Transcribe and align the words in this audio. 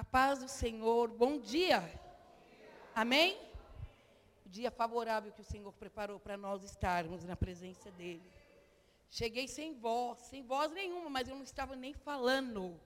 A 0.00 0.04
paz 0.04 0.38
do 0.38 0.48
Senhor, 0.48 1.10
bom 1.10 1.38
dia. 1.38 1.78
Amém? 2.94 3.38
Dia 4.46 4.70
favorável 4.70 5.30
que 5.30 5.42
o 5.42 5.44
Senhor 5.44 5.70
preparou 5.74 6.18
para 6.18 6.38
nós 6.38 6.64
estarmos 6.64 7.22
na 7.22 7.36
presença 7.36 7.90
dEle. 7.90 8.22
Cheguei 9.10 9.46
sem 9.46 9.74
voz, 9.74 10.20
sem 10.20 10.42
voz 10.42 10.72
nenhuma, 10.72 11.10
mas 11.10 11.28
eu 11.28 11.34
não 11.34 11.42
estava 11.42 11.76
nem 11.76 11.92
falando. 11.92 12.80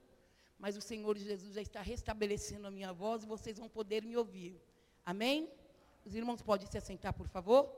Mas 0.59 0.75
o 0.75 0.81
Senhor 0.81 1.17
Jesus 1.17 1.53
já 1.53 1.61
está 1.61 1.81
restabelecendo 1.81 2.67
a 2.67 2.71
minha 2.77 2.91
voz 2.91 3.23
e 3.23 3.27
vocês 3.27 3.59
vão 3.59 3.69
poder 3.69 4.03
me 4.03 4.17
ouvir. 4.17 4.61
Amém? 5.05 5.49
Os 6.05 6.15
irmãos 6.15 6.41
podem 6.41 6.67
se 6.67 6.77
assentar, 6.77 7.13
por 7.13 7.29
favor? 7.29 7.73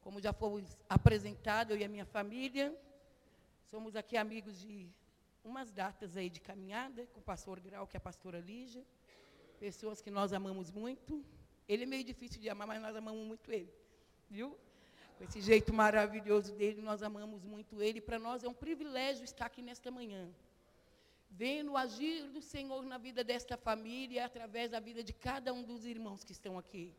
Como 0.00 0.20
já 0.20 0.32
fomos 0.32 0.76
apresentados, 0.88 1.76
eu 1.76 1.80
e 1.80 1.84
a 1.84 1.88
minha 1.88 2.06
família, 2.06 2.76
somos 3.70 3.94
aqui 3.94 4.16
amigos 4.16 4.58
de 4.58 4.90
umas 5.44 5.70
datas 5.70 6.16
aí 6.16 6.28
de 6.28 6.40
caminhada 6.40 7.06
com 7.12 7.20
o 7.20 7.22
pastor 7.22 7.60
Grau, 7.60 7.86
que 7.86 7.96
é 7.96 7.98
a 7.98 8.00
pastora 8.00 8.40
Lígia. 8.40 8.84
Pessoas 9.58 10.00
que 10.00 10.10
nós 10.10 10.32
amamos 10.32 10.70
muito. 10.70 11.24
Ele 11.68 11.82
é 11.82 11.86
meio 11.86 12.04
difícil 12.04 12.40
de 12.40 12.48
amar, 12.48 12.66
mas 12.66 12.80
nós 12.80 12.94
amamos 12.96 13.26
muito 13.26 13.50
ele. 13.52 13.72
Viu? 14.30 14.56
Com 15.16 15.24
esse 15.24 15.40
jeito 15.40 15.72
maravilhoso 15.72 16.54
dele, 16.54 16.80
nós 16.80 17.02
amamos 17.02 17.44
muito 17.44 17.82
ele. 17.82 18.00
Para 18.00 18.18
nós 18.18 18.44
é 18.44 18.48
um 18.48 18.54
privilégio 18.54 19.24
estar 19.24 19.46
aqui 19.46 19.60
nesta 19.60 19.90
manhã. 19.90 20.28
Vendo 21.30 21.72
o 21.72 21.76
agir 21.76 22.28
do 22.28 22.40
Senhor 22.40 22.84
na 22.84 22.98
vida 22.98 23.22
desta 23.22 23.56
família, 23.56 24.24
através 24.24 24.70
da 24.70 24.80
vida 24.80 25.02
de 25.02 25.12
cada 25.12 25.52
um 25.52 25.62
dos 25.62 25.84
irmãos 25.84 26.24
que 26.24 26.32
estão 26.32 26.56
aqui. 26.56 26.94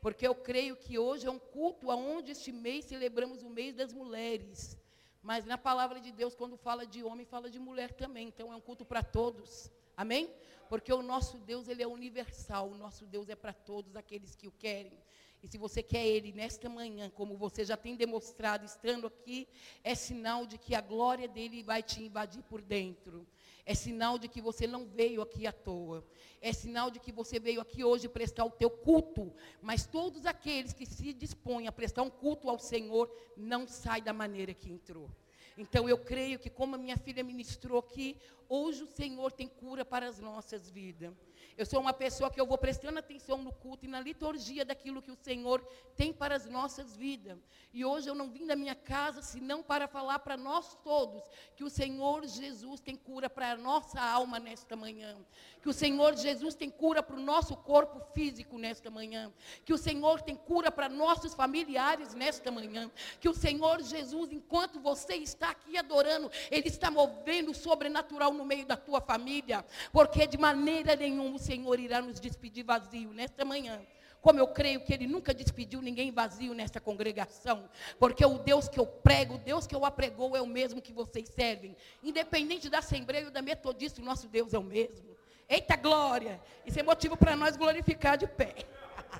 Porque 0.00 0.26
eu 0.26 0.34
creio 0.34 0.76
que 0.76 0.98
hoje 0.98 1.26
é 1.26 1.30
um 1.30 1.38
culto 1.38 1.88
onde 1.88 2.32
este 2.32 2.52
mês 2.52 2.84
celebramos 2.84 3.42
o 3.42 3.50
mês 3.50 3.74
das 3.74 3.92
mulheres. 3.92 4.78
Mas 5.26 5.44
na 5.44 5.58
palavra 5.58 5.98
de 6.00 6.12
Deus, 6.12 6.36
quando 6.36 6.56
fala 6.56 6.86
de 6.86 7.02
homem, 7.02 7.26
fala 7.26 7.50
de 7.50 7.58
mulher 7.58 7.92
também. 7.92 8.28
Então 8.28 8.52
é 8.52 8.56
um 8.56 8.60
culto 8.60 8.84
para 8.84 9.02
todos. 9.02 9.72
Amém? 9.96 10.32
Porque 10.68 10.92
o 10.92 11.02
nosso 11.02 11.36
Deus, 11.38 11.66
ele 11.66 11.82
é 11.82 11.88
universal. 11.88 12.68
O 12.68 12.76
nosso 12.76 13.04
Deus 13.04 13.28
é 13.28 13.34
para 13.34 13.52
todos 13.52 13.96
aqueles 13.96 14.36
que 14.36 14.46
o 14.46 14.52
querem. 14.52 14.96
E 15.42 15.48
se 15.48 15.58
você 15.58 15.82
quer 15.82 16.06
Ele 16.06 16.32
nesta 16.32 16.68
manhã, 16.68 17.10
como 17.10 17.36
você 17.36 17.64
já 17.64 17.76
tem 17.76 17.96
demonstrado 17.96 18.64
estando 18.64 19.08
aqui, 19.08 19.48
é 19.82 19.96
sinal 19.96 20.46
de 20.46 20.58
que 20.58 20.76
a 20.76 20.80
glória 20.80 21.26
dele 21.26 21.60
vai 21.60 21.82
te 21.82 22.00
invadir 22.02 22.44
por 22.44 22.62
dentro. 22.62 23.26
É 23.64 23.74
sinal 23.74 24.16
de 24.18 24.28
que 24.28 24.40
você 24.40 24.64
não 24.64 24.86
veio 24.86 25.20
aqui 25.20 25.44
à 25.44 25.52
toa. 25.52 26.04
É 26.40 26.52
sinal 26.52 26.88
de 26.88 27.00
que 27.00 27.10
você 27.10 27.40
veio 27.40 27.60
aqui 27.60 27.82
hoje 27.82 28.08
prestar 28.08 28.44
o 28.44 28.50
teu 28.50 28.70
culto. 28.70 29.34
Mas 29.60 29.86
todos 29.86 30.24
aqueles 30.24 30.72
que 30.72 30.86
se 30.86 31.12
dispõem 31.12 31.66
a 31.66 31.72
prestar 31.72 32.02
um 32.02 32.10
culto 32.10 32.48
ao 32.48 32.60
Senhor, 32.60 33.10
não 33.36 33.66
sai 33.66 34.00
da 34.00 34.12
maneira 34.12 34.54
que 34.54 34.70
entrou. 34.70 35.10
Então 35.56 35.88
eu 35.88 35.96
creio 35.96 36.38
que 36.38 36.50
como 36.50 36.74
a 36.74 36.78
minha 36.78 36.96
filha 36.96 37.24
ministrou 37.24 37.78
aqui, 37.78 38.16
hoje 38.48 38.82
o 38.82 38.86
Senhor 38.86 39.32
tem 39.32 39.48
cura 39.48 39.84
para 39.84 40.06
as 40.06 40.18
nossas 40.18 40.68
vidas. 40.68 41.12
Eu 41.56 41.64
sou 41.64 41.80
uma 41.80 41.92
pessoa 41.92 42.30
que 42.30 42.40
eu 42.40 42.46
vou 42.46 42.58
prestando 42.58 42.98
atenção 42.98 43.38
no 43.38 43.52
culto 43.52 43.84
e 43.84 43.88
na 43.88 44.00
liturgia 44.00 44.64
daquilo 44.64 45.00
que 45.00 45.10
o 45.10 45.18
Senhor 45.22 45.60
tem 45.96 46.12
para 46.12 46.34
as 46.34 46.46
nossas 46.46 46.96
vidas. 46.96 47.38
E 47.72 47.84
hoje 47.84 48.08
eu 48.08 48.14
não 48.14 48.30
vim 48.30 48.46
da 48.46 48.56
minha 48.56 48.74
casa 48.74 49.22
senão 49.22 49.62
para 49.62 49.86
falar 49.86 50.18
para 50.18 50.36
nós 50.36 50.76
todos 50.82 51.22
que 51.54 51.62
o 51.62 51.70
Senhor 51.70 52.26
Jesus 52.26 52.80
tem 52.80 52.96
cura 52.96 53.28
para 53.28 53.52
a 53.52 53.56
nossa 53.56 54.00
alma 54.00 54.38
nesta 54.38 54.74
manhã. 54.74 55.16
Que 55.62 55.68
o 55.68 55.72
Senhor 55.72 56.16
Jesus 56.16 56.54
tem 56.54 56.70
cura 56.70 57.02
para 57.02 57.16
o 57.16 57.20
nosso 57.20 57.56
corpo 57.56 58.00
físico 58.12 58.58
nesta 58.58 58.90
manhã. 58.90 59.32
Que 59.64 59.72
o 59.72 59.78
Senhor 59.78 60.22
tem 60.22 60.34
cura 60.34 60.70
para 60.70 60.88
nossos 60.88 61.34
familiares 61.34 62.14
nesta 62.14 62.50
manhã. 62.50 62.90
Que 63.20 63.28
o 63.28 63.34
Senhor 63.34 63.82
Jesus, 63.82 64.32
enquanto 64.32 64.80
você 64.80 65.14
está 65.16 65.50
aqui 65.50 65.76
adorando, 65.76 66.30
Ele 66.50 66.68
está 66.68 66.90
movendo 66.90 67.50
o 67.50 67.54
sobrenatural 67.54 68.32
no 68.32 68.44
meio 68.44 68.66
da 68.66 68.76
tua 68.76 69.00
família. 69.00 69.64
Porque 69.92 70.26
de 70.26 70.38
maneira 70.38 70.94
nenhuma 70.96 71.35
Senhor 71.38 71.78
irá 71.78 72.00
nos 72.00 72.20
despedir 72.20 72.64
vazio 72.64 73.12
nesta 73.12 73.44
manhã. 73.44 73.84
Como 74.20 74.40
eu 74.40 74.48
creio 74.48 74.84
que 74.84 74.92
Ele 74.92 75.06
nunca 75.06 75.32
despediu 75.32 75.80
ninguém 75.80 76.10
vazio 76.10 76.52
nesta 76.52 76.80
congregação. 76.80 77.68
Porque 77.98 78.24
o 78.24 78.38
Deus 78.38 78.68
que 78.68 78.80
eu 78.80 78.86
prego, 78.86 79.34
o 79.34 79.38
Deus 79.38 79.66
que 79.66 79.74
eu 79.74 79.84
apregou 79.84 80.36
é 80.36 80.42
o 80.42 80.46
mesmo 80.46 80.82
que 80.82 80.92
vocês 80.92 81.28
servem. 81.28 81.76
Independente 82.02 82.68
da 82.68 82.78
Assembleia 82.78 83.26
ou 83.26 83.30
da 83.30 83.40
Metodista, 83.40 84.00
o 84.00 84.04
nosso 84.04 84.28
Deus 84.28 84.52
é 84.52 84.58
o 84.58 84.64
mesmo. 84.64 85.16
Eita 85.48 85.76
glória! 85.76 86.42
Isso 86.64 86.80
é 86.80 86.82
motivo 86.82 87.16
para 87.16 87.36
nós 87.36 87.56
glorificar 87.56 88.18
de 88.18 88.26
pé. 88.26 88.54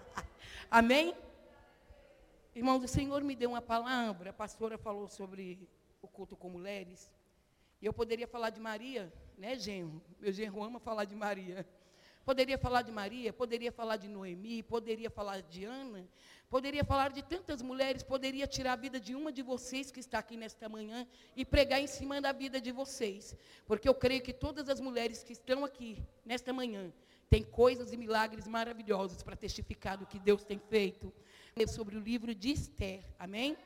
Amém? 0.68 1.14
Irmãos, 2.52 2.82
o 2.82 2.88
Senhor 2.88 3.22
me 3.22 3.36
deu 3.36 3.50
uma 3.50 3.62
palavra. 3.62 4.30
A 4.30 4.32
pastora 4.32 4.76
falou 4.76 5.08
sobre 5.08 5.68
o 6.02 6.08
culto 6.08 6.36
com 6.36 6.48
mulheres. 6.48 7.12
E 7.80 7.86
eu 7.86 7.92
poderia 7.92 8.26
falar 8.26 8.50
de 8.50 8.58
Maria, 8.58 9.12
né, 9.36 9.56
genro? 9.56 10.02
Meu 10.18 10.32
genro 10.32 10.64
ama 10.64 10.80
falar 10.80 11.04
de 11.04 11.14
Maria. 11.14 11.66
Poderia 12.26 12.58
falar 12.58 12.82
de 12.82 12.90
Maria, 12.90 13.32
poderia 13.32 13.70
falar 13.70 13.96
de 13.98 14.08
Noemi, 14.08 14.60
poderia 14.60 15.08
falar 15.08 15.42
de 15.42 15.64
Ana, 15.64 16.04
poderia 16.50 16.84
falar 16.84 17.12
de 17.12 17.22
tantas 17.22 17.62
mulheres, 17.62 18.02
poderia 18.02 18.48
tirar 18.48 18.72
a 18.72 18.82
vida 18.84 18.98
de 18.98 19.14
uma 19.14 19.30
de 19.30 19.42
vocês 19.42 19.92
que 19.92 20.00
está 20.00 20.18
aqui 20.18 20.36
nesta 20.36 20.68
manhã 20.68 21.06
e 21.36 21.44
pregar 21.44 21.80
em 21.80 21.86
cima 21.86 22.20
da 22.20 22.32
vida 22.32 22.60
de 22.60 22.72
vocês. 22.72 23.36
Porque 23.64 23.88
eu 23.88 23.94
creio 23.94 24.20
que 24.22 24.32
todas 24.32 24.68
as 24.68 24.80
mulheres 24.80 25.22
que 25.22 25.32
estão 25.32 25.64
aqui 25.64 26.02
nesta 26.24 26.52
manhã 26.52 26.92
têm 27.30 27.44
coisas 27.44 27.92
e 27.92 27.96
milagres 27.96 28.48
maravilhosos 28.48 29.22
para 29.22 29.36
testificar 29.36 29.96
do 29.96 30.04
que 30.04 30.18
Deus 30.18 30.42
tem 30.42 30.58
feito. 30.58 31.14
Sobre 31.68 31.96
o 31.96 32.00
livro 32.00 32.34
de 32.34 32.50
Esther, 32.50 33.04
amém? 33.20 33.56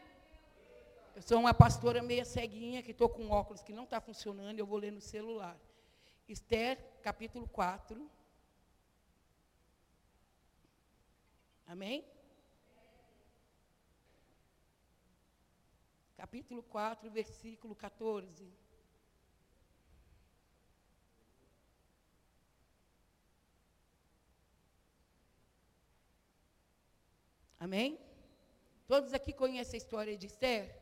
Eu 1.17 1.23
sou 1.23 1.41
uma 1.41 1.55
pastora 1.55 2.03
meia 2.03 2.27
ceguinha, 2.27 2.83
que 2.83 2.91
estou 2.91 3.09
com 3.09 3.31
óculos 3.31 3.63
que 3.63 3.73
não 3.73 3.85
está 3.85 4.03
funcionando, 4.03 4.59
eu 4.59 4.67
vou 4.67 4.77
ler 4.77 4.93
no 4.93 5.01
celular. 5.01 5.59
Esther, 6.29 6.79
capítulo 7.03 7.49
4, 7.49 8.20
Amém? 11.71 12.05
Capítulo 16.17 16.65
4, 16.65 17.09
versículo 17.09 17.77
14. 17.77 18.53
Amém? 27.61 28.01
Todos 28.89 29.15
aqui 29.15 29.33
conhecem 29.33 29.79
a 29.79 29.83
história 29.85 30.17
de 30.17 30.27
Esther? 30.27 30.77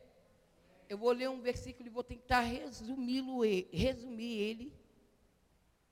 Eu 0.89 0.97
vou 0.97 1.11
ler 1.11 1.29
um 1.29 1.39
versículo 1.39 1.87
e 1.87 1.91
vou 1.91 2.03
tentar 2.03 2.39
resumi-lo, 2.39 3.41
resumir 3.71 4.39
ele 4.39 4.73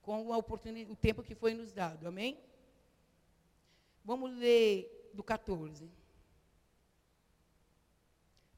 com 0.02 0.32
a 0.32 0.36
oportunidade, 0.36 0.90
o 0.90 0.96
tempo 0.96 1.22
que 1.22 1.36
foi 1.36 1.54
nos 1.54 1.72
dado. 1.72 2.08
Amém? 2.08 2.47
Vamos 4.08 4.32
ler 4.32 5.10
do 5.12 5.22
14. 5.22 5.86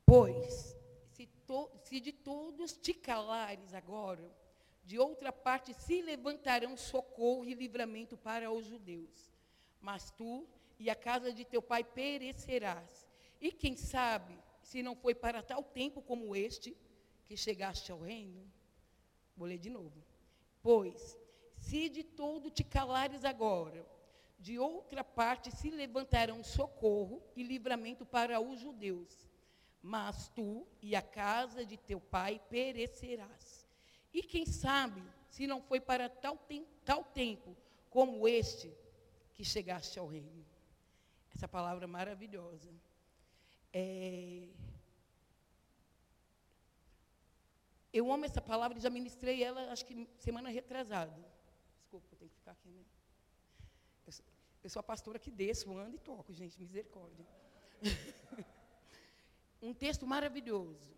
Pois, 0.07 0.77
se, 1.11 1.27
to, 1.27 1.69
se 1.83 1.99
de 1.99 2.13
todos 2.13 2.73
te 2.73 2.95
calares 2.95 3.75
agora, 3.75 4.33
de 4.85 4.97
outra 4.97 5.33
parte 5.33 5.75
se 5.75 6.03
levantarão 6.03 6.77
socorro 6.77 7.45
e 7.45 7.55
livramento 7.55 8.17
para 8.17 8.53
os 8.53 8.65
judeus. 8.65 9.35
Mas 9.81 10.13
tu 10.13 10.47
e 10.79 10.89
a 10.89 10.95
casa 10.95 11.33
de 11.33 11.45
teu 11.45 11.61
pai 11.61 11.83
perecerás. 11.83 13.09
E 13.41 13.51
quem 13.51 13.77
sabe, 13.77 14.39
se 14.63 14.85
não 14.85 14.95
foi 14.95 15.17
para 15.17 15.43
tal 15.43 15.65
tempo 15.65 16.01
como 16.01 16.37
este, 16.37 16.77
que 17.27 17.37
chegaste 17.37 17.91
ao 17.91 17.99
reino? 17.99 18.49
Vou 19.37 19.49
ler 19.49 19.59
de 19.59 19.69
novo. 19.69 20.01
Pois, 20.63 21.19
se 21.59 21.89
de 21.89 22.05
todo 22.05 22.53
te 22.53 22.63
calares 22.63 23.25
agora, 23.25 23.85
de 24.41 24.59
outra 24.59 25.05
parte 25.05 25.55
se 25.55 25.71
levantarão 25.71 26.43
socorro 26.43 27.23
e 27.37 27.43
livramento 27.43 28.07
para 28.07 28.41
os 28.41 28.59
judeus. 28.59 29.29
Mas 29.83 30.29
tu 30.31 30.67
e 30.81 30.97
a 30.97 31.03
casa 31.03 31.65
de 31.65 31.77
teu 31.77 32.01
pai 32.01 32.41
perecerás. 32.49 33.69
E 34.13 34.23
quem 34.23 34.47
sabe, 34.47 35.03
se 35.29 35.47
não 35.47 35.61
foi 35.61 35.79
para 35.79 36.09
tal, 36.09 36.37
tem, 36.37 36.67
tal 36.85 37.05
tempo 37.05 37.55
como 37.91 38.27
este 38.27 38.75
que 39.35 39.45
chegaste 39.45 39.99
ao 39.99 40.07
reino. 40.07 40.45
Essa 41.35 41.47
palavra 41.47 41.87
maravilhosa. 41.87 42.71
É... 43.73 44.49
Eu 47.93 48.11
amo 48.11 48.25
essa 48.25 48.41
palavra 48.41 48.79
e 48.79 48.81
já 48.81 48.89
ministrei 48.89 49.43
ela, 49.43 49.71
acho 49.73 49.85
que 49.85 50.09
semana 50.19 50.49
retrasada. 50.49 51.15
Desculpa, 51.79 52.17
tem 52.17 52.29
que 52.29 52.35
ficar 52.37 52.53
aqui, 52.53 52.69
né? 52.69 52.85
Eu 54.63 54.69
sou 54.69 54.81
a 54.81 54.83
pastora 54.83 55.19
que 55.19 55.31
desço, 55.31 55.77
ando 55.77 55.97
e 55.97 55.99
toco, 55.99 56.33
gente, 56.35 56.61
misericórdia. 56.61 57.27
um 59.63 59.73
texto 59.73 60.07
maravilhoso 60.07 60.91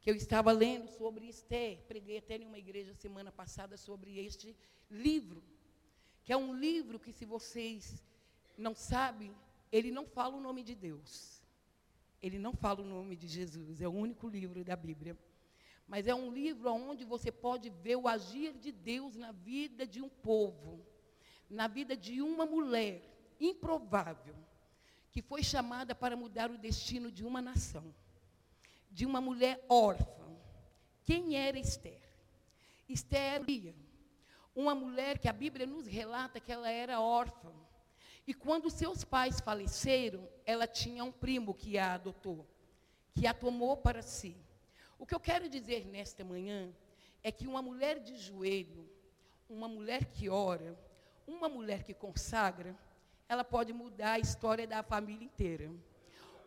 que 0.00 0.10
eu 0.10 0.14
estava 0.14 0.50
lendo 0.50 0.88
sobre 0.88 1.26
Esther, 1.26 1.82
preguei 1.86 2.18
até 2.18 2.36
em 2.36 2.46
uma 2.46 2.58
igreja 2.58 2.94
semana 2.94 3.30
passada 3.30 3.76
sobre 3.76 4.18
este 4.18 4.56
livro, 4.90 5.42
que 6.24 6.32
é 6.32 6.36
um 6.36 6.54
livro 6.54 6.98
que 6.98 7.12
se 7.12 7.26
vocês 7.26 8.02
não 8.56 8.74
sabem, 8.74 9.34
ele 9.70 9.90
não 9.90 10.06
fala 10.06 10.36
o 10.36 10.40
nome 10.40 10.62
de 10.62 10.74
Deus. 10.74 11.42
Ele 12.22 12.38
não 12.38 12.54
fala 12.54 12.80
o 12.80 12.84
nome 12.84 13.14
de 13.14 13.28
Jesus, 13.28 13.80
é 13.80 13.88
o 13.88 13.92
único 13.92 14.26
livro 14.26 14.64
da 14.64 14.76
Bíblia. 14.76 15.18
Mas 15.86 16.06
é 16.06 16.14
um 16.14 16.32
livro 16.32 16.72
onde 16.72 17.04
você 17.04 17.30
pode 17.30 17.68
ver 17.68 17.96
o 17.96 18.08
agir 18.08 18.54
de 18.54 18.72
Deus 18.72 19.16
na 19.16 19.32
vida 19.32 19.86
de 19.86 20.00
um 20.00 20.08
povo 20.08 20.86
na 21.50 21.66
vida 21.66 21.96
de 21.96 22.22
uma 22.22 22.46
mulher 22.46 23.02
improvável, 23.40 24.36
que 25.10 25.20
foi 25.20 25.42
chamada 25.42 25.94
para 25.94 26.16
mudar 26.16 26.50
o 26.50 26.56
destino 26.56 27.10
de 27.10 27.24
uma 27.24 27.42
nação, 27.42 27.92
de 28.90 29.04
uma 29.04 29.20
mulher 29.20 29.64
órfã. 29.68 30.28
Quem 31.04 31.36
era 31.36 31.58
Esther? 31.58 32.00
Esther 32.88 33.42
era 33.42 33.44
uma 34.54 34.74
mulher 34.74 35.18
que 35.18 35.28
a 35.28 35.32
Bíblia 35.32 35.66
nos 35.66 35.86
relata 35.86 36.40
que 36.40 36.52
ela 36.52 36.70
era 36.70 37.00
órfã. 37.00 37.52
E 38.26 38.34
quando 38.34 38.70
seus 38.70 39.04
pais 39.04 39.40
faleceram, 39.40 40.28
ela 40.44 40.66
tinha 40.66 41.02
um 41.02 41.10
primo 41.10 41.54
que 41.54 41.78
a 41.78 41.94
adotou, 41.94 42.46
que 43.14 43.26
a 43.26 43.34
tomou 43.34 43.76
para 43.76 44.02
si. 44.02 44.36
O 44.98 45.06
que 45.06 45.14
eu 45.14 45.20
quero 45.20 45.48
dizer 45.48 45.86
nesta 45.86 46.24
manhã 46.24 46.72
é 47.22 47.32
que 47.32 47.46
uma 47.46 47.62
mulher 47.62 47.98
de 47.98 48.16
joelho, 48.16 48.88
uma 49.48 49.66
mulher 49.66 50.04
que 50.04 50.28
ora, 50.28 50.78
uma 51.30 51.48
mulher 51.48 51.84
que 51.84 51.94
consagra, 51.94 52.76
ela 53.28 53.44
pode 53.44 53.72
mudar 53.72 54.12
a 54.14 54.18
história 54.18 54.66
da 54.66 54.82
família 54.82 55.24
inteira. 55.24 55.70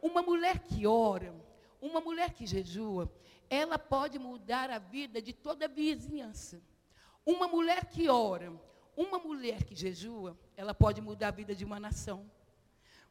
Uma 0.02 0.22
mulher 0.22 0.60
que 0.60 0.86
ora, 0.86 1.34
uma 1.82 2.02
mulher 2.02 2.34
que 2.34 2.46
jejua, 2.46 3.12
ela 3.50 3.80
pode 3.80 4.20
mudar 4.20 4.70
a 4.70 4.80
vida 4.80 5.22
de 5.22 5.32
toda 5.32 5.66
a 5.66 5.70
vizinhança. 5.70 6.62
Uma 7.26 7.48
mulher 7.48 7.86
que 7.86 8.10
ora, 8.10 8.52
uma 8.98 9.18
mulher 9.18 9.64
que 9.64 9.76
jejua, 9.76 10.38
ela 10.58 10.74
pode 10.74 11.00
mudar 11.02 11.30
a 11.30 11.32
vida 11.32 11.56
de 11.56 11.64
uma 11.64 11.80
nação. 11.80 12.30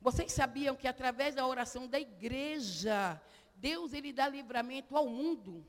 Vocês 0.01 0.33
sabiam 0.33 0.77
que 0.77 0.87
através 0.87 1.35
da 1.35 1.47
oração 1.47 1.87
da 1.87 1.99
igreja, 1.99 3.21
Deus 3.55 3.95
ele 3.95 4.13
dá 4.13 4.29
livramento 4.29 4.97
ao 4.97 5.07
mundo? 5.09 5.65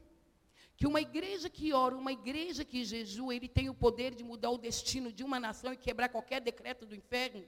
Que 0.75 0.88
uma 0.88 1.00
igreja 1.00 1.50
que 1.50 1.72
ora, 1.74 1.96
uma 1.96 2.12
igreja 2.12 2.66
que 2.66 2.84
jejua, 2.84 3.36
ele 3.36 3.48
tem 3.48 3.70
o 3.70 3.74
poder 3.74 4.14
de 4.16 4.24
mudar 4.24 4.50
o 4.50 4.58
destino 4.58 5.12
de 5.12 5.24
uma 5.24 5.40
nação 5.40 5.72
e 5.72 5.78
quebrar 5.78 6.10
qualquer 6.10 6.42
decreto 6.42 6.86
do 6.86 6.96
inferno? 6.96 7.46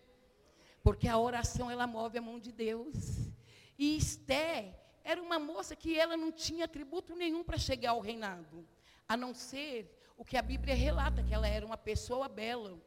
Porque 0.84 1.08
a 1.08 1.18
oração 1.18 1.70
ela 1.70 1.88
move 1.88 2.18
a 2.18 2.22
mão 2.22 2.40
de 2.40 2.52
Deus. 2.52 3.32
E 3.78 3.98
Esté 3.98 4.80
era 5.04 5.22
uma 5.22 5.40
moça 5.40 5.76
que 5.76 5.98
ela 5.98 6.16
não 6.16 6.32
tinha 6.32 6.66
atributo 6.66 7.16
nenhum 7.16 7.44
para 7.44 7.58
chegar 7.58 7.92
ao 7.92 8.00
reinado, 8.00 8.68
a 9.08 9.18
não 9.18 9.34
ser 9.34 10.00
o 10.18 10.24
que 10.24 10.38
a 10.38 10.42
Bíblia 10.42 10.74
relata, 10.74 11.24
que 11.24 11.34
ela 11.34 11.48
era 11.48 11.66
uma 11.66 11.78
pessoa 11.78 12.28
bela, 12.28 12.80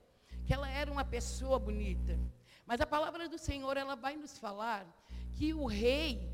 que 0.47 0.55
ela 0.55 0.69
era 0.69 0.91
uma 0.91 1.05
pessoa 1.05 1.59
bonita. 1.59 2.19
Mas 2.65 2.81
a 2.81 2.87
palavra 2.87 3.29
do 3.29 3.39
Senhor, 3.39 3.77
ela 3.77 3.95
vai 3.95 4.17
nos 4.17 4.39
falar 4.39 4.87
que 5.33 5.53
o 5.55 5.67
rei, 5.67 6.29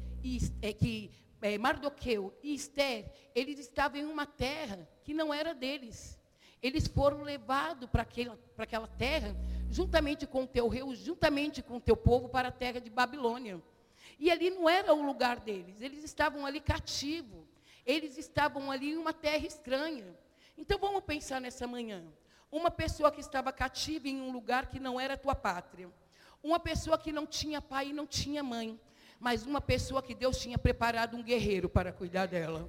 é, 0.63 0.73
que 0.73 1.11
é, 1.45 1.59
Mardoqueu 1.59 2.33
e 2.43 2.55
Esther, 2.55 3.05
eles 3.35 3.59
estavam 3.59 4.01
em 4.01 4.07
uma 4.07 4.25
terra 4.25 4.89
que 5.03 5.13
não 5.13 5.33
era 5.33 5.53
deles. 5.55 6.19
Eles 6.63 6.89
foram 6.89 7.21
levados 7.21 7.87
para 7.91 8.01
aquela, 8.01 8.39
aquela 8.57 8.89
terra, 8.89 9.37
juntamente 9.71 10.27
com 10.27 10.45
o 10.45 10.47
teu 10.47 10.69
rei, 10.69 10.83
juntamente 10.95 11.63
com 11.63 11.77
o 11.77 11.81
teu 11.81 11.99
povo, 11.99 12.31
para 12.31 12.49
a 12.49 12.51
terra 12.51 12.81
de 12.81 12.89
Babilônia. 12.89 13.63
E 14.19 14.31
ali 14.31 14.49
não 14.49 14.67
era 14.67 14.95
o 14.95 15.05
lugar 15.05 15.39
deles, 15.39 15.83
eles 15.83 16.03
estavam 16.03 16.47
ali 16.47 16.61
cativos, 16.61 17.45
eles 17.85 18.17
estavam 18.17 18.71
ali 18.71 18.93
em 18.93 18.97
uma 18.97 19.13
terra 19.13 19.47
estranha. 19.47 20.17
Então 20.57 20.79
vamos 20.79 21.03
pensar 21.03 21.43
nessa 21.43 21.67
manhã. 21.67 22.03
Uma 22.51 22.71
pessoa 22.71 23.13
que 23.13 23.21
estava 23.21 23.53
cativa 23.53 24.09
em 24.09 24.19
um 24.19 24.33
lugar 24.33 24.71
que 24.71 24.81
não 24.81 24.99
era 24.99 25.15
tua 25.15 25.35
pátria. 25.35 25.91
Uma 26.43 26.59
pessoa 26.59 26.97
que 26.97 27.13
não 27.13 27.27
tinha 27.27 27.61
pai 27.61 27.89
e 27.89 27.93
não 27.93 28.07
tinha 28.07 28.43
mãe. 28.43 28.81
Mas 29.19 29.47
uma 29.47 29.61
pessoa 29.61 30.03
que 30.03 30.15
Deus 30.15 30.39
tinha 30.39 30.59
preparado 30.59 31.17
um 31.17 31.23
guerreiro 31.23 31.69
para 31.69 31.93
cuidar 31.93 32.27
dela. 32.27 32.69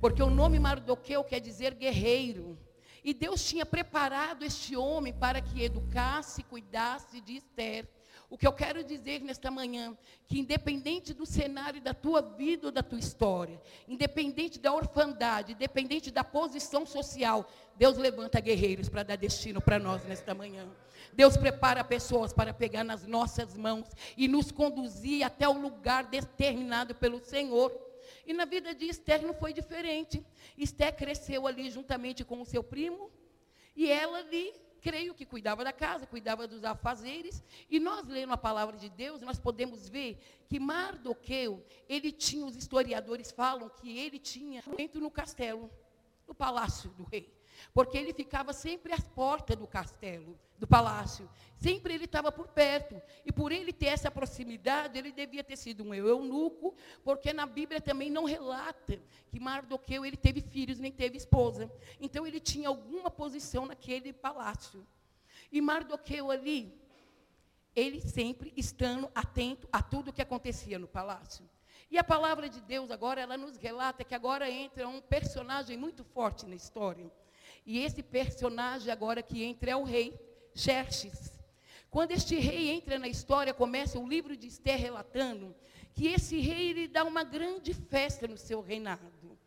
Porque 0.00 0.22
o 0.22 0.30
nome 0.30 0.58
Mardoqueu 0.58 1.22
quer 1.22 1.40
dizer 1.40 1.74
guerreiro. 1.74 2.58
E 3.02 3.14
Deus 3.14 3.44
tinha 3.44 3.64
preparado 3.64 4.44
este 4.44 4.76
homem 4.76 5.12
para 5.12 5.40
que 5.40 5.62
educasse, 5.62 6.42
cuidasse 6.42 7.20
de 7.20 7.36
Esther 7.36 7.88
o 8.30 8.38
que 8.38 8.46
eu 8.46 8.52
quero 8.52 8.84
dizer 8.84 9.20
nesta 9.22 9.50
manhã, 9.50 9.98
que 10.28 10.38
independente 10.38 11.12
do 11.12 11.26
cenário 11.26 11.80
da 11.80 11.92
tua 11.92 12.22
vida 12.22 12.68
ou 12.68 12.72
da 12.72 12.80
tua 12.80 12.98
história, 12.98 13.60
independente 13.88 14.60
da 14.60 14.72
orfandade, 14.72 15.52
independente 15.52 16.12
da 16.12 16.22
posição 16.22 16.86
social, 16.86 17.50
Deus 17.76 17.98
levanta 17.98 18.38
guerreiros 18.38 18.88
para 18.88 19.02
dar 19.02 19.16
destino 19.16 19.60
para 19.60 19.80
nós 19.80 20.04
nesta 20.04 20.32
manhã. 20.32 20.64
Deus 21.12 21.36
prepara 21.36 21.82
pessoas 21.82 22.32
para 22.32 22.54
pegar 22.54 22.84
nas 22.84 23.04
nossas 23.04 23.56
mãos 23.56 23.88
e 24.16 24.28
nos 24.28 24.52
conduzir 24.52 25.24
até 25.24 25.48
o 25.48 25.60
lugar 25.60 26.04
determinado 26.04 26.94
pelo 26.94 27.18
Senhor. 27.18 27.76
E 28.24 28.32
na 28.32 28.44
vida 28.44 28.72
de 28.72 28.84
Esther 28.84 29.22
não 29.22 29.34
foi 29.34 29.52
diferente. 29.52 30.24
Esther 30.56 30.94
cresceu 30.94 31.48
ali 31.48 31.68
juntamente 31.68 32.24
com 32.24 32.40
o 32.40 32.46
seu 32.46 32.62
primo, 32.62 33.10
e 33.74 33.90
ela 33.90 34.18
ali 34.18 34.52
creio 34.80 35.14
que 35.14 35.24
cuidava 35.24 35.62
da 35.62 35.72
casa, 35.72 36.06
cuidava 36.06 36.46
dos 36.46 36.64
afazeres. 36.64 37.42
E 37.68 37.78
nós, 37.78 38.06
lendo 38.06 38.32
a 38.32 38.36
palavra 38.36 38.76
de 38.76 38.88
Deus, 38.88 39.20
nós 39.20 39.38
podemos 39.38 39.88
ver 39.88 40.18
que 40.48 40.58
Mardoqueu, 40.58 41.64
ele 41.88 42.10
tinha, 42.10 42.46
os 42.46 42.56
historiadores 42.56 43.30
falam 43.30 43.68
que 43.68 43.98
ele 43.98 44.18
tinha 44.18 44.62
dentro 44.76 45.00
no 45.00 45.10
castelo, 45.10 45.70
no 46.26 46.34
palácio 46.34 46.90
do 46.90 47.04
rei. 47.04 47.39
Porque 47.72 47.96
ele 47.96 48.12
ficava 48.12 48.52
sempre 48.52 48.92
às 48.92 49.06
portas 49.06 49.56
do 49.56 49.66
castelo, 49.66 50.38
do 50.58 50.66
palácio. 50.66 51.28
Sempre 51.56 51.94
ele 51.94 52.04
estava 52.04 52.32
por 52.32 52.48
perto. 52.48 53.00
E 53.24 53.32
por 53.32 53.52
ele 53.52 53.72
ter 53.72 53.86
essa 53.86 54.10
proximidade, 54.10 54.98
ele 54.98 55.12
devia 55.12 55.44
ter 55.44 55.56
sido 55.56 55.84
um 55.84 55.94
eunuco, 55.94 56.74
porque 57.04 57.32
na 57.32 57.46
Bíblia 57.46 57.80
também 57.80 58.10
não 58.10 58.24
relata 58.24 59.00
que 59.30 59.38
Mardoqueu 59.38 60.04
ele 60.04 60.16
teve 60.16 60.40
filhos 60.40 60.78
nem 60.78 60.90
teve 60.90 61.16
esposa. 61.16 61.70
Então 62.00 62.26
ele 62.26 62.40
tinha 62.40 62.68
alguma 62.68 63.10
posição 63.10 63.66
naquele 63.66 64.12
palácio. 64.12 64.86
E 65.52 65.60
Mardoqueu 65.60 66.30
ali, 66.30 66.74
ele 67.74 68.00
sempre 68.00 68.52
estando 68.56 69.10
atento 69.14 69.68
a 69.72 69.82
tudo 69.82 70.10
o 70.10 70.12
que 70.12 70.22
acontecia 70.22 70.78
no 70.78 70.88
palácio. 70.88 71.48
E 71.90 71.98
a 71.98 72.04
palavra 72.04 72.48
de 72.48 72.60
Deus 72.60 72.90
agora, 72.90 73.20
ela 73.20 73.36
nos 73.36 73.56
relata 73.56 74.04
que 74.04 74.14
agora 74.14 74.48
entra 74.48 74.86
um 74.86 75.00
personagem 75.00 75.76
muito 75.76 76.04
forte 76.04 76.46
na 76.46 76.54
história. 76.54 77.10
E 77.64 77.78
esse 77.78 78.02
personagem 78.02 78.92
agora 78.92 79.22
que 79.22 79.42
entra 79.42 79.70
é 79.70 79.76
o 79.76 79.84
rei 79.84 80.18
Xerxes. 80.54 81.38
Quando 81.90 82.12
este 82.12 82.36
rei 82.38 82.70
entra 82.70 82.98
na 82.98 83.08
história, 83.08 83.52
começa 83.52 83.98
o 83.98 84.08
livro 84.08 84.36
de 84.36 84.46
Esther 84.46 84.78
relatando 84.78 85.54
que 85.92 86.06
esse 86.06 86.38
rei 86.38 86.70
ele 86.70 86.88
dá 86.88 87.04
uma 87.04 87.24
grande 87.24 87.74
festa 87.74 88.28
no 88.28 88.38
seu 88.38 88.60
reinado. 88.60 89.38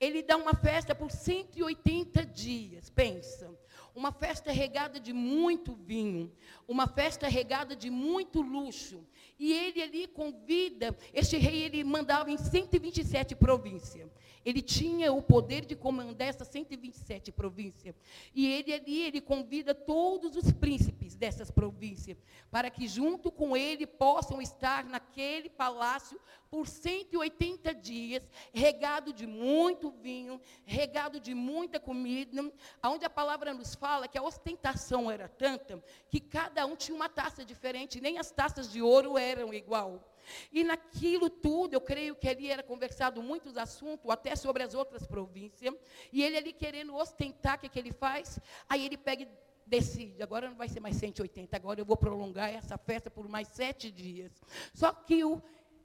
Ele 0.00 0.20
dá 0.20 0.36
uma 0.36 0.52
festa 0.52 0.96
por 0.96 1.12
180 1.12 2.26
dias, 2.26 2.90
pensa. 2.90 3.48
Uma 3.94 4.10
festa 4.10 4.50
regada 4.50 4.98
de 4.98 5.12
muito 5.12 5.74
vinho, 5.74 6.32
uma 6.66 6.88
festa 6.88 7.28
regada 7.28 7.76
de 7.76 7.88
muito 7.88 8.40
luxo. 8.40 9.06
E 9.38 9.52
ele 9.52 9.80
ali 9.80 10.06
convida, 10.08 10.96
este 11.14 11.36
rei 11.36 11.62
ele 11.62 11.84
mandava 11.84 12.32
em 12.32 12.36
127 12.36 13.36
províncias. 13.36 14.10
Ele 14.44 14.60
tinha 14.60 15.12
o 15.12 15.22
poder 15.22 15.64
de 15.64 15.76
comandar 15.76 16.28
essas 16.28 16.48
127 16.48 17.30
províncias. 17.32 17.94
E 18.34 18.46
ele 18.46 18.72
ali, 18.72 19.00
ele 19.02 19.20
convida 19.20 19.74
todos 19.74 20.36
os 20.36 20.52
príncipes 20.52 21.14
dessas 21.14 21.50
províncias, 21.50 22.18
para 22.50 22.70
que 22.70 22.86
junto 22.86 23.30
com 23.30 23.56
ele 23.56 23.86
possam 23.86 24.40
estar 24.40 24.84
naquele 24.84 25.48
palácio 25.48 26.20
por 26.50 26.66
180 26.68 27.74
dias, 27.74 28.28
regado 28.52 29.12
de 29.12 29.26
muito 29.26 29.90
vinho, 29.90 30.40
regado 30.64 31.18
de 31.18 31.34
muita 31.34 31.80
comida, 31.80 32.52
onde 32.84 33.04
a 33.04 33.10
palavra 33.10 33.54
nos 33.54 33.74
fala 33.74 34.06
que 34.06 34.18
a 34.18 34.22
ostentação 34.22 35.10
era 35.10 35.28
tanta 35.28 35.82
que 36.10 36.20
cada 36.20 36.66
um 36.66 36.76
tinha 36.76 36.94
uma 36.94 37.08
taça 37.08 37.44
diferente, 37.44 38.00
nem 38.00 38.18
as 38.18 38.30
taças 38.30 38.70
de 38.70 38.82
ouro 38.82 39.16
eram 39.16 39.54
igual. 39.54 40.11
E 40.52 40.64
naquilo 40.64 41.28
tudo, 41.28 41.74
eu 41.74 41.80
creio 41.80 42.14
que 42.14 42.28
ali 42.28 42.50
era 42.50 42.62
conversado 42.62 43.22
muitos 43.22 43.56
assuntos, 43.56 44.10
até 44.10 44.34
sobre 44.36 44.62
as 44.62 44.74
outras 44.74 45.06
províncias. 45.06 45.74
E 46.12 46.22
ele 46.22 46.36
ali 46.36 46.52
querendo 46.52 46.94
ostentar, 46.94 47.56
o 47.56 47.60
que, 47.60 47.68
que 47.68 47.78
ele 47.78 47.92
faz? 47.92 48.38
Aí 48.68 48.84
ele 48.84 48.96
pega 48.96 49.22
e 49.22 49.28
decide, 49.66 50.22
agora 50.22 50.48
não 50.48 50.56
vai 50.56 50.68
ser 50.68 50.80
mais 50.80 50.96
180, 50.96 51.56
agora 51.56 51.80
eu 51.80 51.84
vou 51.84 51.96
prolongar 51.96 52.50
essa 52.50 52.76
festa 52.76 53.10
por 53.10 53.28
mais 53.28 53.48
sete 53.48 53.90
dias. 53.90 54.32
Só 54.74 54.92
que 54.92 55.24
o, 55.24 55.42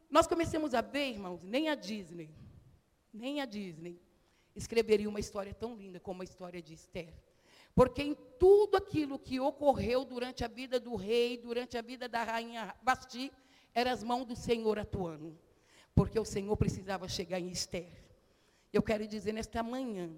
nós 0.09 0.27
começamos 0.27 0.73
a 0.73 0.81
ver, 0.81 1.09
irmãos, 1.11 1.43
nem 1.43 1.69
a 1.69 1.75
Disney, 1.75 2.29
nem 3.13 3.41
a 3.41 3.45
Disney 3.45 3.99
escreveria 4.55 5.07
uma 5.07 5.19
história 5.19 5.53
tão 5.53 5.75
linda 5.75 5.99
como 5.99 6.21
a 6.21 6.25
história 6.25 6.61
de 6.61 6.73
Esther. 6.73 7.13
Porque 7.75 8.01
em 8.01 8.15
tudo 8.39 8.75
aquilo 8.75 9.19
que 9.19 9.39
ocorreu 9.39 10.03
durante 10.03 10.43
a 10.43 10.47
vida 10.47 10.79
do 10.79 10.95
rei, 10.95 11.37
durante 11.37 11.77
a 11.77 11.81
vida 11.81 12.09
da 12.09 12.23
rainha 12.23 12.75
Basti, 12.81 13.31
eram 13.77 13.91
as 13.91 14.03
mãos 14.03 14.25
do 14.25 14.35
Senhor 14.35 14.79
atuando. 14.79 15.37
Porque 15.93 16.19
o 16.19 16.25
Senhor 16.25 16.57
precisava 16.57 17.07
chegar 17.07 17.39
em 17.39 17.49
Esther. 17.49 17.91
Eu 18.73 18.81
quero 18.81 19.07
dizer 19.07 19.33
nesta 19.33 19.61
manhã, 19.61 20.09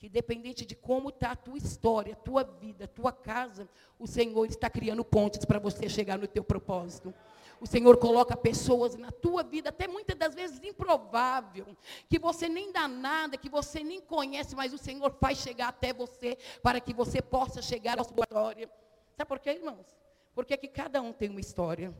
que 0.00 0.08
dependente 0.08 0.66
de 0.66 0.74
como 0.74 1.10
está 1.10 1.30
a 1.30 1.36
tua 1.36 1.56
história, 1.56 2.14
a 2.14 2.16
tua 2.16 2.42
vida, 2.42 2.86
a 2.86 2.88
tua 2.88 3.12
casa, 3.12 3.68
o 4.00 4.06
Senhor 4.08 4.44
está 4.46 4.68
criando 4.68 5.04
pontes 5.04 5.44
para 5.44 5.60
você 5.60 5.88
chegar 5.88 6.18
no 6.18 6.26
teu 6.26 6.42
propósito. 6.42 7.14
O 7.60 7.66
Senhor 7.68 7.96
coloca 7.98 8.36
pessoas 8.36 8.96
na 8.96 9.12
tua 9.12 9.44
vida, 9.44 9.68
até 9.68 9.86
muitas 9.86 10.16
das 10.18 10.34
vezes 10.34 10.60
improvável, 10.64 11.66
que 12.08 12.18
você 12.18 12.48
nem 12.48 12.72
dá 12.72 12.88
nada, 12.88 13.36
que 13.36 13.48
você 13.48 13.84
nem 13.84 14.00
conhece, 14.00 14.56
mas 14.56 14.72
o 14.72 14.78
Senhor 14.78 15.16
faz 15.20 15.38
chegar 15.38 15.68
até 15.68 15.92
você 15.92 16.36
para 16.64 16.80
que 16.80 16.92
você 16.92 17.22
possa 17.22 17.62
chegar 17.62 18.00
à 18.00 18.02
sua 18.02 18.24
história. 18.24 18.68
Sabe 19.16 19.28
por 19.28 19.38
quê, 19.38 19.50
irmãos? 19.50 19.86
Porque 20.34 20.56
que 20.56 20.66
cada 20.66 21.00
um 21.00 21.12
tem 21.12 21.30
uma 21.30 21.40
história. 21.40 21.94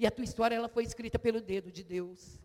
E 0.00 0.06
a 0.06 0.10
tua 0.10 0.24
história 0.24 0.54
ela 0.54 0.66
foi 0.66 0.82
escrita 0.82 1.18
pelo 1.18 1.42
dedo 1.42 1.70
de 1.70 1.84
Deus. 1.84 2.40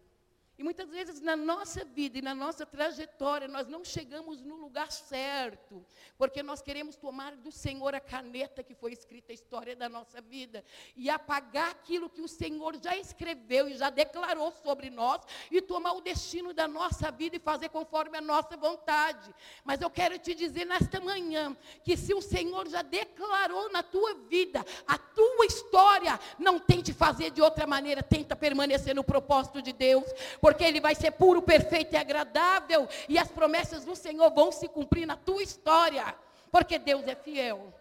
E 0.57 0.63
muitas 0.63 0.89
vezes 0.89 1.19
na 1.19 1.35
nossa 1.35 1.83
vida 1.83 2.17
e 2.17 2.21
na 2.21 2.33
nossa 2.33 2.65
trajetória 2.65 3.45
nós 3.45 3.67
não 3.67 3.83
chegamos 3.83 4.41
no 4.41 4.55
lugar 4.55 4.89
certo, 4.89 5.85
porque 6.17 6.41
nós 6.41 6.61
queremos 6.61 6.95
tomar 6.95 7.35
do 7.35 7.51
Senhor 7.51 7.93
a 7.93 7.99
caneta 7.99 8.63
que 8.63 8.73
foi 8.73 8.93
escrita 8.93 9.33
a 9.33 9.35
história 9.35 9.75
da 9.75 9.89
nossa 9.89 10.21
vida 10.21 10.63
e 10.95 11.09
apagar 11.09 11.71
aquilo 11.71 12.09
que 12.09 12.21
o 12.21 12.27
Senhor 12.27 12.77
já 12.81 12.95
escreveu 12.95 13.67
e 13.67 13.75
já 13.75 13.89
declarou 13.89 14.49
sobre 14.63 14.89
nós 14.89 15.21
e 15.51 15.61
tomar 15.61 15.91
o 15.91 15.99
destino 15.99 16.53
da 16.53 16.69
nossa 16.69 17.11
vida 17.11 17.35
e 17.35 17.39
fazer 17.39 17.67
conforme 17.67 18.17
a 18.17 18.21
nossa 18.21 18.55
vontade. 18.55 19.35
Mas 19.63 19.81
eu 19.81 19.89
quero 19.89 20.17
te 20.17 20.33
dizer 20.33 20.63
nesta 20.63 21.01
manhã 21.01 21.55
que 21.83 21.97
se 21.97 22.13
o 22.13 22.21
Senhor 22.21 22.69
já 22.69 22.81
declarou 22.81 23.69
na 23.73 23.83
tua 23.83 24.13
vida 24.13 24.65
a 24.87 24.97
tua 24.97 25.45
história, 25.45 26.17
não 26.39 26.59
tente 26.59 26.93
fazer 26.93 27.29
de 27.31 27.41
outra 27.41 27.67
maneira, 27.67 28.01
tenta 28.01 28.37
permanecer 28.37 28.95
no 28.95 29.03
propósito 29.03 29.61
de 29.61 29.73
Deus 29.73 30.05
porque 30.45 30.63
ele 30.63 30.79
vai 30.79 30.93
ser 30.93 31.09
puro, 31.09 31.41
perfeito 31.41 31.93
e 31.93 31.97
agradável, 31.97 32.87
e 33.09 33.17
as 33.17 33.31
promessas 33.31 33.83
do 33.83 33.95
Senhor 33.95 34.29
vão 34.29 34.51
se 34.51 34.67
cumprir 34.67 35.07
na 35.07 35.17
tua 35.17 35.41
história, 35.41 36.15
porque 36.51 36.77
Deus 36.77 37.03
é 37.07 37.15
fiel. 37.15 37.73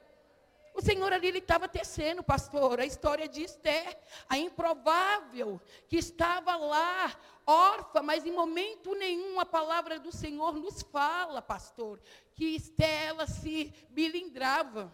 O 0.72 0.80
Senhor 0.80 1.12
ali 1.12 1.26
ele 1.26 1.40
estava 1.40 1.68
tecendo, 1.68 2.22
pastor, 2.22 2.80
a 2.80 2.86
história 2.86 3.28
de 3.28 3.42
Esther, 3.42 3.98
a 4.26 4.38
improvável, 4.38 5.60
que 5.90 5.98
estava 5.98 6.56
lá, 6.56 7.14
órfã, 7.46 8.00
mas 8.00 8.24
em 8.24 8.32
momento 8.32 8.94
nenhum 8.94 9.38
a 9.38 9.44
palavra 9.44 9.98
do 9.98 10.10
Senhor 10.10 10.54
nos 10.54 10.80
fala, 10.80 11.42
pastor, 11.42 12.00
que 12.34 12.46
Esther 12.56 13.08
ela 13.08 13.26
se 13.26 13.74
bilindrava 13.90 14.90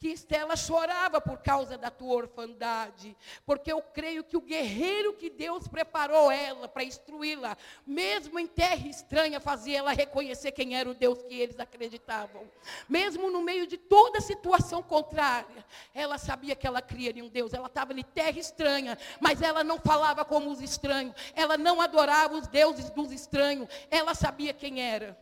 que 0.00 0.08
Estela 0.08 0.56
chorava 0.56 1.20
por 1.20 1.38
causa 1.42 1.76
da 1.76 1.90
tua 1.90 2.14
orfandade, 2.14 3.14
porque 3.44 3.70
eu 3.70 3.82
creio 3.82 4.24
que 4.24 4.34
o 4.34 4.40
guerreiro 4.40 5.12
que 5.12 5.28
Deus 5.28 5.68
preparou 5.68 6.32
ela 6.32 6.66
para 6.66 6.82
instruí-la, 6.82 7.54
mesmo 7.86 8.38
em 8.38 8.46
terra 8.46 8.88
estranha, 8.88 9.38
fazia 9.38 9.76
ela 9.76 9.92
reconhecer 9.92 10.52
quem 10.52 10.74
era 10.74 10.88
o 10.88 10.94
Deus 10.94 11.22
que 11.24 11.34
eles 11.34 11.60
acreditavam. 11.60 12.50
Mesmo 12.88 13.30
no 13.30 13.42
meio 13.42 13.66
de 13.66 13.76
toda 13.76 14.22
situação 14.22 14.82
contrária, 14.82 15.66
ela 15.94 16.16
sabia 16.16 16.56
que 16.56 16.66
ela 16.66 16.80
cria 16.80 17.10
em 17.10 17.20
um 17.20 17.28
Deus. 17.28 17.52
Ela 17.52 17.66
estava 17.66 17.92
em 17.92 18.02
terra 18.02 18.38
estranha, 18.38 18.96
mas 19.20 19.42
ela 19.42 19.62
não 19.62 19.78
falava 19.78 20.24
como 20.24 20.50
os 20.50 20.62
estranhos, 20.62 21.14
ela 21.34 21.58
não 21.58 21.78
adorava 21.78 22.34
os 22.36 22.48
deuses 22.48 22.88
dos 22.88 23.12
estranhos, 23.12 23.68
ela 23.90 24.14
sabia 24.14 24.54
quem 24.54 24.80
era. 24.80 25.18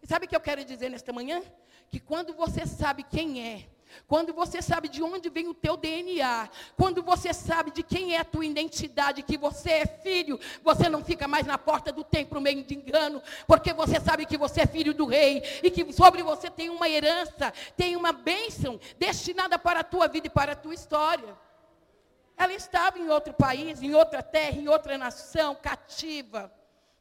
E 0.00 0.06
sabe 0.06 0.26
o 0.26 0.28
que 0.28 0.36
eu 0.36 0.40
quero 0.40 0.64
dizer 0.64 0.90
nesta 0.90 1.12
manhã? 1.12 1.42
Que 1.90 1.98
quando 1.98 2.32
você 2.34 2.64
sabe 2.66 3.02
quem 3.02 3.44
é, 3.44 3.71
quando 4.06 4.32
você 4.32 4.60
sabe 4.60 4.88
de 4.88 5.02
onde 5.02 5.28
vem 5.28 5.48
o 5.48 5.54
teu 5.54 5.76
DNA, 5.76 6.48
quando 6.76 7.02
você 7.02 7.32
sabe 7.32 7.70
de 7.70 7.82
quem 7.82 8.14
é 8.14 8.20
a 8.20 8.24
tua 8.24 8.44
identidade, 8.44 9.22
que 9.22 9.36
você 9.36 9.70
é 9.70 9.86
filho, 9.86 10.38
você 10.62 10.88
não 10.88 11.04
fica 11.04 11.26
mais 11.28 11.46
na 11.46 11.58
porta 11.58 11.92
do 11.92 12.04
templo 12.04 12.40
meio 12.40 12.64
de 12.64 12.74
engano, 12.74 13.22
porque 13.46 13.72
você 13.72 14.00
sabe 14.00 14.26
que 14.26 14.36
você 14.36 14.62
é 14.62 14.66
filho 14.66 14.94
do 14.94 15.06
rei 15.06 15.42
e 15.62 15.70
que 15.70 15.92
sobre 15.92 16.22
você 16.22 16.50
tem 16.50 16.70
uma 16.70 16.88
herança, 16.88 17.52
tem 17.76 17.96
uma 17.96 18.12
bênção 18.12 18.78
destinada 18.98 19.58
para 19.58 19.80
a 19.80 19.84
tua 19.84 20.08
vida 20.08 20.26
e 20.26 20.30
para 20.30 20.52
a 20.52 20.56
tua 20.56 20.74
história. 20.74 21.36
Ela 22.36 22.54
estava 22.54 22.98
em 22.98 23.08
outro 23.08 23.32
país, 23.32 23.82
em 23.82 23.94
outra 23.94 24.22
terra, 24.22 24.58
em 24.58 24.68
outra 24.68 24.98
nação, 24.98 25.54
cativa, 25.54 26.52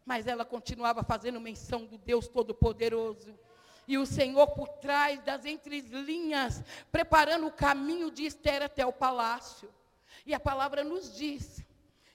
mas 0.05 0.27
ela 0.27 0.45
continuava 0.45 1.03
fazendo 1.03 1.39
menção 1.39 1.85
do 1.85 1.97
Deus 1.97 2.27
Todo-Poderoso 2.27 3.33
e 3.91 3.97
o 3.97 4.05
Senhor 4.05 4.47
por 4.51 4.69
trás 4.69 5.21
das 5.21 5.43
entrelinhas, 5.43 6.63
preparando 6.89 7.47
o 7.47 7.51
caminho 7.51 8.09
de 8.09 8.23
Esther 8.23 8.63
até 8.63 8.85
o 8.85 8.93
palácio. 8.93 9.69
E 10.25 10.33
a 10.33 10.39
palavra 10.39 10.81
nos 10.81 11.13
diz 11.13 11.61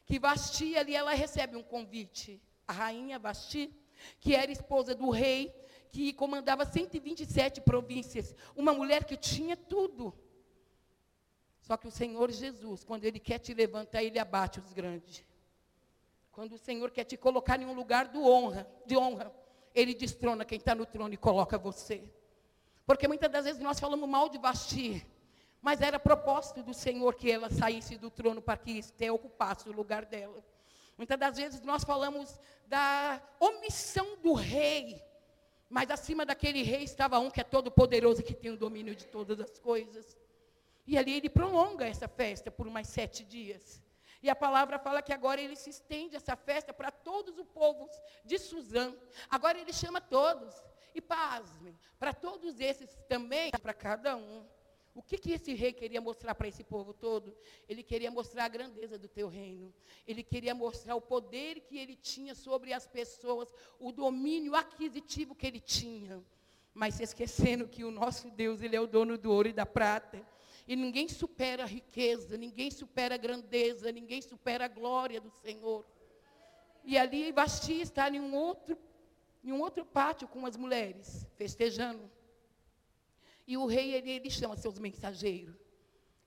que 0.07 0.19
Vasti 0.19 0.75
ali 0.75 0.97
ela 0.97 1.13
recebe 1.13 1.55
um 1.55 1.63
convite. 1.63 2.41
A 2.67 2.73
rainha 2.73 3.19
Vasti, 3.19 3.71
que 4.19 4.35
era 4.35 4.51
esposa 4.51 4.95
do 4.95 5.11
rei, 5.11 5.55
que 5.93 6.15
comandava 6.15 6.65
127 6.65 7.61
províncias, 7.61 8.35
uma 8.57 8.73
mulher 8.73 9.05
que 9.05 9.15
tinha 9.15 9.55
tudo. 9.55 10.19
Só 11.61 11.77
que 11.77 11.89
o 11.89 11.91
Senhor 11.91 12.31
Jesus, 12.31 12.85
quando 12.85 13.05
Ele 13.05 13.21
quer 13.21 13.39
te 13.39 13.53
levantar, 13.53 14.03
Ele 14.03 14.19
abate 14.19 14.61
os 14.61 14.73
grandes. 14.73 15.23
Quando 16.33 16.55
o 16.55 16.59
Senhor 16.59 16.91
quer 16.91 17.05
te 17.05 17.19
colocar 17.19 17.61
em 17.61 17.67
um 17.67 17.75
lugar 17.75 18.09
de 18.09 18.17
honra, 18.17 18.67
de 18.87 18.97
honra, 18.97 19.31
ele 19.77 19.95
destrona 19.95 20.43
quem 20.43 20.57
está 20.57 20.75
no 20.75 20.87
trono 20.87 21.13
e 21.13 21.19
coloca 21.19 21.59
você. 21.59 22.03
Porque 22.87 23.07
muitas 23.07 23.31
das 23.31 23.45
vezes 23.45 23.61
nós 23.61 23.79
falamos 23.79 24.09
mal 24.09 24.29
de 24.31 24.39
Basti, 24.39 25.07
mas 25.61 25.83
era 25.83 25.99
propósito 25.99 26.63
do 26.63 26.73
Senhor 26.73 27.15
que 27.15 27.31
ela 27.31 27.51
saísse 27.51 27.99
do 27.99 28.11
trono 28.11 28.41
para 28.41 28.57
que 28.57 28.79
Esté 28.79 29.13
ocupasse 29.13 29.69
o 29.69 29.73
lugar 29.73 30.07
dela. 30.07 30.43
Muitas 30.97 31.19
das 31.19 31.37
vezes 31.37 31.61
nós 31.61 31.85
falamos 31.85 32.41
da 32.67 33.23
omissão 33.39 34.17
do 34.23 34.33
rei, 34.33 35.03
mas 35.69 35.91
acima 35.91 36.25
daquele 36.25 36.63
rei 36.63 36.85
estava 36.85 37.19
um 37.19 37.31
que 37.31 37.43
é 37.43 37.45
todo 37.45 37.71
poderoso, 37.71 38.23
que 38.23 38.33
tem 38.33 38.51
o 38.51 38.57
domínio 38.57 38.97
de 38.97 39.07
todas 39.07 39.39
as 39.41 39.59
coisas. 39.59 40.17
E 40.87 40.97
ali 40.97 41.13
ele 41.13 41.29
prolonga 41.29 41.87
essa 41.87 42.09
festa 42.09 42.51
por 42.51 42.71
mais 42.71 42.89
sete 42.89 43.25
dias. 43.25 43.83
E 44.23 44.31
a 44.31 44.37
palavra 44.37 44.79
fala 44.79 45.03
que 45.03 45.13
agora 45.13 45.41
ele 45.41 45.57
se 45.57 45.71
estende 45.71 46.17
essa 46.17 46.37
festa 46.37 46.73
para 46.73 46.91
todos 46.91 47.39
os 47.39 47.47
povos 47.49 47.91
de 48.25 48.39
Suzã. 48.39 48.95
Agora 49.31 49.59
ele 49.59 49.73
chama 49.73 50.01
todos. 50.01 50.55
E 50.95 51.01
pasmem, 51.01 51.79
para 51.99 52.15
todos 52.15 52.59
esses 52.59 52.89
também, 53.07 53.51
para 53.51 53.75
cada 53.75 54.17
um. 54.17 54.47
O 54.95 55.03
que, 55.03 55.19
que 55.19 55.33
esse 55.33 55.53
rei 55.53 55.75
queria 55.75 56.01
mostrar 56.01 56.35
para 56.35 56.49
esse 56.49 56.65
povo 56.65 56.95
todo? 56.95 57.37
Ele 57.69 57.83
queria 57.83 58.11
mostrar 58.11 58.47
a 58.47 58.49
grandeza 58.49 58.99
do 58.99 59.07
teu 59.07 59.29
reino. 59.29 59.71
Ele 60.09 60.23
queria 60.23 60.55
mostrar 60.55 60.97
o 60.97 61.03
poder 61.03 61.61
que 61.61 61.77
ele 61.77 61.95
tinha 61.95 62.35
sobre 62.35 62.73
as 62.73 62.87
pessoas, 62.87 63.53
o 63.79 63.93
domínio 63.93 64.55
aquisitivo 64.55 65.35
que 65.35 65.47
ele 65.47 65.61
tinha. 65.61 66.25
Mas 66.73 66.95
se 66.95 67.03
esquecendo 67.03 67.69
que 67.69 67.85
o 67.85 67.91
nosso 67.91 68.31
Deus, 68.31 68.63
ele 68.63 68.75
é 68.75 68.81
o 68.81 68.87
dono 68.87 69.19
do 69.19 69.31
ouro 69.31 69.49
e 69.49 69.53
da 69.53 69.67
prata. 69.67 70.27
E 70.67 70.75
ninguém 70.75 71.09
supera 71.09 71.63
a 71.63 71.67
riqueza, 71.67 72.37
ninguém 72.37 72.71
supera 72.71 73.15
a 73.15 73.19
grandeza, 73.19 73.93
ninguém 73.93 74.21
supera 74.21 74.65
a 74.65 74.69
glória 74.69 75.21
do 75.21 75.31
Senhor. 75.31 75.87
E 76.85 76.99
ali 76.99 77.31
Vasti 77.31 77.81
está 77.81 78.09
em 78.11 78.21
um 78.21 78.35
outro, 78.35 78.77
em 79.45 79.53
um 79.53 79.61
outro 79.61 79.85
pátio 79.85 80.27
com 80.27 80.45
as 80.45 80.57
mulheres, 80.57 81.27
festejando. 81.37 82.11
E 83.47 83.57
o 83.57 83.67
rei, 83.67 83.95
ele, 83.95 84.11
ele 84.11 84.31
chama 84.31 84.57
seus 84.57 84.79
mensageiros 84.79 85.57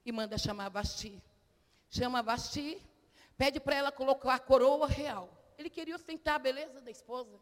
e 0.06 0.10
manda 0.10 0.38
chamar 0.38 0.70
Vasti. 0.70 1.22
Chama 1.90 2.22
Vasti, 2.22 2.82
pede 3.36 3.60
para 3.60 3.76
ela 3.76 3.92
colocar 3.92 4.34
a 4.34 4.38
coroa 4.38 4.86
real. 4.86 5.28
Ele 5.58 5.68
queria 5.68 5.94
ostentar 5.96 6.36
a 6.36 6.38
beleza 6.38 6.80
da 6.80 6.90
esposa. 6.90 7.38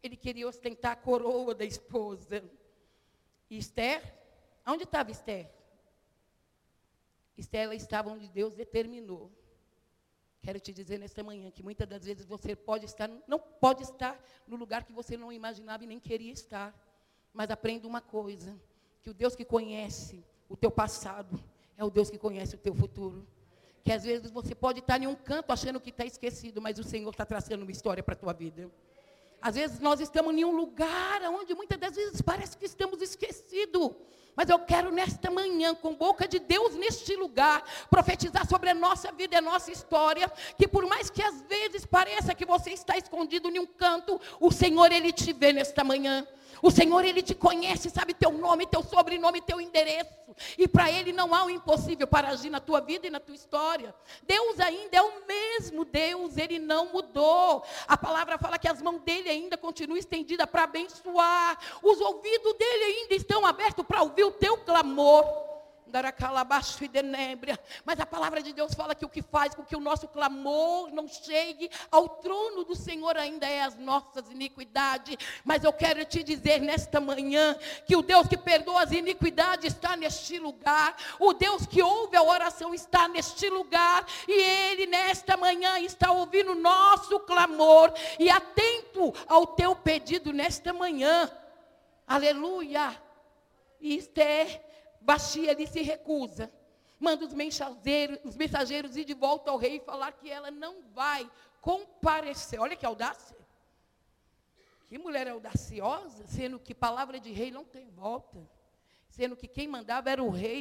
Ele 0.00 0.16
queria 0.16 0.46
ostentar 0.46 0.92
a 0.92 0.96
coroa 0.96 1.54
da 1.56 1.64
esposa. 1.64 2.44
E 3.50 3.58
Esther, 3.58 4.14
onde 4.64 4.84
estava 4.84 5.10
Esther? 5.10 5.50
Estela 7.36 7.74
estava 7.74 8.10
onde 8.10 8.28
Deus 8.28 8.54
determinou. 8.54 9.30
Quero 10.42 10.60
te 10.60 10.72
dizer 10.72 10.98
nesta 10.98 11.22
manhã 11.22 11.50
que 11.50 11.62
muitas 11.62 11.88
das 11.88 12.04
vezes 12.04 12.24
você 12.24 12.54
pode 12.54 12.84
estar, 12.84 13.10
não 13.26 13.38
pode 13.38 13.82
estar 13.82 14.18
no 14.46 14.56
lugar 14.56 14.84
que 14.84 14.92
você 14.92 15.16
não 15.16 15.32
imaginava 15.32 15.84
e 15.84 15.86
nem 15.86 15.98
queria 15.98 16.32
estar. 16.32 16.74
Mas 17.32 17.50
aprenda 17.50 17.86
uma 17.86 18.00
coisa: 18.00 18.58
que 19.02 19.10
o 19.10 19.14
Deus 19.14 19.34
que 19.34 19.44
conhece 19.44 20.24
o 20.48 20.56
teu 20.56 20.70
passado 20.70 21.42
é 21.76 21.84
o 21.84 21.90
Deus 21.90 22.10
que 22.10 22.18
conhece 22.18 22.54
o 22.54 22.58
teu 22.58 22.74
futuro. 22.74 23.26
Que 23.84 23.92
às 23.92 24.04
vezes 24.04 24.30
você 24.30 24.54
pode 24.54 24.80
estar 24.80 25.00
em 25.00 25.06
um 25.06 25.14
canto 25.14 25.52
achando 25.52 25.80
que 25.80 25.90
está 25.90 26.04
esquecido, 26.04 26.60
mas 26.60 26.78
o 26.78 26.84
Senhor 26.84 27.10
está 27.10 27.24
traçando 27.24 27.62
uma 27.62 27.70
história 27.70 28.02
para 28.02 28.14
a 28.14 28.18
tua 28.18 28.32
vida. 28.32 28.70
Às 29.40 29.54
vezes 29.54 29.78
nós 29.80 30.00
estamos 30.00 30.34
em 30.34 30.44
um 30.44 30.56
lugar 30.56 31.22
onde 31.22 31.54
muitas 31.54 31.78
das 31.78 31.94
vezes 31.94 32.20
parece 32.20 32.56
que 32.56 32.64
estamos 32.64 33.00
esquecidos. 33.02 33.94
Mas 34.36 34.50
eu 34.50 34.58
quero 34.58 34.92
nesta 34.92 35.30
manhã, 35.30 35.74
com 35.74 35.94
boca 35.94 36.28
de 36.28 36.38
Deus 36.38 36.74
neste 36.74 37.16
lugar, 37.16 37.64
profetizar 37.88 38.46
sobre 38.46 38.68
a 38.68 38.74
nossa 38.74 39.10
vida 39.10 39.34
e 39.34 39.38
a 39.38 39.42
nossa 39.42 39.72
história, 39.72 40.30
que 40.58 40.68
por 40.68 40.86
mais 40.86 41.08
que 41.08 41.22
às 41.22 41.40
vezes 41.42 41.86
pareça 41.86 42.34
que 42.34 42.44
você 42.44 42.70
está 42.70 42.98
escondido 42.98 43.48
em 43.48 43.58
um 43.58 43.66
canto, 43.66 44.20
o 44.38 44.52
Senhor 44.52 44.92
ele 44.92 45.10
te 45.10 45.32
vê 45.32 45.54
nesta 45.54 45.82
manhã. 45.82 46.26
O 46.62 46.70
Senhor, 46.70 47.04
Ele 47.04 47.22
te 47.22 47.34
conhece, 47.34 47.90
sabe 47.90 48.14
teu 48.14 48.32
nome, 48.32 48.66
teu 48.66 48.82
sobrenome, 48.82 49.40
teu 49.40 49.60
endereço. 49.60 50.10
E 50.58 50.66
para 50.66 50.90
Ele 50.90 51.12
não 51.12 51.34
há 51.34 51.44
o 51.44 51.50
impossível 51.50 52.06
para 52.06 52.28
agir 52.28 52.50
na 52.50 52.60
tua 52.60 52.80
vida 52.80 53.06
e 53.06 53.10
na 53.10 53.20
tua 53.20 53.34
história. 53.34 53.94
Deus 54.22 54.60
ainda 54.60 54.96
é 54.96 55.02
o 55.02 55.26
mesmo 55.26 55.84
Deus, 55.84 56.36
Ele 56.36 56.58
não 56.58 56.92
mudou. 56.92 57.64
A 57.86 57.96
palavra 57.96 58.38
fala 58.38 58.58
que 58.58 58.68
as 58.68 58.82
mãos 58.82 59.00
dele 59.02 59.28
ainda 59.28 59.56
continuam 59.56 59.96
estendidas 59.96 60.48
para 60.48 60.64
abençoar. 60.64 61.58
Os 61.82 62.00
ouvidos 62.00 62.54
dele 62.54 62.84
ainda 62.84 63.14
estão 63.14 63.44
abertos 63.44 63.84
para 63.86 64.02
ouvir 64.02 64.24
o 64.24 64.32
teu 64.32 64.58
clamor. 64.58 65.55
Mas 67.84 68.00
a 68.00 68.06
palavra 68.06 68.42
de 68.42 68.52
Deus 68.52 68.74
fala 68.74 68.94
que 68.94 69.04
o 69.04 69.08
que 69.08 69.22
faz 69.22 69.54
com 69.54 69.64
que 69.64 69.76
o 69.76 69.80
nosso 69.80 70.08
clamor 70.08 70.90
não 70.92 71.06
chegue 71.06 71.70
ao 71.90 72.08
trono 72.08 72.64
do 72.64 72.74
Senhor 72.74 73.16
ainda 73.16 73.46
é 73.46 73.62
as 73.62 73.76
nossas 73.76 74.30
iniquidades. 74.30 75.16
Mas 75.44 75.64
eu 75.64 75.72
quero 75.72 76.04
te 76.04 76.22
dizer 76.22 76.60
nesta 76.60 77.00
manhã 77.00 77.56
que 77.86 77.96
o 77.96 78.02
Deus 78.02 78.26
que 78.26 78.36
perdoa 78.36 78.82
as 78.82 78.92
iniquidades 78.92 79.72
está 79.72 79.96
neste 79.96 80.38
lugar. 80.38 80.96
O 81.18 81.32
Deus 81.32 81.66
que 81.66 81.82
ouve 81.82 82.16
a 82.16 82.22
oração 82.22 82.74
está 82.74 83.08
neste 83.08 83.48
lugar. 83.48 84.04
E 84.26 84.32
Ele 84.32 84.86
nesta 84.86 85.36
manhã 85.36 85.78
está 85.78 86.10
ouvindo 86.10 86.52
o 86.52 86.60
nosso 86.60 87.20
clamor 87.20 87.92
e 88.18 88.28
atento 88.28 89.14
ao 89.26 89.46
teu 89.46 89.74
pedido 89.76 90.32
nesta 90.32 90.72
manhã. 90.72 91.30
Aleluia. 92.06 93.00
E 93.80 93.96
Esther 93.96 94.65
Basti 95.06 95.46
ele 95.46 95.68
se 95.68 95.82
recusa. 95.82 96.52
Manda 96.98 97.24
os 97.24 97.32
mensageiros, 97.32 98.18
os 98.24 98.36
mensageiros 98.36 98.96
ir 98.96 99.04
de 99.04 99.14
volta 99.14 99.52
ao 99.52 99.56
rei 99.56 99.76
e 99.76 99.80
falar 99.80 100.10
que 100.10 100.28
ela 100.28 100.50
não 100.50 100.82
vai 101.00 101.30
comparecer. 101.60 102.58
Olha 102.58 102.74
que 102.74 102.84
audácia. 102.84 103.38
Que 104.88 104.98
mulher 104.98 105.28
audaciosa, 105.28 106.26
sendo 106.26 106.58
que 106.58 106.74
palavra 106.74 107.20
de 107.20 107.30
rei 107.30 107.52
não 107.52 107.64
tem 107.64 107.88
volta. 107.88 108.38
Sendo 109.08 109.36
que 109.36 109.46
quem 109.46 109.68
mandava 109.68 110.10
era 110.10 110.22
o 110.22 110.28
rei. 110.28 110.60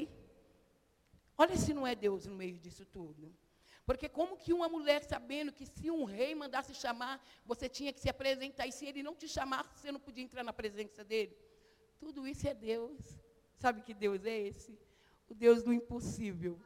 Olha 1.35 1.57
se 1.57 1.73
não 1.73 1.87
é 1.87 1.95
Deus 1.95 2.27
no 2.27 2.35
meio 2.35 2.59
disso 2.59 2.85
tudo. 2.85 3.35
Porque 3.83 4.07
como 4.07 4.37
que 4.37 4.53
uma 4.53 4.69
mulher 4.69 5.03
sabendo 5.03 5.51
que 5.51 5.65
se 5.65 5.89
um 5.89 6.03
rei 6.03 6.35
mandasse 6.35 6.73
chamar, 6.75 7.19
você 7.43 7.67
tinha 7.67 7.91
que 7.91 7.99
se 7.99 8.09
apresentar, 8.09 8.67
e 8.67 8.71
se 8.71 8.85
ele 8.85 9.01
não 9.01 9.15
te 9.15 9.27
chamasse, 9.27 9.79
você 9.79 9.91
não 9.91 9.99
podia 9.99 10.23
entrar 10.23 10.43
na 10.43 10.53
presença 10.53 11.03
dele? 11.03 11.35
Tudo 11.97 12.27
isso 12.27 12.47
é 12.47 12.53
Deus. 12.53 13.24
Sabe 13.57 13.81
que 13.81 13.93
Deus 13.93 14.25
é 14.25 14.37
esse? 14.37 14.77
O 15.29 15.33
Deus 15.33 15.63
do 15.63 15.73
impossível. 15.73 16.59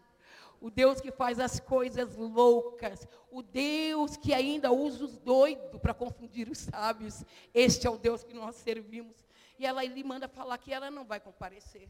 O 0.61 0.69
Deus 0.69 0.99
que 0.99 1.11
faz 1.11 1.39
as 1.39 1.59
coisas 1.59 2.15
loucas. 2.15 3.07
O 3.31 3.41
Deus 3.41 4.17
que 4.17 4.33
ainda 4.33 4.71
usa 4.71 5.05
os 5.05 5.17
doidos 5.17 5.79
para 5.79 5.93
confundir 5.93 6.49
os 6.49 6.57
sábios. 6.57 7.23
Este 7.53 7.87
é 7.87 7.89
o 7.89 7.97
Deus 7.97 8.23
que 8.23 8.33
nós 8.33 8.55
servimos. 8.55 9.15
E 9.57 9.65
ela 9.65 9.83
lhe 9.83 10.03
manda 10.03 10.27
falar 10.27 10.57
que 10.57 10.73
ela 10.73 10.91
não 10.91 11.05
vai 11.05 11.19
comparecer. 11.19 11.89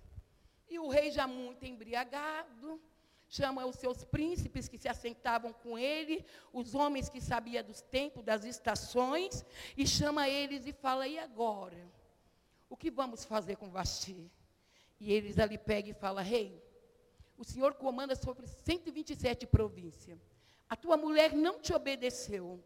E 0.70 0.78
o 0.78 0.88
rei, 0.88 1.10
já 1.10 1.26
muito 1.26 1.66
embriagado, 1.66 2.80
chama 3.28 3.66
os 3.66 3.76
seus 3.76 4.04
príncipes 4.04 4.68
que 4.68 4.78
se 4.78 4.88
assentavam 4.88 5.52
com 5.52 5.78
ele, 5.78 6.24
os 6.54 6.76
homens 6.76 7.10
que 7.10 7.20
sabiam 7.20 7.64
dos 7.64 7.82
tempos, 7.82 8.24
das 8.24 8.44
estações, 8.44 9.44
e 9.76 9.88
chama 9.88 10.30
eles 10.30 10.66
e 10.68 10.74
fala: 10.74 11.08
e 11.08 11.18
agora? 11.18 11.78
O 12.70 12.78
que 12.78 12.92
vamos 12.92 13.26
fazer 13.26 13.56
com 13.56 13.70
Vasti? 13.70 14.30
E 15.00 15.14
eles 15.14 15.40
ali 15.40 15.58
pegam 15.58 15.92
e 15.92 15.94
falam: 15.94 16.24
Rei, 16.24 16.62
o 17.38 17.44
Senhor 17.44 17.74
comanda 17.76 18.16
sobre 18.16 18.48
127 18.48 19.48
províncias. 19.48 20.20
A 20.70 20.76
tua 20.76 20.98
mulher 20.98 21.34
não 21.34 21.60
te 21.60 21.74
obedeceu. 21.74 22.64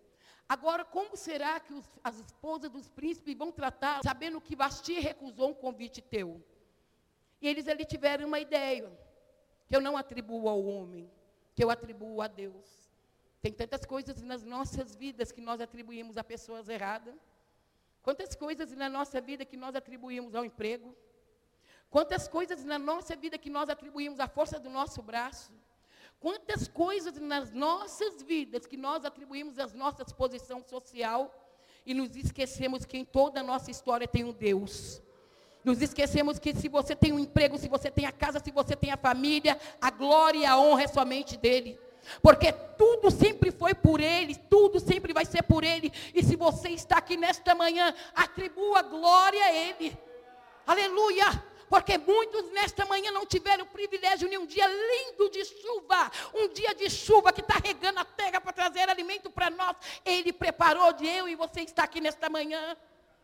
Agora, 0.50 0.84
como 0.84 1.16
será 1.16 1.60
que 1.60 1.74
os, 1.74 1.86
as 2.04 2.20
esposas 2.20 2.70
dos 2.70 2.90
príncipes 2.90 3.38
vão 3.38 3.52
tratar, 3.52 4.02
sabendo 4.04 4.42
que 4.42 4.56
Basti 4.56 5.00
recusou 5.00 5.50
um 5.52 5.54
convite 5.54 6.02
teu? 6.02 6.44
E 7.42 7.48
eles 7.48 7.68
ali 7.68 7.86
tiveram 7.86 8.28
uma 8.28 8.40
ideia, 8.40 8.92
que 9.68 9.76
eu 9.76 9.82
não 9.82 9.96
atribuo 9.96 10.50
ao 10.50 10.64
homem, 10.64 11.10
que 11.56 11.64
eu 11.64 11.70
atribuo 11.70 12.22
a 12.22 12.28
Deus. 12.28 12.92
Tem 13.42 13.52
tantas 13.52 13.86
coisas 13.86 14.22
nas 14.22 14.44
nossas 14.44 14.96
vidas 14.96 15.32
que 15.32 15.42
nós 15.42 15.60
atribuímos 15.60 16.18
a 16.18 16.24
pessoas 16.24 16.70
erradas. 16.70 17.16
Quantas 18.02 18.36
coisas 18.36 18.72
na 18.74 18.90
nossa 18.90 19.20
vida 19.22 19.46
que 19.46 19.58
nós 19.58 19.76
atribuímos 19.76 20.36
ao 20.36 20.46
emprego, 20.46 20.96
Quantas 21.94 22.28
coisas 22.28 22.64
na 22.66 22.80
nossa 22.80 23.16
vida 23.16 23.38
que 23.38 23.52
nós 23.52 23.70
atribuímos 23.70 24.20
à 24.20 24.28
força 24.28 24.58
do 24.60 24.68
nosso 24.68 25.00
braço. 25.00 25.52
Quantas 26.20 26.68
coisas 26.68 27.20
nas 27.20 27.52
nossas 27.52 28.24
vidas 28.24 28.66
que 28.66 28.76
nós 28.76 29.06
atribuímos 29.06 29.60
às 29.60 29.76
nossas 29.76 30.12
posição 30.12 30.64
social 30.64 31.32
e 31.86 31.94
nos 31.94 32.16
esquecemos 32.16 32.84
que 32.84 32.98
em 32.98 33.06
toda 33.06 33.42
a 33.42 33.44
nossa 33.44 33.70
história 33.70 34.08
tem 34.08 34.24
um 34.24 34.34
Deus. 34.34 35.04
Nos 35.64 35.84
esquecemos 35.84 36.40
que 36.40 36.56
se 36.56 36.68
você 36.68 36.96
tem 36.96 37.14
um 37.14 37.20
emprego, 37.20 37.60
se 37.60 37.70
você 37.70 37.92
tem 37.92 38.08
a 38.08 38.12
casa, 38.12 38.42
se 38.44 38.50
você 38.50 38.76
tem 38.76 38.90
a 38.90 38.98
família, 38.98 39.60
a 39.80 39.92
glória 39.92 40.40
e 40.40 40.46
a 40.48 40.58
honra 40.58 40.86
é 40.86 40.88
somente 40.88 41.38
dele. 41.38 41.80
Porque 42.24 42.52
tudo 42.52 43.12
sempre 43.12 43.52
foi 43.52 43.76
por 43.76 44.02
Ele, 44.02 44.34
tudo 44.34 44.80
sempre 44.80 45.14
vai 45.14 45.26
ser 45.26 45.44
por 45.44 45.64
Ele. 45.64 45.94
E 46.12 46.24
se 46.24 46.36
você 46.36 46.70
está 46.70 46.98
aqui 46.98 47.16
nesta 47.16 47.54
manhã, 47.54 47.94
atribua 48.16 48.82
glória 48.82 49.46
a 49.46 49.54
Ele. 49.54 49.96
Aleluia! 50.66 51.53
Porque 51.74 51.98
muitos 51.98 52.52
nesta 52.52 52.86
manhã 52.86 53.12
não 53.12 53.26
tiveram 53.26 53.66
o 53.66 53.68
privilégio 53.68 54.30
de 54.30 54.38
um 54.38 54.46
dia 54.46 54.68
lindo 54.68 55.28
de 55.32 55.44
chuva, 55.44 56.12
um 56.32 56.48
dia 56.50 56.76
de 56.76 56.88
chuva 56.88 57.34
que 57.34 57.42
está 57.42 57.56
regando 57.56 57.98
a 57.98 58.06
terra 58.06 58.40
para 58.40 58.54
trazer 58.54 58.88
alimento 58.88 59.32
para 59.32 59.50
nós. 59.50 59.76
Ele 60.06 60.32
preparou 60.32 60.94
de 60.94 61.08
eu 61.08 61.28
e 61.28 61.36
você 61.36 61.62
está 61.62 61.86
aqui 61.86 62.00
nesta 62.00 62.30
manhã. 62.30 62.78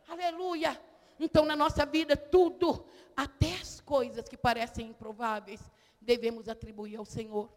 Aleluia. 0.07 0.81
Então, 1.19 1.45
na 1.45 1.55
nossa 1.55 1.85
vida, 1.85 2.17
tudo, 2.17 2.83
até 3.15 3.53
as 3.53 3.81
coisas 3.81 4.27
que 4.27 4.35
parecem 4.35 4.87
improváveis, 4.87 5.61
devemos 6.01 6.49
atribuir 6.49 6.95
ao 6.95 7.05
Senhor. 7.05 7.47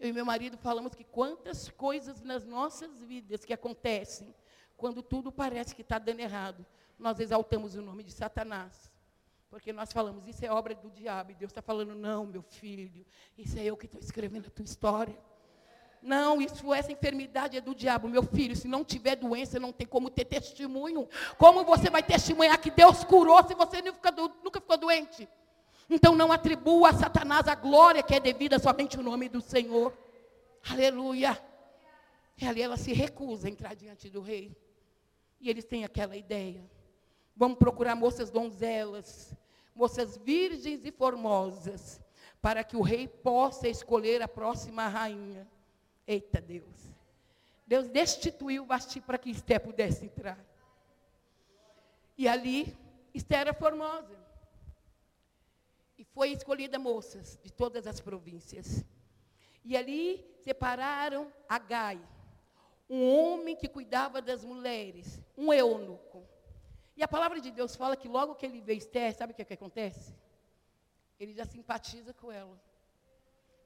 Eu 0.00 0.08
e 0.08 0.12
meu 0.12 0.24
marido 0.24 0.58
falamos 0.58 0.96
que 0.96 1.04
quantas 1.04 1.68
coisas 1.68 2.20
nas 2.22 2.44
nossas 2.44 3.04
vidas 3.04 3.44
que 3.44 3.52
acontecem, 3.52 4.34
quando 4.76 5.00
tudo 5.00 5.30
parece 5.30 5.76
que 5.76 5.82
está 5.82 5.96
dando 5.96 6.18
errado, 6.18 6.66
nós 6.98 7.20
exaltamos 7.20 7.76
o 7.76 7.80
nome 7.80 8.02
de 8.02 8.10
Satanás. 8.10 8.97
Porque 9.50 9.72
nós 9.72 9.92
falamos, 9.92 10.26
isso 10.26 10.44
é 10.44 10.50
obra 10.50 10.74
do 10.74 10.90
diabo. 10.90 11.30
E 11.30 11.34
Deus 11.34 11.50
está 11.50 11.62
falando, 11.62 11.94
não, 11.94 12.26
meu 12.26 12.42
filho, 12.42 13.04
isso 13.36 13.58
é 13.58 13.64
eu 13.64 13.76
que 13.76 13.86
estou 13.86 14.00
escrevendo 14.00 14.46
a 14.46 14.50
tua 14.50 14.64
história. 14.64 15.18
Não, 16.02 16.40
isso, 16.40 16.72
essa 16.72 16.92
enfermidade 16.92 17.56
é 17.56 17.60
do 17.60 17.74
diabo, 17.74 18.08
meu 18.08 18.22
filho. 18.22 18.54
Se 18.54 18.68
não 18.68 18.84
tiver 18.84 19.16
doença, 19.16 19.58
não 19.58 19.72
tem 19.72 19.86
como 19.86 20.10
ter 20.10 20.24
testemunho. 20.26 21.08
Como 21.36 21.64
você 21.64 21.90
vai 21.90 22.02
testemunhar 22.02 22.60
que 22.60 22.70
Deus 22.70 23.02
curou 23.04 23.42
se 23.46 23.54
você 23.54 23.82
nunca, 23.82 24.12
nunca 24.44 24.60
ficou 24.60 24.76
doente? 24.76 25.28
Então 25.90 26.14
não 26.14 26.30
atribua 26.30 26.90
a 26.90 26.94
Satanás 26.94 27.48
a 27.48 27.54
glória 27.54 28.02
que 28.02 28.14
é 28.14 28.20
devida 28.20 28.58
somente 28.58 28.96
ao 28.96 29.02
nome 29.02 29.28
do 29.28 29.40
Senhor. 29.40 29.96
Aleluia. 30.70 31.42
E 32.36 32.46
ali 32.46 32.62
ela 32.62 32.76
se 32.76 32.92
recusa 32.92 33.48
a 33.48 33.50
entrar 33.50 33.74
diante 33.74 34.08
do 34.10 34.20
rei. 34.20 34.56
E 35.40 35.48
eles 35.48 35.64
têm 35.64 35.84
aquela 35.84 36.16
ideia. 36.16 36.68
Vamos 37.38 37.56
procurar 37.56 37.94
moças 37.94 38.32
donzelas, 38.32 39.32
moças 39.72 40.16
virgens 40.16 40.84
e 40.84 40.90
formosas, 40.90 42.00
para 42.42 42.64
que 42.64 42.76
o 42.76 42.82
rei 42.82 43.06
possa 43.06 43.68
escolher 43.68 44.20
a 44.20 44.26
próxima 44.26 44.88
rainha. 44.88 45.46
Eita 46.04 46.40
Deus. 46.40 46.92
Deus 47.64 47.86
destituiu 47.86 48.66
Basti 48.66 49.00
para 49.00 49.16
que 49.16 49.30
Esté 49.30 49.56
pudesse 49.56 50.04
entrar. 50.04 50.36
E 52.16 52.26
ali, 52.26 52.76
Esté 53.14 53.36
era 53.36 53.54
formosa. 53.54 54.18
E 55.96 56.02
foi 56.02 56.30
escolhida 56.30 56.76
moças 56.76 57.38
de 57.40 57.52
todas 57.52 57.86
as 57.86 58.00
províncias. 58.00 58.84
E 59.64 59.76
ali 59.76 60.28
separaram 60.42 61.32
Agai, 61.48 62.00
um 62.90 63.08
homem 63.14 63.54
que 63.54 63.68
cuidava 63.68 64.20
das 64.20 64.44
mulheres, 64.44 65.22
um 65.36 65.52
eunuco. 65.52 66.26
E 66.98 67.02
a 67.04 67.06
palavra 67.06 67.40
de 67.40 67.52
Deus 67.52 67.76
fala 67.76 67.96
que 67.96 68.08
logo 68.08 68.34
que 68.34 68.44
ele 68.44 68.60
vê 68.60 68.74
Esther, 68.74 69.14
sabe 69.14 69.32
o 69.32 69.36
que, 69.36 69.42
é 69.42 69.44
que 69.44 69.54
acontece? 69.54 70.12
Ele 71.20 71.32
já 71.32 71.44
simpatiza 71.44 72.12
com 72.12 72.32
ela. 72.32 72.60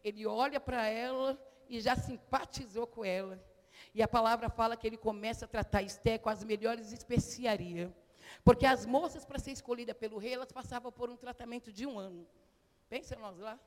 Ele 0.04 0.26
olha 0.26 0.60
para 0.60 0.86
ela 0.86 1.42
e 1.66 1.80
já 1.80 1.96
simpatizou 1.96 2.86
com 2.86 3.02
ela. 3.02 3.42
E 3.94 4.02
a 4.02 4.06
palavra 4.06 4.50
fala 4.50 4.76
que 4.76 4.86
ele 4.86 4.98
começa 4.98 5.46
a 5.46 5.48
tratar 5.48 5.80
Esther 5.80 6.20
com 6.20 6.28
as 6.28 6.44
melhores 6.44 6.92
especiarias. 6.92 7.90
Porque 8.44 8.66
as 8.66 8.84
moças, 8.84 9.24
para 9.24 9.38
ser 9.38 9.52
escolhida 9.52 9.94
pelo 9.94 10.18
rei, 10.18 10.34
elas 10.34 10.52
passavam 10.52 10.92
por 10.92 11.08
um 11.08 11.16
tratamento 11.16 11.72
de 11.72 11.86
um 11.86 11.98
ano. 11.98 12.26
Pensa 12.90 13.16
nós 13.16 13.38
lá. 13.38 13.58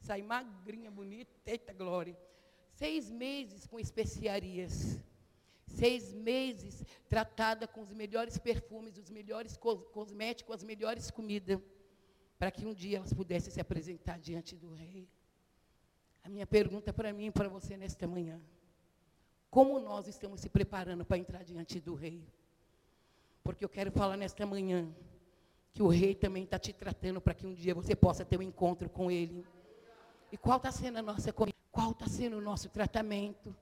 Sai 0.00 0.20
magrinha, 0.20 0.90
bonita, 0.90 1.32
eita 1.46 1.72
glória. 1.72 2.18
Seis 2.72 3.08
meses 3.08 3.68
com 3.68 3.78
especiarias. 3.78 4.98
Seis 5.66 6.12
meses 6.12 6.84
tratada 7.08 7.66
com 7.66 7.82
os 7.82 7.92
melhores 7.92 8.38
perfumes, 8.38 8.98
os 8.98 9.10
melhores 9.10 9.56
cosméticos, 9.56 10.56
as 10.56 10.64
melhores 10.64 11.10
comidas, 11.10 11.60
para 12.38 12.50
que 12.50 12.66
um 12.66 12.74
dia 12.74 12.98
elas 12.98 13.12
pudessem 13.12 13.52
se 13.52 13.60
apresentar 13.60 14.18
diante 14.18 14.56
do 14.56 14.72
rei. 14.74 15.08
A 16.22 16.28
minha 16.28 16.46
pergunta 16.46 16.92
para 16.92 17.12
mim 17.12 17.26
e 17.26 17.30
para 17.30 17.48
você 17.48 17.76
nesta 17.76 18.06
manhã: 18.06 18.40
como 19.50 19.78
nós 19.78 20.08
estamos 20.08 20.40
se 20.40 20.48
preparando 20.48 21.04
para 21.04 21.18
entrar 21.18 21.44
diante 21.44 21.80
do 21.80 21.94
rei? 21.94 22.26
Porque 23.42 23.64
eu 23.64 23.68
quero 23.68 23.92
falar 23.92 24.16
nesta 24.16 24.44
manhã 24.46 24.92
que 25.72 25.82
o 25.82 25.88
rei 25.88 26.14
também 26.14 26.44
está 26.44 26.58
te 26.58 26.72
tratando 26.72 27.20
para 27.20 27.34
que 27.34 27.46
um 27.46 27.52
dia 27.52 27.74
você 27.74 27.94
possa 27.94 28.24
ter 28.24 28.38
um 28.38 28.42
encontro 28.42 28.88
com 28.88 29.10
ele. 29.10 29.46
E 30.32 30.36
qual 30.36 30.56
está 30.56 30.72
sendo 30.72 30.98
a 30.98 31.02
nossa 31.02 31.32
qual 31.32 31.90
está 31.90 32.06
sendo 32.06 32.38
o 32.38 32.40
nosso 32.40 32.68
tratamento? 32.68 33.54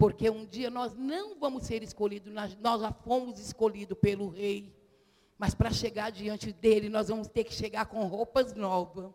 Porque 0.00 0.30
um 0.30 0.46
dia 0.46 0.70
nós 0.70 0.96
não 0.96 1.38
vamos 1.38 1.64
ser 1.64 1.82
escolhidos, 1.82 2.32
nós, 2.32 2.80
já 2.80 2.90
fomos 2.90 3.38
escolhidos 3.38 3.98
pelo 3.98 4.30
rei. 4.30 4.74
Mas 5.36 5.54
para 5.54 5.70
chegar 5.70 6.10
diante 6.10 6.54
dele, 6.54 6.88
nós 6.88 7.08
vamos 7.08 7.28
ter 7.28 7.44
que 7.44 7.52
chegar 7.52 7.84
com 7.84 8.06
roupas 8.06 8.54
novas. 8.54 9.12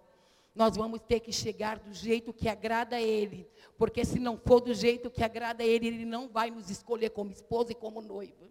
nós 0.54 0.78
vamos 0.78 1.02
ter 1.02 1.21
que 1.21 1.32
chegar 1.32 1.80
do 1.80 1.91
jeito 1.91 2.32
que 2.32 2.48
agrada 2.48 2.98
a 2.98 3.02
Ele. 3.02 3.50
Porque 3.80 4.06
se 4.06 4.19
não 4.19 4.38
for 4.38 4.62
do 4.62 4.76
jeito 4.76 5.10
que 5.10 5.24
agrada 5.24 5.63
a 5.63 5.65
Ele, 5.65 5.88
Ele 5.88 6.06
não 6.06 6.30
vai 6.30 6.52
nos 6.52 6.69
escolher 6.69 7.10
como 7.10 7.32
esposa 7.32 7.71
e 7.71 7.76
como 7.76 8.00
noiva. 8.00 8.48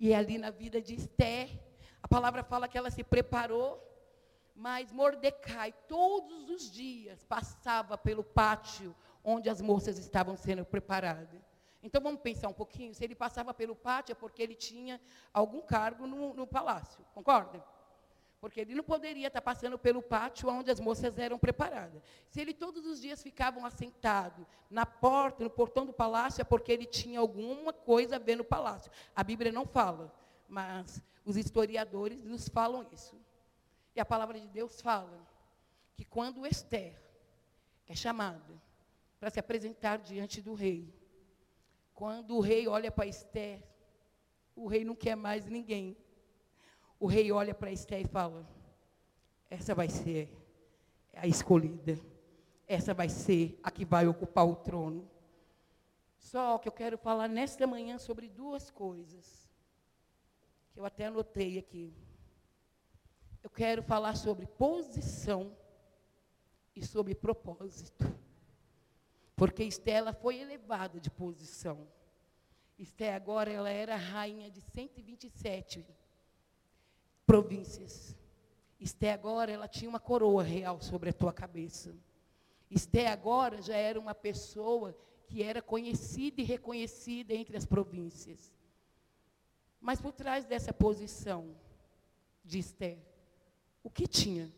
E 0.00 0.10
é 0.10 0.16
ali 0.16 0.38
na 0.38 0.48
vida 0.48 0.80
de 0.80 0.94
Esther, 0.94 1.50
a 2.02 2.08
palavra 2.08 2.42
fala 2.42 2.66
que 2.66 2.78
ela 2.78 2.90
se 2.90 3.04
preparou, 3.04 3.78
mas 4.54 4.90
Mordecai, 4.90 5.74
todos 5.86 6.48
os 6.48 6.70
dias, 6.70 7.22
passava 7.24 7.98
pelo 7.98 8.24
pátio 8.24 8.96
onde 9.22 9.48
as 9.48 9.60
moças 9.60 9.98
estavam 9.98 10.34
sendo 10.34 10.64
preparadas. 10.64 11.41
Então 11.82 12.00
vamos 12.00 12.20
pensar 12.20 12.48
um 12.48 12.52
pouquinho. 12.52 12.94
Se 12.94 13.02
ele 13.02 13.14
passava 13.14 13.52
pelo 13.52 13.74
pátio, 13.74 14.12
é 14.12 14.14
porque 14.14 14.42
ele 14.42 14.54
tinha 14.54 15.00
algum 15.32 15.60
cargo 15.60 16.06
no, 16.06 16.32
no 16.32 16.46
palácio, 16.46 17.04
concorda? 17.12 17.64
Porque 18.40 18.60
ele 18.60 18.74
não 18.74 18.82
poderia 18.82 19.28
estar 19.28 19.40
passando 19.40 19.78
pelo 19.78 20.02
pátio 20.02 20.48
onde 20.48 20.70
as 20.70 20.80
moças 20.80 21.16
eram 21.16 21.38
preparadas. 21.38 22.02
Se 22.28 22.40
ele 22.40 22.52
todos 22.52 22.84
os 22.84 23.00
dias 23.00 23.22
ficavam 23.22 23.64
assentado 23.64 24.44
na 24.68 24.84
porta, 24.84 25.44
no 25.44 25.50
portão 25.50 25.86
do 25.86 25.92
palácio, 25.92 26.40
é 26.40 26.44
porque 26.44 26.72
ele 26.72 26.84
tinha 26.84 27.20
alguma 27.20 27.72
coisa 27.72 28.16
a 28.16 28.18
ver 28.18 28.36
no 28.36 28.44
palácio. 28.44 28.90
A 29.14 29.22
Bíblia 29.22 29.52
não 29.52 29.64
fala, 29.64 30.12
mas 30.48 31.00
os 31.24 31.36
historiadores 31.36 32.24
nos 32.24 32.48
falam 32.48 32.84
isso. 32.92 33.16
E 33.94 34.00
a 34.00 34.04
palavra 34.04 34.40
de 34.40 34.48
Deus 34.48 34.80
fala 34.80 35.24
que 35.94 36.04
quando 36.04 36.46
Esther 36.46 37.00
é 37.86 37.94
chamada 37.94 38.60
para 39.20 39.30
se 39.30 39.38
apresentar 39.38 39.98
diante 39.98 40.40
do 40.40 40.54
rei, 40.54 40.92
quando 41.94 42.36
o 42.36 42.40
rei 42.40 42.66
olha 42.66 42.90
para 42.90 43.06
Esther, 43.06 43.62
o 44.54 44.66
rei 44.66 44.84
não 44.84 44.94
quer 44.94 45.16
mais 45.16 45.46
ninguém 45.46 45.96
o 47.02 47.06
rei 47.08 47.32
olha 47.32 47.52
para 47.52 47.72
Esté 47.72 48.00
e 48.00 48.06
fala: 48.06 48.48
essa 49.50 49.74
vai 49.74 49.88
ser 49.88 50.30
a 51.16 51.26
escolhida, 51.26 51.98
essa 52.64 52.94
vai 52.94 53.08
ser 53.08 53.58
a 53.60 53.72
que 53.72 53.84
vai 53.84 54.06
ocupar 54.06 54.46
o 54.46 54.54
trono. 54.54 55.10
Só 56.16 56.58
que 56.58 56.68
eu 56.68 56.72
quero 56.72 56.96
falar 56.96 57.28
nesta 57.28 57.66
manhã 57.66 57.98
sobre 57.98 58.28
duas 58.28 58.70
coisas, 58.70 59.50
que 60.72 60.78
eu 60.78 60.84
até 60.84 61.06
anotei 61.06 61.58
aqui. 61.58 61.92
Eu 63.42 63.50
quero 63.50 63.82
falar 63.82 64.14
sobre 64.14 64.46
posição 64.46 65.56
e 66.76 66.86
sobre 66.86 67.16
propósito. 67.16 68.06
Porque 69.36 69.64
Estela 69.64 70.12
foi 70.12 70.40
elevada 70.40 71.00
de 71.00 71.10
posição. 71.10 71.88
Esté 72.78 73.14
agora 73.14 73.50
ela 73.50 73.70
era 73.70 73.96
rainha 73.96 74.50
de 74.50 74.60
127 74.60 75.86
províncias. 77.26 78.16
Esté 78.80 79.12
agora, 79.12 79.52
ela 79.52 79.68
tinha 79.68 79.88
uma 79.88 80.00
coroa 80.00 80.42
real 80.42 80.80
sobre 80.80 81.10
a 81.10 81.12
tua 81.12 81.32
cabeça. 81.32 81.94
Esté 82.68 83.06
agora 83.06 83.62
já 83.62 83.76
era 83.76 84.00
uma 84.00 84.14
pessoa 84.14 84.96
que 85.26 85.42
era 85.42 85.62
conhecida 85.62 86.40
e 86.40 86.44
reconhecida 86.44 87.32
entre 87.32 87.56
as 87.56 87.64
províncias. 87.64 88.52
Mas 89.80 90.00
por 90.00 90.12
trás 90.12 90.44
dessa 90.44 90.72
posição 90.72 91.54
de 92.44 92.58
Esther, 92.58 92.98
o 93.82 93.90
que 93.90 94.06
tinha? 94.06 94.52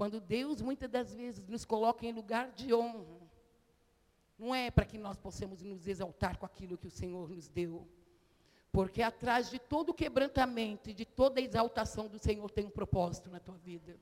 Quando 0.00 0.18
Deus 0.18 0.62
muitas 0.62 0.88
das 0.88 1.12
vezes 1.12 1.46
nos 1.46 1.62
coloca 1.62 2.06
em 2.06 2.12
lugar 2.12 2.52
de 2.52 2.72
honra, 2.72 3.20
não 4.38 4.54
é 4.54 4.70
para 4.70 4.86
que 4.86 4.96
nós 4.96 5.18
possamos 5.18 5.60
nos 5.60 5.86
exaltar 5.86 6.38
com 6.38 6.46
aquilo 6.46 6.78
que 6.78 6.86
o 6.86 6.90
Senhor 6.90 7.28
nos 7.28 7.50
deu 7.50 7.86
porque 8.72 9.02
atrás 9.02 9.50
de 9.50 9.58
todo 9.58 9.92
quebrantamento 9.92 10.88
e 10.88 10.94
de 10.94 11.04
toda 11.04 11.38
exaltação 11.38 12.08
do 12.08 12.18
Senhor 12.18 12.50
tem 12.50 12.64
um 12.64 12.70
propósito 12.70 13.28
na 13.28 13.38
tua 13.38 13.58
vida. 13.58 13.94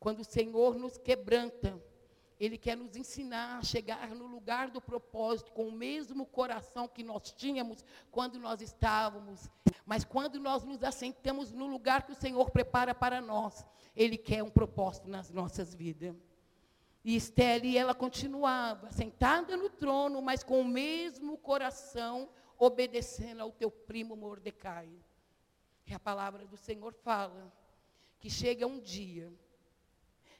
Quando 0.00 0.18
o 0.18 0.24
Senhor 0.24 0.76
nos 0.76 0.98
quebranta, 0.98 1.80
Ele 2.38 2.58
quer 2.58 2.76
nos 2.76 2.96
ensinar 2.96 3.58
a 3.58 3.62
chegar 3.62 4.08
no 4.14 4.26
lugar 4.26 4.70
do 4.70 4.80
propósito 4.80 5.52
com 5.52 5.68
o 5.68 5.72
mesmo 5.72 6.26
coração 6.26 6.88
que 6.88 7.02
nós 7.02 7.32
tínhamos 7.32 7.84
quando 8.10 8.38
nós 8.38 8.60
estávamos. 8.60 9.48
Mas 9.86 10.04
quando 10.04 10.40
nós 10.40 10.64
nos 10.64 10.82
assentamos 10.82 11.52
no 11.52 11.66
lugar 11.66 12.04
que 12.04 12.12
o 12.12 12.16
Senhor 12.16 12.50
prepara 12.50 12.94
para 12.94 13.20
nós, 13.20 13.64
Ele 13.94 14.16
quer 14.16 14.42
um 14.42 14.50
propósito 14.50 15.08
nas 15.08 15.30
nossas 15.30 15.74
vidas. 15.74 16.14
E 17.04 17.14
Esther, 17.14 17.62
ela 17.76 17.94
continuava 17.94 18.90
sentada 18.90 19.56
no 19.56 19.68
trono, 19.68 20.22
mas 20.22 20.42
com 20.42 20.60
o 20.60 20.64
mesmo 20.64 21.36
coração 21.36 22.30
obedecendo 22.58 23.42
ao 23.42 23.52
teu 23.52 23.70
primo 23.70 24.16
Mordecai. 24.16 24.88
E 25.86 25.92
a 25.92 25.98
palavra 26.00 26.46
do 26.46 26.56
Senhor 26.56 26.94
fala 26.94 27.52
que 28.18 28.30
chega 28.30 28.66
um 28.66 28.80
dia 28.80 29.30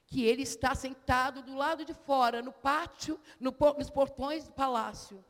que 0.06 0.24
ele 0.24 0.42
está 0.42 0.74
sentado 0.74 1.42
do 1.42 1.54
lado 1.54 1.84
de 1.84 1.94
fora, 1.94 2.42
no 2.42 2.52
pátio, 2.52 3.18
no, 3.40 3.54
nos 3.78 3.90
portões 3.90 4.44
do 4.44 4.52
palácio, 4.52 5.24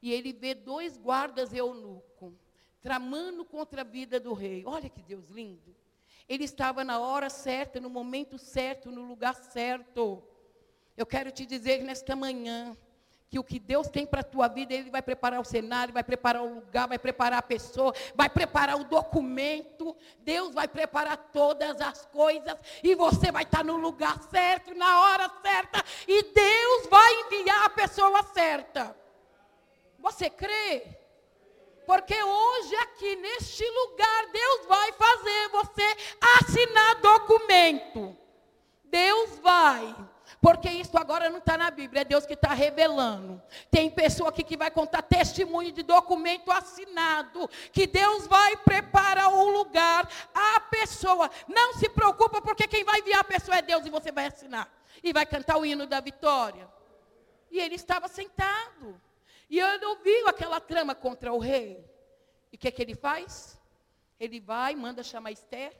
e 0.00 0.12
ele 0.12 0.32
vê 0.32 0.54
dois 0.54 0.96
guardas 0.96 1.52
eunuco 1.52 2.34
tramando 2.86 3.44
contra 3.44 3.80
a 3.80 3.84
vida 3.84 4.20
do 4.20 4.32
rei. 4.32 4.62
Olha 4.64 4.88
que 4.88 5.02
Deus 5.02 5.28
lindo. 5.28 5.74
Ele 6.28 6.44
estava 6.44 6.84
na 6.84 7.00
hora 7.00 7.28
certa, 7.28 7.80
no 7.80 7.90
momento 7.90 8.38
certo, 8.38 8.92
no 8.92 9.02
lugar 9.02 9.34
certo. 9.34 10.22
Eu 10.96 11.04
quero 11.04 11.32
te 11.32 11.44
dizer 11.44 11.82
nesta 11.82 12.14
manhã, 12.14 12.76
que 13.28 13.38
o 13.38 13.44
que 13.44 13.58
Deus 13.58 13.88
tem 13.88 14.06
para 14.06 14.20
a 14.20 14.24
tua 14.24 14.48
vida, 14.48 14.72
Ele 14.72 14.90
vai 14.90 15.02
preparar 15.02 15.40
o 15.40 15.44
cenário, 15.44 15.92
vai 15.92 16.04
preparar 16.04 16.42
o 16.42 16.54
lugar, 16.54 16.86
vai 16.86 16.98
preparar 16.98 17.40
a 17.40 17.42
pessoa, 17.42 17.92
vai 18.14 18.28
preparar 18.28 18.76
o 18.76 18.84
documento, 18.84 19.96
Deus 20.20 20.54
vai 20.54 20.68
preparar 20.68 21.16
todas 21.32 21.80
as 21.80 22.06
coisas, 22.06 22.56
e 22.82 22.94
você 22.94 23.32
vai 23.32 23.42
estar 23.42 23.64
no 23.64 23.76
lugar 23.76 24.22
certo, 24.30 24.74
na 24.74 25.00
hora 25.00 25.30
certa, 25.42 25.84
e 26.06 26.22
Deus 26.22 26.86
vai 26.88 27.14
enviar 27.22 27.64
a 27.64 27.70
pessoa 27.70 28.22
certa. 28.32 28.96
Você 29.98 30.30
crê? 30.30 30.86
Porque 31.84 32.20
hoje 32.20 32.76
aqui 32.76 33.16
neste 33.16 33.64
lugar 33.64 34.26
Deus 34.32 34.66
vai 34.66 34.92
fazer 34.92 35.48
você 35.48 35.96
assinar 36.38 37.00
documento. 37.00 38.16
Deus 38.84 39.38
vai 39.38 39.94
porque 40.40 40.68
isso 40.68 40.96
agora 40.98 41.30
não 41.30 41.38
está 41.38 41.56
na 41.56 41.70
Bíblia, 41.70 42.02
é 42.02 42.04
Deus 42.04 42.26
que 42.26 42.34
está 42.34 42.52
revelando. 42.52 43.42
Tem 43.70 43.90
pessoa 43.90 44.28
aqui 44.30 44.42
que 44.42 44.56
vai 44.56 44.70
contar 44.70 45.02
testemunho 45.02 45.72
de 45.72 45.82
documento 45.82 46.50
assinado, 46.50 47.48
que 47.72 47.86
Deus 47.86 48.26
vai 48.26 48.56
preparar 48.58 49.32
o 49.32 49.50
lugar, 49.50 50.08
a 50.34 50.60
pessoa. 50.60 51.30
Não 51.48 51.74
se 51.74 51.88
preocupa, 51.88 52.40
porque 52.40 52.68
quem 52.68 52.84
vai 52.84 53.00
enviar 53.00 53.20
a 53.20 53.24
pessoa 53.24 53.56
é 53.56 53.62
Deus 53.62 53.86
e 53.86 53.90
você 53.90 54.12
vai 54.12 54.26
assinar. 54.26 54.70
E 55.02 55.12
vai 55.12 55.26
cantar 55.26 55.56
o 55.58 55.64
hino 55.64 55.86
da 55.86 56.00
vitória. 56.00 56.68
E 57.50 57.58
ele 57.58 57.74
estava 57.74 58.08
sentado. 58.08 59.00
E 59.48 59.60
ele 59.60 59.84
ouviu 59.84 60.28
aquela 60.28 60.60
trama 60.60 60.94
contra 60.94 61.32
o 61.32 61.38
rei. 61.38 61.84
E 62.52 62.56
o 62.56 62.58
que, 62.58 62.68
é 62.68 62.70
que 62.70 62.82
ele 62.82 62.94
faz? 62.94 63.58
Ele 64.18 64.40
vai, 64.40 64.74
manda 64.74 65.02
chamar 65.02 65.30
Esther. 65.30 65.72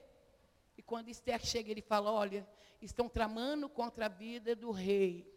E 0.76 0.82
quando 0.82 1.08
Esther 1.08 1.44
chega, 1.44 1.70
ele 1.70 1.82
fala: 1.82 2.10
Olha, 2.10 2.46
estão 2.80 3.08
tramando 3.08 3.68
contra 3.68 4.06
a 4.06 4.08
vida 4.08 4.54
do 4.54 4.70
rei. 4.70 5.32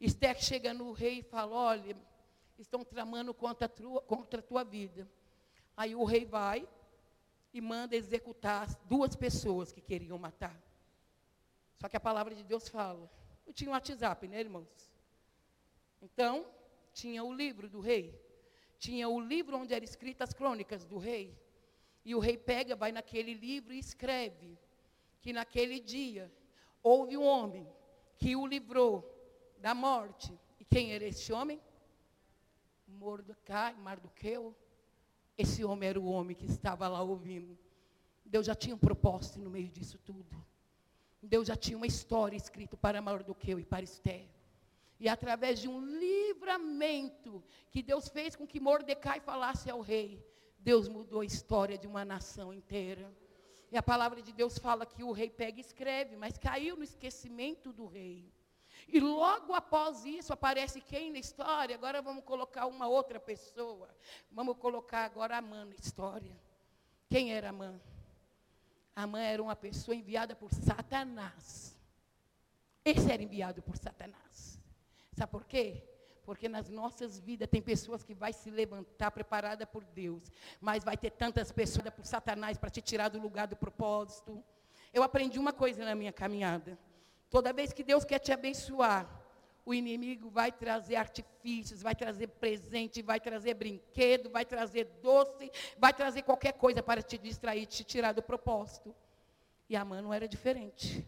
Esther 0.00 0.40
chega 0.40 0.72
no 0.72 0.92
rei 0.92 1.20
e 1.20 1.22
fala: 1.22 1.54
Olha, 1.54 1.96
estão 2.58 2.84
tramando 2.84 3.32
contra 3.34 3.66
a, 3.66 3.68
tua, 3.68 4.00
contra 4.02 4.40
a 4.40 4.42
tua 4.42 4.64
vida. 4.64 5.08
Aí 5.76 5.94
o 5.94 6.04
rei 6.04 6.24
vai 6.24 6.68
e 7.52 7.60
manda 7.60 7.96
executar 7.96 8.68
duas 8.84 9.14
pessoas 9.16 9.72
que 9.72 9.80
queriam 9.80 10.18
matar. 10.18 10.60
Só 11.78 11.88
que 11.88 11.96
a 11.96 12.00
palavra 12.00 12.34
de 12.34 12.44
Deus 12.44 12.68
fala. 12.68 13.10
Eu 13.46 13.52
tinha 13.52 13.70
um 13.70 13.74
WhatsApp, 13.74 14.26
né, 14.28 14.40
irmãos? 14.40 14.90
Então, 16.02 16.46
tinha 16.92 17.22
o 17.22 17.32
livro 17.32 17.68
do 17.68 17.80
rei. 17.80 18.18
Tinha 18.78 19.08
o 19.08 19.20
livro 19.20 19.56
onde 19.56 19.74
eram 19.74 19.84
escritas 19.84 20.30
as 20.30 20.34
crônicas 20.34 20.84
do 20.84 20.98
rei. 20.98 21.38
E 22.04 22.14
o 22.14 22.18
rei 22.18 22.36
pega, 22.36 22.76
vai 22.76 22.92
naquele 22.92 23.34
livro 23.34 23.72
e 23.72 23.78
escreve 23.78 24.58
que 25.20 25.32
naquele 25.32 25.80
dia 25.80 26.32
houve 26.86 27.16
um 27.16 27.24
homem 27.24 27.66
que 28.16 28.36
o 28.36 28.46
livrou 28.46 28.94
da 29.58 29.74
morte. 29.74 30.32
E 30.60 30.64
quem 30.64 30.92
era 30.92 31.04
esse 31.04 31.32
homem? 31.32 31.60
Mordecai, 32.86 33.74
Mardoqueu. 33.74 34.54
Esse 35.36 35.64
homem 35.64 35.88
era 35.88 36.00
o 36.00 36.06
homem 36.06 36.36
que 36.36 36.46
estava 36.46 36.86
lá 36.86 37.02
ouvindo. 37.02 37.58
Deus 38.24 38.46
já 38.46 38.54
tinha 38.54 38.74
um 38.76 38.78
propósito 38.78 39.40
no 39.40 39.50
meio 39.50 39.68
disso 39.68 39.98
tudo. 39.98 40.36
Deus 41.20 41.48
já 41.48 41.56
tinha 41.56 41.76
uma 41.76 41.88
história 41.88 42.36
escrita 42.36 42.76
para 42.76 43.02
Mardoqueu 43.02 43.58
e 43.58 43.64
para 43.64 43.82
Esther. 43.82 44.28
E 45.00 45.08
através 45.08 45.58
de 45.58 45.68
um 45.68 45.84
livramento 45.84 47.42
que 47.72 47.82
Deus 47.82 48.08
fez 48.08 48.36
com 48.36 48.46
que 48.46 48.60
Mordecai 48.60 49.18
falasse 49.18 49.68
ao 49.68 49.80
rei, 49.80 50.24
Deus 50.60 50.88
mudou 50.88 51.20
a 51.20 51.26
história 51.26 51.76
de 51.76 51.88
uma 51.88 52.04
nação 52.04 52.54
inteira. 52.54 53.12
E 53.70 53.76
a 53.76 53.82
palavra 53.82 54.22
de 54.22 54.32
Deus 54.32 54.58
fala 54.58 54.86
que 54.86 55.02
o 55.02 55.12
rei 55.12 55.28
pega 55.28 55.58
e 55.58 55.60
escreve, 55.60 56.16
mas 56.16 56.38
caiu 56.38 56.76
no 56.76 56.84
esquecimento 56.84 57.72
do 57.72 57.86
rei. 57.86 58.32
E 58.88 59.00
logo 59.00 59.52
após 59.52 60.04
isso 60.04 60.32
aparece 60.32 60.80
quem 60.80 61.10
na 61.10 61.18
história? 61.18 61.74
Agora 61.74 62.00
vamos 62.00 62.24
colocar 62.24 62.66
uma 62.66 62.86
outra 62.86 63.18
pessoa. 63.18 63.88
Vamos 64.30 64.56
colocar 64.58 65.04
agora 65.04 65.36
Amã 65.38 65.64
na 65.64 65.74
história. 65.74 66.38
Quem 67.08 67.34
era 67.34 67.48
Amã? 67.48 67.80
Amã 68.94 69.20
era 69.20 69.42
uma 69.42 69.56
pessoa 69.56 69.94
enviada 69.94 70.36
por 70.36 70.52
Satanás. 70.54 71.76
Esse 72.84 73.10
era 73.10 73.22
enviado 73.22 73.60
por 73.62 73.76
Satanás. 73.76 74.60
Sabe 75.12 75.32
por 75.32 75.44
quê? 75.44 75.82
Porque 76.26 76.48
nas 76.48 76.68
nossas 76.68 77.20
vidas 77.20 77.48
tem 77.48 77.62
pessoas 77.62 78.02
que 78.02 78.12
vai 78.12 78.32
se 78.32 78.50
levantar 78.50 79.12
preparada 79.12 79.64
por 79.64 79.84
Deus, 79.84 80.24
mas 80.60 80.82
vai 80.82 80.96
ter 80.96 81.10
tantas 81.10 81.52
pessoas 81.52 81.88
por 81.90 82.04
Satanás 82.04 82.58
para 82.58 82.68
te 82.68 82.82
tirar 82.82 83.08
do 83.08 83.20
lugar 83.20 83.46
do 83.46 83.54
propósito. 83.54 84.42
Eu 84.92 85.04
aprendi 85.04 85.38
uma 85.38 85.52
coisa 85.52 85.84
na 85.84 85.94
minha 85.94 86.12
caminhada. 86.12 86.76
Toda 87.30 87.52
vez 87.52 87.72
que 87.72 87.84
Deus 87.84 88.04
quer 88.04 88.18
te 88.18 88.32
abençoar, 88.32 89.08
o 89.64 89.72
inimigo 89.72 90.28
vai 90.28 90.50
trazer 90.50 90.96
artifícios, 90.96 91.80
vai 91.80 91.94
trazer 91.94 92.26
presente, 92.26 93.02
vai 93.02 93.20
trazer 93.20 93.54
brinquedo, 93.54 94.28
vai 94.28 94.44
trazer 94.44 94.84
doce, 95.00 95.50
vai 95.78 95.92
trazer 95.92 96.22
qualquer 96.22 96.54
coisa 96.54 96.82
para 96.82 97.02
te 97.02 97.16
distrair, 97.18 97.66
te 97.66 97.84
tirar 97.84 98.12
do 98.12 98.22
propósito. 98.22 98.92
E 99.68 99.76
a 99.76 99.84
mãe 99.84 100.02
não 100.02 100.12
era 100.12 100.26
diferente. 100.26 101.06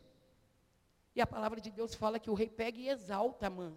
E 1.15 1.21
a 1.21 1.27
palavra 1.27 1.61
de 1.61 1.73
Deus 1.73 1.95
fala 1.95 2.21
que 2.21 2.31
o 2.31 2.35
rei 2.35 2.49
pega 2.49 2.79
e 2.79 2.89
exalta 2.89 3.49
a 3.49 3.51
mãe. 3.51 3.77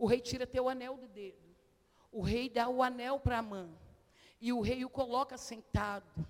O 0.00 0.06
rei 0.06 0.18
tira 0.18 0.46
teu 0.46 0.66
anel 0.66 0.96
do 0.96 1.06
dedo. 1.06 1.46
O 2.10 2.22
rei 2.22 2.48
dá 2.48 2.70
o 2.70 2.82
anel 2.82 3.20
para 3.20 3.36
a 3.38 3.42
mãe. 3.42 3.70
E 4.40 4.50
o 4.50 4.62
rei 4.62 4.82
o 4.82 4.88
coloca 4.88 5.36
sentado 5.36 6.26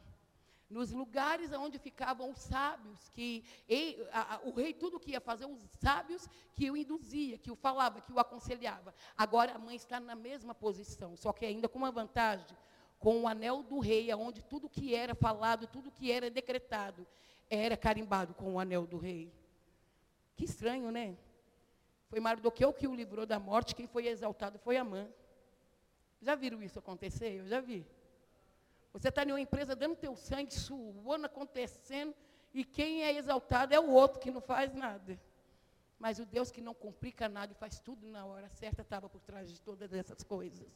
nos 0.69 0.91
lugares 0.91 1.53
onde 1.53 1.79
ficavam 1.79 2.31
os 2.31 2.39
sábios, 2.39 3.09
que 3.11 3.45
a, 4.13 4.35
a, 4.35 4.41
o 4.43 4.51
rei 4.53 4.75
tudo 4.75 4.99
que 4.99 5.13
ia 5.13 5.21
fazer, 5.21 5.47
os 5.47 5.61
sábios 5.81 6.29
que 6.57 6.69
o 6.69 6.77
induzia, 6.77 7.39
que 7.39 7.51
o 7.51 7.55
falava, 7.55 8.01
que 8.01 8.13
o 8.13 8.19
aconselhava. 8.19 8.93
Agora 9.17 9.55
a 9.55 9.59
mãe 9.59 9.77
está 9.77 10.01
na 10.01 10.17
mesma 10.17 10.53
posição, 10.53 11.17
só 11.17 11.33
que 11.33 11.47
ainda 11.47 11.69
com 11.69 11.79
uma 11.79 11.93
vantagem, 11.93 12.57
com 12.99 13.23
o 13.23 13.29
anel 13.29 13.63
do 13.63 13.79
rei, 13.79 14.13
onde 14.15 14.43
tudo 14.43 14.69
que 14.69 14.97
era 14.97 15.15
falado, 15.15 15.69
tudo 15.69 15.93
que 15.93 16.11
era 16.11 16.29
decretado, 16.29 17.07
era 17.49 17.77
carimbado 17.77 18.35
com 18.35 18.55
o 18.55 18.59
anel 18.59 18.85
do 18.85 18.99
rei. 18.99 19.33
Que 20.37 20.45
estranho, 20.45 20.91
né? 20.91 21.17
Foi 22.11 22.19
Mardoqueu 22.19 22.73
que 22.73 22.89
o 22.89 22.95
livrou 22.95 23.25
da 23.25 23.39
morte, 23.39 23.75
quem 23.75 23.87
foi 23.87 24.09
exaltado 24.09 24.59
foi 24.59 24.77
a 24.77 24.83
mãe. 24.83 25.09
Já 26.21 26.35
viram 26.35 26.61
isso 26.61 26.77
acontecer? 26.77 27.39
Eu 27.39 27.47
já 27.47 27.61
vi. 27.61 27.87
Você 28.93 29.09
está 29.09 29.23
em 29.23 29.31
uma 29.31 29.41
empresa 29.41 29.77
dando 29.77 29.95
teu 29.95 30.17
sangue, 30.17 30.53
suando, 30.53 31.27
acontecendo, 31.27 32.13
e 32.53 32.65
quem 32.65 33.05
é 33.05 33.17
exaltado 33.17 33.73
é 33.73 33.79
o 33.79 33.91
outro 33.91 34.19
que 34.19 34.29
não 34.29 34.41
faz 34.41 34.75
nada. 34.75 35.19
Mas 36.01 36.19
o 36.19 36.27
Deus 36.27 36.51
que 36.51 36.61
não 36.61 36.75
complica 36.75 37.29
nada 37.29 37.53
e 37.53 37.55
faz 37.55 37.79
tudo 37.79 38.05
na 38.09 38.27
hora 38.27 38.49
certa 38.49 38.83
estava 38.83 39.09
por 39.09 39.21
trás 39.21 39.49
de 39.49 39.61
todas 39.61 39.93
essas 39.93 40.25
coisas. 40.25 40.67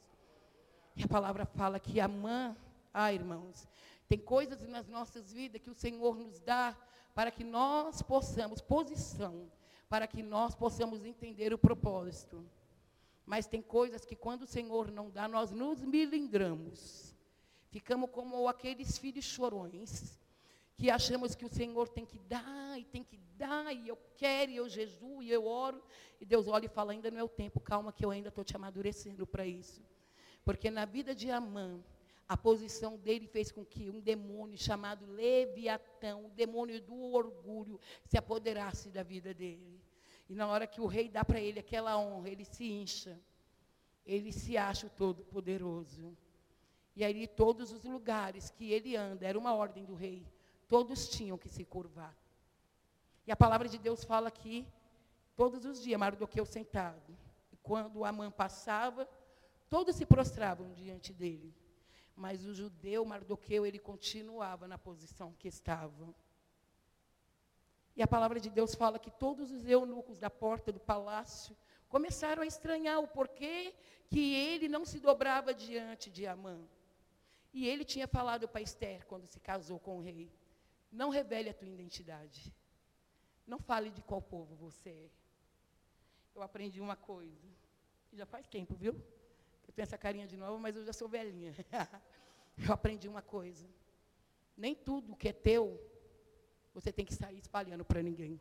E 0.95 1.03
a 1.03 1.09
palavra 1.09 1.45
fala 1.45 1.81
que 1.81 2.01
a 2.01 2.07
mãe, 2.07 2.57
ah, 2.93 3.13
irmãos, 3.13 3.67
tem 4.09 4.19
coisas 4.19 4.63
nas 4.69 4.87
nossas 4.87 5.33
vidas 5.33 5.61
que 5.61 5.71
o 5.71 5.75
Senhor 5.75 6.15
nos 6.15 6.39
dá 6.39 6.77
para 7.13 7.33
que 7.33 7.43
nós 7.43 8.03
possamos, 8.03 8.61
posição, 8.61 9.51
para 9.95 10.09
que 10.09 10.25
nós 10.25 10.57
possamos 10.57 11.05
entender 11.05 11.55
o 11.55 11.59
propósito. 11.67 12.45
Mas 13.25 13.47
tem 13.47 13.63
coisas 13.63 14.05
que 14.05 14.17
quando 14.17 14.43
o 14.43 14.47
Senhor 14.47 14.91
não 14.91 15.09
dá, 15.09 15.29
nós 15.29 15.53
nos 15.53 15.85
milindramos. 15.85 17.15
Ficamos 17.71 18.11
como 18.11 18.49
aqueles 18.49 18.99
filhos 18.99 19.25
chorões, 19.25 20.19
que 20.77 20.91
achamos 20.91 21.37
que 21.37 21.45
o 21.45 21.49
Senhor 21.49 21.89
tem 21.89 22.05
que 22.05 22.19
dar, 22.19 22.77
e 22.77 22.83
tem 22.83 23.05
que 23.05 23.17
dar, 23.39 23.73
e 23.73 23.87
eu 23.87 23.97
quero, 24.17 24.51
e 24.51 24.57
eu 24.57 24.69
jejuo, 24.69 25.23
e 25.23 25.31
eu 25.31 25.47
oro. 25.47 25.81
E 26.21 26.25
Deus 26.25 26.49
olha 26.49 26.67
e 26.67 26.69
fala: 26.69 26.91
ainda 26.91 27.09
não 27.09 27.21
é 27.21 27.23
o 27.23 27.29
tempo, 27.29 27.61
calma, 27.61 27.93
que 27.93 28.05
eu 28.05 28.11
ainda 28.11 28.31
estou 28.31 28.43
te 28.43 28.57
amadurecendo 28.57 29.25
para 29.25 29.47
isso. 29.47 29.81
Porque 30.45 30.73
na 30.73 30.85
vida 30.85 31.15
de 31.15 31.31
Amã, 31.31 31.81
a 32.29 32.37
posição 32.37 32.97
dele 32.97 33.29
fez 33.29 33.53
com 33.53 33.65
que 33.65 33.91
um 33.91 34.01
demônio 34.01 34.59
chamado 34.59 35.07
Leviatão, 35.07 36.27
o 36.27 36.31
demônio 36.31 36.81
do 36.81 37.01
orgulho, 37.13 37.79
se 38.07 38.19
apoderasse 38.19 38.91
da 38.91 39.05
vida 39.05 39.33
dele. 39.33 39.84
E 40.29 40.35
na 40.35 40.47
hora 40.47 40.67
que 40.67 40.81
o 40.81 40.87
rei 40.87 41.09
dá 41.09 41.25
para 41.25 41.41
ele 41.41 41.61
aquela 41.61 41.99
honra, 41.99 42.29
ele 42.31 42.45
se 42.45 42.65
incha. 42.65 43.21
Ele 44.07 44.33
se 44.33 44.57
acha 44.57 44.87
o 44.87 44.91
todo-poderoso. 44.91 46.17
E 46.97 47.05
aí 47.05 47.27
todos 47.27 47.73
os 47.73 47.83
lugares 47.85 48.51
que 48.51 48.73
ele 48.73 48.97
anda, 48.97 49.27
era 49.27 49.39
uma 49.39 49.55
ordem 49.55 49.85
do 49.85 49.95
rei, 49.95 50.27
todos 50.69 51.09
tinham 51.09 51.37
que 51.37 51.49
se 51.49 51.65
curvar. 51.65 52.17
E 53.27 53.33
a 53.33 53.37
palavra 53.37 53.69
de 53.69 53.79
Deus 53.79 54.05
fala 54.05 54.31
que 54.31 54.67
todos 55.35 55.65
os 55.65 55.83
dias 55.83 55.99
Mardoqueu 55.99 56.45
sentado. 56.45 57.17
E 57.53 57.57
quando 57.57 58.05
Amã 58.05 58.31
passava, 58.31 59.09
todos 59.69 59.97
se 59.97 60.07
prostravam 60.07 60.73
diante 60.73 61.13
dele. 61.13 61.53
Mas 62.15 62.45
o 62.45 62.55
judeu 62.55 63.05
Mardoqueu, 63.05 63.67
ele 63.67 63.79
continuava 63.79 64.69
na 64.69 64.79
posição 64.79 65.33
que 65.33 65.49
estava. 65.49 66.15
E 67.97 68.03
a 68.03 68.07
palavra 68.07 68.41
de 68.41 68.51
Deus 68.51 68.75
fala 68.75 68.99
que 68.99 69.11
todos 69.11 69.51
os 69.51 69.67
eunucos 69.67 70.19
da 70.19 70.29
porta 70.29 70.73
do 70.73 70.81
palácio 70.81 71.57
começaram 71.89 72.43
a 72.43 72.47
estranhar 72.47 72.99
o 73.01 73.07
porquê 73.07 73.75
que 74.09 74.35
ele 74.35 74.69
não 74.69 74.85
se 74.85 74.99
dobrava 74.99 75.55
diante 75.55 76.11
de 76.11 76.27
Amã. 76.27 76.61
E 77.53 77.69
ele 77.69 77.85
tinha 77.85 78.09
falado 78.09 78.49
para 78.49 78.61
Esther, 78.61 79.07
quando 79.07 79.29
se 79.29 79.39
casou 79.39 79.79
com 79.79 79.99
o 79.99 80.01
rei: 80.01 80.29
Não 80.91 81.09
revele 81.09 81.51
a 81.51 81.55
tua 81.55 81.69
identidade. 81.69 82.53
Não 83.47 83.61
fale 83.61 83.91
de 83.91 84.03
qual 84.03 84.21
povo 84.21 84.57
você 84.57 84.91
é. 84.91 85.11
Eu 86.35 86.43
aprendi 86.43 86.81
uma 86.81 86.97
coisa. 86.97 87.47
Já 88.13 88.27
faz 88.27 88.49
tempo, 88.49 88.75
viu? 88.75 88.95
Eu 89.67 89.73
tenho 89.73 89.85
essa 89.85 89.97
carinha 89.97 90.27
de 90.27 90.37
novo, 90.37 90.59
mas 90.59 90.75
eu 90.75 90.85
já 90.85 90.93
sou 90.93 91.09
velhinha. 91.09 91.55
eu 92.59 92.73
aprendi 92.73 93.09
uma 93.09 93.23
coisa. 93.23 93.69
Nem 94.57 94.75
tudo 94.75 95.17
que 95.17 95.29
é 95.29 95.33
teu, 95.33 95.81
você 96.75 96.93
tem 96.93 97.05
que 97.05 97.15
sair 97.15 97.39
espalhando 97.39 97.85
para 97.85 98.03
ninguém. 98.03 98.41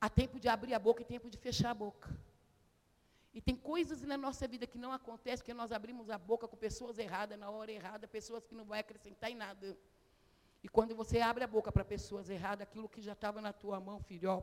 Há 0.00 0.08
tempo 0.08 0.40
de 0.40 0.48
abrir 0.48 0.74
a 0.74 0.78
boca 0.78 1.02
e 1.02 1.04
tempo 1.04 1.28
de 1.28 1.36
fechar 1.36 1.70
a 1.70 1.74
boca. 1.74 2.08
E 3.32 3.40
tem 3.40 3.54
coisas 3.54 4.02
na 4.02 4.16
nossa 4.16 4.48
vida 4.48 4.66
que 4.66 4.78
não 4.78 4.92
acontecem 4.92 5.38
porque 5.38 5.54
nós 5.54 5.70
abrimos 5.70 6.10
a 6.10 6.18
boca 6.18 6.48
com 6.48 6.56
pessoas 6.56 6.98
erradas 6.98 7.38
na 7.38 7.50
hora 7.50 7.70
errada, 7.70 8.08
pessoas 8.08 8.44
que 8.46 8.54
não 8.54 8.64
vão 8.64 8.76
acrescentar 8.78 9.30
em 9.30 9.34
nada. 9.34 9.76
E 10.64 10.68
quando 10.68 10.94
você 10.96 11.20
abre 11.20 11.44
a 11.44 11.46
boca 11.46 11.70
para 11.70 11.84
pessoas 11.84 12.28
erradas, 12.28 12.62
aquilo 12.66 12.88
que 12.88 13.00
já 13.00 13.12
estava 13.12 13.40
na 13.40 13.52
tua 13.52 13.78
mão, 13.78 14.00
filho, 14.00 14.30
ó, 14.30 14.42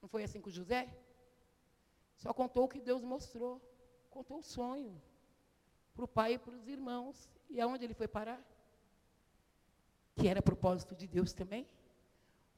não 0.00 0.08
foi 0.08 0.22
assim 0.24 0.40
com 0.40 0.50
José? 0.50 0.88
Só 2.16 2.32
contou 2.32 2.64
o 2.64 2.68
que 2.68 2.80
Deus 2.80 3.02
mostrou. 3.02 3.60
Contou 4.10 4.38
o 4.38 4.42
sonho 4.42 5.00
para 5.94 6.04
o 6.04 6.08
pai 6.08 6.34
e 6.34 6.38
para 6.38 6.54
os 6.54 6.66
irmãos. 6.66 7.28
E 7.50 7.60
aonde 7.60 7.84
ele 7.84 7.94
foi 7.94 8.08
parar? 8.08 8.40
Que 10.18 10.28
era 10.28 10.42
propósito 10.42 10.94
de 10.94 11.06
Deus 11.06 11.32
também. 11.32 11.66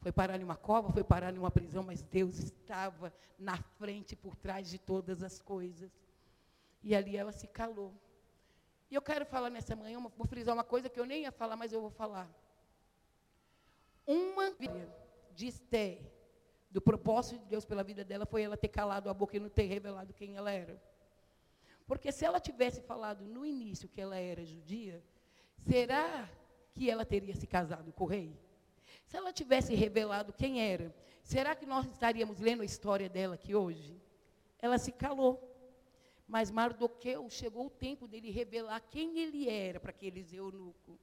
Foi 0.00 0.10
parar 0.10 0.40
em 0.40 0.44
uma 0.44 0.56
cova, 0.56 0.90
foi 0.90 1.04
parar 1.04 1.34
em 1.34 1.38
uma 1.38 1.50
prisão, 1.50 1.82
mas 1.82 2.02
Deus 2.02 2.38
estava 2.38 3.12
na 3.38 3.58
frente, 3.78 4.16
por 4.16 4.34
trás 4.34 4.70
de 4.70 4.78
todas 4.78 5.22
as 5.22 5.38
coisas. 5.38 5.90
E 6.82 6.94
ali 6.94 7.16
ela 7.16 7.32
se 7.32 7.46
calou. 7.46 7.92
E 8.90 8.94
eu 8.94 9.02
quero 9.02 9.26
falar 9.26 9.50
nessa 9.50 9.76
manhã, 9.76 10.00
vou 10.00 10.26
frisar 10.26 10.54
uma 10.54 10.64
coisa 10.64 10.88
que 10.88 10.98
eu 10.98 11.04
nem 11.04 11.22
ia 11.22 11.30
falar, 11.30 11.54
mas 11.54 11.72
eu 11.72 11.82
vou 11.82 11.90
falar. 11.90 12.28
Uma 14.06 14.54
de 15.34 15.46
Esté, 15.46 16.00
do 16.70 16.80
propósito 16.80 17.38
de 17.38 17.46
Deus 17.46 17.64
pela 17.64 17.84
vida 17.84 18.02
dela, 18.02 18.24
foi 18.24 18.42
ela 18.42 18.56
ter 18.56 18.68
calado 18.68 19.10
a 19.10 19.14
boca 19.14 19.36
e 19.36 19.40
não 19.40 19.50
ter 19.50 19.64
revelado 19.64 20.14
quem 20.14 20.34
ela 20.34 20.50
era. 20.50 20.82
Porque 21.86 22.10
se 22.10 22.24
ela 22.24 22.40
tivesse 22.40 22.80
falado 22.80 23.24
no 23.26 23.44
início 23.44 23.88
que 23.88 24.00
ela 24.00 24.16
era 24.16 24.44
judia, 24.44 25.04
será 25.68 26.28
que 26.74 26.90
ela 26.90 27.04
teria 27.04 27.34
se 27.34 27.46
casado 27.46 27.92
com 27.92 28.04
o 28.04 28.06
rei? 28.06 28.36
Se 29.06 29.16
ela 29.16 29.32
tivesse 29.32 29.74
revelado 29.74 30.32
quem 30.32 30.62
era, 30.62 30.94
será 31.22 31.54
que 31.54 31.66
nós 31.66 31.86
estaríamos 31.86 32.38
lendo 32.38 32.62
a 32.62 32.64
história 32.64 33.08
dela 33.08 33.34
aqui 33.34 33.54
hoje? 33.54 34.00
Ela 34.58 34.78
se 34.78 34.92
calou. 34.92 35.48
Mas 36.28 36.50
Mardoqueu 36.50 37.28
chegou 37.28 37.66
o 37.66 37.70
tempo 37.70 38.06
dele 38.06 38.30
revelar 38.30 38.80
quem 38.80 39.18
ele 39.18 39.48
era 39.48 39.80
para 39.80 39.90
aqueles 39.90 40.32
eunucos. 40.32 41.00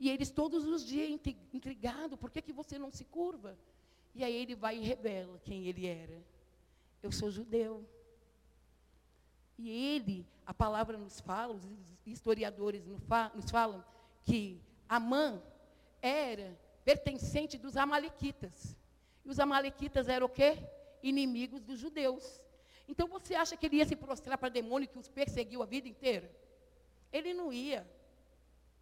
E 0.00 0.08
eles 0.08 0.30
todos 0.30 0.64
os 0.64 0.84
dias 0.84 1.10
intrigados, 1.52 2.18
por 2.18 2.30
que, 2.30 2.40
que 2.40 2.52
você 2.52 2.78
não 2.78 2.90
se 2.90 3.04
curva? 3.04 3.58
E 4.14 4.24
aí 4.24 4.34
ele 4.34 4.54
vai 4.54 4.78
e 4.78 4.82
revela 4.82 5.38
quem 5.44 5.66
ele 5.66 5.86
era. 5.86 6.22
Eu 7.02 7.12
sou 7.12 7.30
judeu. 7.30 7.84
E 9.58 9.68
ele, 9.70 10.26
a 10.46 10.54
palavra 10.54 10.96
nos 10.96 11.20
fala, 11.20 11.54
os 11.54 11.64
historiadores 12.06 12.86
nos 12.86 13.50
falam, 13.50 13.84
que 14.24 14.60
Amã 14.88 15.42
era 16.00 16.58
pertencente 16.84 17.56
dos 17.56 17.76
amalequitas. 17.76 18.76
E 19.24 19.30
os 19.30 19.40
amalequitas 19.40 20.08
eram 20.08 20.26
o 20.26 20.28
quê? 20.28 20.58
Inimigos 21.02 21.62
dos 21.62 21.78
judeus. 21.78 22.42
Então 22.86 23.08
você 23.08 23.34
acha 23.34 23.56
que 23.56 23.66
ele 23.66 23.76
ia 23.76 23.86
se 23.86 23.96
prostrar 23.96 24.36
para 24.36 24.48
demônio 24.48 24.88
que 24.88 24.98
os 24.98 25.08
perseguiu 25.08 25.62
a 25.62 25.66
vida 25.66 25.88
inteira? 25.88 26.30
Ele 27.12 27.32
não 27.32 27.52
ia. 27.52 27.86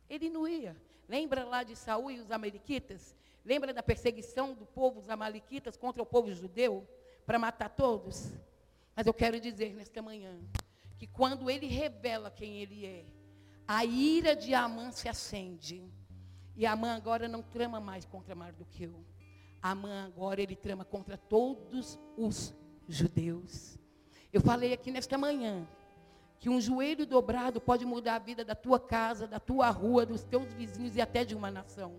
Ele 0.09 0.29
não 0.29 0.49
ia. 0.49 0.77
Lembra 1.09 1.45
lá 1.45 1.63
de 1.63 1.77
Saul 1.77 2.11
e 2.11 2.21
os 2.21 2.31
amalequitas? 2.31 3.15
Lembra 3.45 3.73
da 3.73 3.83
perseguição 3.83 4.55
do 4.55 4.67
povo 4.67 5.01
dos 5.01 5.11
amalequitas 5.11 5.77
contra 5.77 6.03
o 6.03 6.07
povo 6.07 6.33
judeu 6.33 6.87
para 7.27 7.39
matar 7.39 7.69
todos? 7.69 8.33
Mas 8.95 9.07
eu 9.07 9.15
quero 9.15 9.41
dizer 9.41 9.75
nesta 9.75 10.03
manhã 10.03 10.39
que 10.99 11.07
quando 11.07 11.51
ele 11.51 11.67
revela 11.67 12.31
quem 12.31 12.61
ele 12.61 12.87
é, 12.87 13.05
a 13.75 13.87
ira 13.87 14.37
de 14.37 14.53
Amã 14.53 14.91
se 14.91 15.09
acende. 15.09 15.91
E 16.55 16.67
Amã 16.67 16.95
agora 16.95 17.27
não 17.27 17.41
trama 17.41 17.81
mais 17.81 18.05
contra 18.05 18.35
Mardoqueu. 18.35 19.03
Amã 19.63 20.05
agora 20.05 20.43
ele 20.43 20.55
trama 20.55 20.85
contra 20.85 21.17
todos 21.17 21.99
os 22.15 22.55
judeus. 22.87 23.79
Eu 24.31 24.43
falei 24.43 24.75
aqui 24.75 24.91
nesta 24.91 25.17
manhã 25.17 25.67
que 26.39 26.51
um 26.51 26.61
joelho 26.61 27.07
dobrado 27.07 27.63
pode 27.63 27.87
mudar 27.87 28.17
a 28.17 28.19
vida 28.19 28.45
da 28.45 28.55
tua 28.55 28.79
casa, 28.79 29.27
da 29.27 29.41
tua 29.41 29.71
rua, 29.71 30.05
dos 30.05 30.23
teus 30.23 30.53
vizinhos 30.53 30.95
e 30.95 31.01
até 31.01 31.25
de 31.25 31.35
uma 31.35 31.51
nação. 31.51 31.95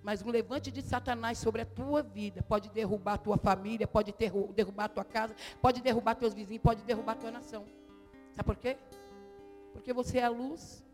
Mas 0.00 0.22
um 0.22 0.30
levante 0.30 0.70
de 0.70 0.80
Satanás 0.80 1.38
sobre 1.38 1.62
a 1.62 1.66
tua 1.66 2.04
vida 2.04 2.40
pode 2.40 2.70
derrubar 2.70 3.14
a 3.14 3.18
tua 3.18 3.36
família, 3.36 3.88
pode 3.88 4.14
derrubar 4.16 4.84
a 4.84 4.88
tua 4.88 5.04
casa, 5.04 5.34
pode 5.60 5.80
derrubar 5.80 6.14
teus 6.14 6.34
vizinhos, 6.34 6.62
pode 6.62 6.84
derrubar 6.84 7.12
a 7.12 7.16
tua 7.16 7.30
nação. 7.32 7.66
Sabe 8.36 8.46
por 8.46 8.56
quê? 8.56 8.78
Porque 9.72 9.92
você 9.92 10.18
é 10.18 10.24
a 10.24 10.28
luz, 10.28 10.84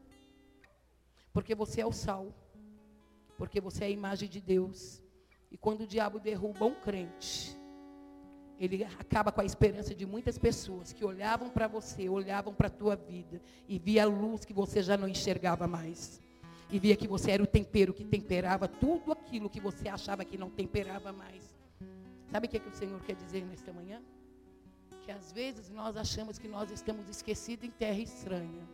porque 1.32 1.54
você 1.54 1.80
é 1.80 1.86
o 1.86 1.92
sal, 1.92 2.32
porque 3.36 3.60
você 3.60 3.84
é 3.84 3.86
a 3.86 3.90
imagem 3.90 4.28
de 4.28 4.40
Deus. 4.40 5.02
E 5.50 5.56
quando 5.56 5.82
o 5.82 5.86
diabo 5.86 6.18
derruba 6.18 6.64
um 6.64 6.74
crente, 6.74 7.56
ele 8.58 8.84
acaba 8.84 9.32
com 9.32 9.40
a 9.40 9.44
esperança 9.44 9.94
de 9.94 10.06
muitas 10.06 10.38
pessoas 10.38 10.92
que 10.92 11.04
olhavam 11.04 11.50
para 11.50 11.66
você, 11.66 12.08
olhavam 12.08 12.54
para 12.54 12.68
a 12.68 12.70
tua 12.70 12.94
vida 12.94 13.40
e 13.68 13.78
via 13.78 14.04
a 14.04 14.06
luz 14.06 14.44
que 14.44 14.52
você 14.52 14.82
já 14.82 14.96
não 14.96 15.08
enxergava 15.08 15.66
mais. 15.66 16.22
E 16.70 16.78
via 16.78 16.96
que 16.96 17.06
você 17.06 17.32
era 17.32 17.42
o 17.42 17.46
tempero 17.46 17.92
que 17.92 18.04
temperava 18.04 18.66
tudo 18.66 19.12
aquilo 19.12 19.50
que 19.50 19.60
você 19.60 19.88
achava 19.88 20.24
que 20.24 20.38
não 20.38 20.50
temperava 20.50 21.12
mais. 21.12 21.54
Sabe 22.30 22.46
o 22.46 22.50
que, 22.50 22.56
é 22.56 22.60
que 22.60 22.68
o 22.68 22.74
Senhor 22.74 23.00
quer 23.02 23.14
dizer 23.14 23.44
nesta 23.44 23.72
manhã? 23.72 24.02
Que 25.04 25.12
às 25.12 25.32
vezes 25.32 25.70
nós 25.70 25.96
achamos 25.96 26.38
que 26.38 26.48
nós 26.48 26.70
estamos 26.70 27.08
esquecidos 27.08 27.64
em 27.66 27.70
terra 27.70 27.98
estranha. 27.98 28.68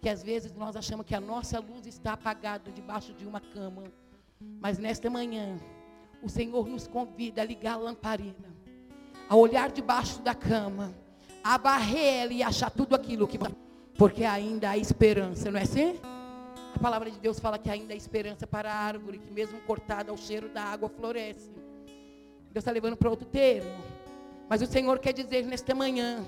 Que 0.00 0.08
às 0.08 0.22
vezes 0.22 0.54
nós 0.54 0.76
achamos 0.76 1.04
que 1.04 1.14
a 1.14 1.20
nossa 1.20 1.58
luz 1.58 1.86
está 1.86 2.12
apagada 2.12 2.70
debaixo 2.70 3.12
de 3.12 3.26
uma 3.26 3.40
cama. 3.40 3.84
Mas 4.60 4.78
nesta 4.78 5.10
manhã, 5.10 5.58
o 6.22 6.28
Senhor 6.28 6.68
nos 6.68 6.86
convida 6.86 7.42
a 7.42 7.44
ligar 7.44 7.74
a 7.74 7.78
lamparina 7.78 8.56
a 9.28 9.36
olhar 9.36 9.70
debaixo 9.70 10.20
da 10.22 10.34
cama, 10.34 10.94
a 11.42 11.58
varrer 11.58 12.22
ela 12.22 12.32
e 12.32 12.42
achar 12.42 12.70
tudo 12.70 12.94
aquilo 12.94 13.26
que. 13.26 13.38
Porque 13.96 14.24
ainda 14.24 14.70
há 14.70 14.76
esperança, 14.76 15.50
não 15.50 15.58
é 15.58 15.62
assim? 15.62 15.98
A 16.74 16.78
palavra 16.78 17.10
de 17.10 17.18
Deus 17.18 17.40
fala 17.40 17.58
que 17.58 17.70
ainda 17.70 17.94
há 17.94 17.96
esperança 17.96 18.46
para 18.46 18.70
a 18.70 18.76
árvore, 18.76 19.18
que 19.18 19.32
mesmo 19.32 19.58
cortada 19.62 20.10
ao 20.10 20.16
cheiro 20.16 20.48
da 20.50 20.62
água 20.62 20.88
floresce. 20.88 21.50
Deus 22.52 22.62
está 22.62 22.70
levando 22.70 22.96
para 22.96 23.08
outro 23.08 23.26
termo. 23.26 23.70
Mas 24.48 24.62
o 24.62 24.66
Senhor 24.66 24.98
quer 24.98 25.12
dizer 25.12 25.44
nesta 25.44 25.74
manhã 25.74 26.24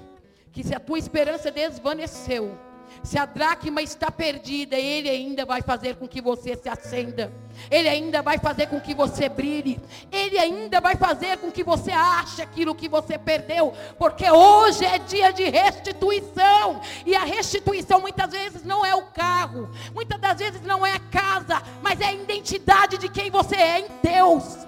que 0.52 0.64
se 0.64 0.74
a 0.74 0.81
tua 0.81 0.98
esperança 0.98 1.50
desvaneceu, 1.50 2.59
se 3.02 3.18
a 3.18 3.24
dracma 3.24 3.83
está 3.83 4.11
perdida, 4.11 4.76
Ele 4.76 5.09
ainda 5.09 5.44
vai 5.44 5.62
fazer 5.62 5.96
com 5.96 6.09
que 6.09 6.20
você 6.20 6.57
se 6.57 6.68
acenda. 6.68 7.33
Ele 7.70 7.88
ainda 7.88 8.22
vai 8.22 8.38
fazer 8.38 8.66
com 8.66 8.81
que 8.81 8.94
você 8.94 9.28
brilhe. 9.28 9.81
Ele 10.11 10.38
ainda 10.38 10.81
vai 10.81 10.96
fazer 10.96 11.38
com 11.38 11.50
que 11.50 11.62
você 11.62 11.90
ache 11.90 12.42
aquilo 12.42 12.74
que 12.74 12.88
você 12.88 13.18
perdeu. 13.18 13.72
Porque 13.98 14.28
hoje 14.31 14.85
é 14.85 14.98
dia 14.98 15.33
de 15.33 15.44
restituição. 15.44 16.81
E 17.07 17.14
a 17.14 17.24
restituição 17.24 18.00
muitas 18.00 18.31
vezes 18.31 18.64
não 18.64 18.85
é 18.85 18.94
o 18.94 19.07
carro, 19.07 19.68
muitas 19.94 20.20
das 20.20 20.38
vezes 20.38 20.62
não 20.62 20.85
é 20.85 20.94
a 20.94 21.00
casa, 21.00 21.62
mas 21.83 22.00
é 22.00 22.07
a 22.07 22.12
identidade 22.12 22.98
de 22.98 23.09
quem 23.09 23.31
você 23.31 23.57
é 23.57 23.81
em 23.81 23.87
Deus. 24.02 24.67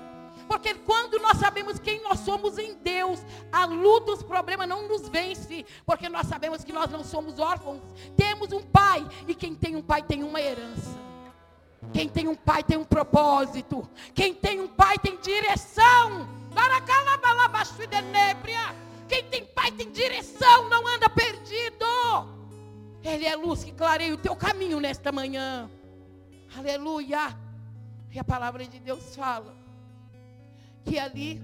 Porque 0.50 0.74
quando 0.74 1.16
nós 1.20 1.38
sabemos 1.38 1.78
quem 1.78 2.02
nós 2.02 2.18
somos 2.18 2.58
em 2.58 2.74
Deus, 2.74 3.24
a 3.52 3.66
luta, 3.66 4.10
os 4.10 4.22
problemas 4.24 4.66
não 4.66 4.88
nos 4.88 5.08
vence. 5.08 5.64
Porque 5.86 6.08
nós 6.08 6.26
sabemos 6.26 6.64
que 6.64 6.72
nós 6.72 6.90
não 6.90 7.04
somos 7.04 7.38
órfãos. 7.38 7.80
Temos 8.16 8.50
um 8.50 8.60
pai. 8.60 9.06
E 9.28 9.34
quem 9.36 9.54
tem 9.54 9.76
um 9.76 9.80
pai 9.80 10.02
tem 10.02 10.24
uma 10.24 10.40
herança. 10.40 10.98
Quem 11.92 12.08
tem 12.08 12.26
um 12.26 12.34
pai 12.34 12.64
tem 12.64 12.76
um 12.76 12.84
propósito. 12.84 13.88
Quem 14.12 14.34
tem 14.34 14.60
um 14.60 14.66
pai 14.66 14.98
tem 14.98 15.16
direção. 15.18 16.28
Quem 19.08 19.22
tem 19.26 19.44
pai 19.44 19.70
tem 19.70 19.88
direção, 19.92 20.68
não 20.68 20.84
anda 20.84 21.08
perdido. 21.08 21.86
Ele 23.04 23.24
é 23.24 23.36
luz 23.36 23.62
que 23.62 23.70
clareia 23.70 24.12
o 24.12 24.18
teu 24.18 24.34
caminho 24.34 24.80
nesta 24.80 25.12
manhã. 25.12 25.70
Aleluia. 26.58 27.38
E 28.10 28.18
a 28.18 28.24
palavra 28.24 28.66
de 28.66 28.80
Deus 28.80 29.14
fala 29.14 29.59
que 30.84 30.98
ali 30.98 31.40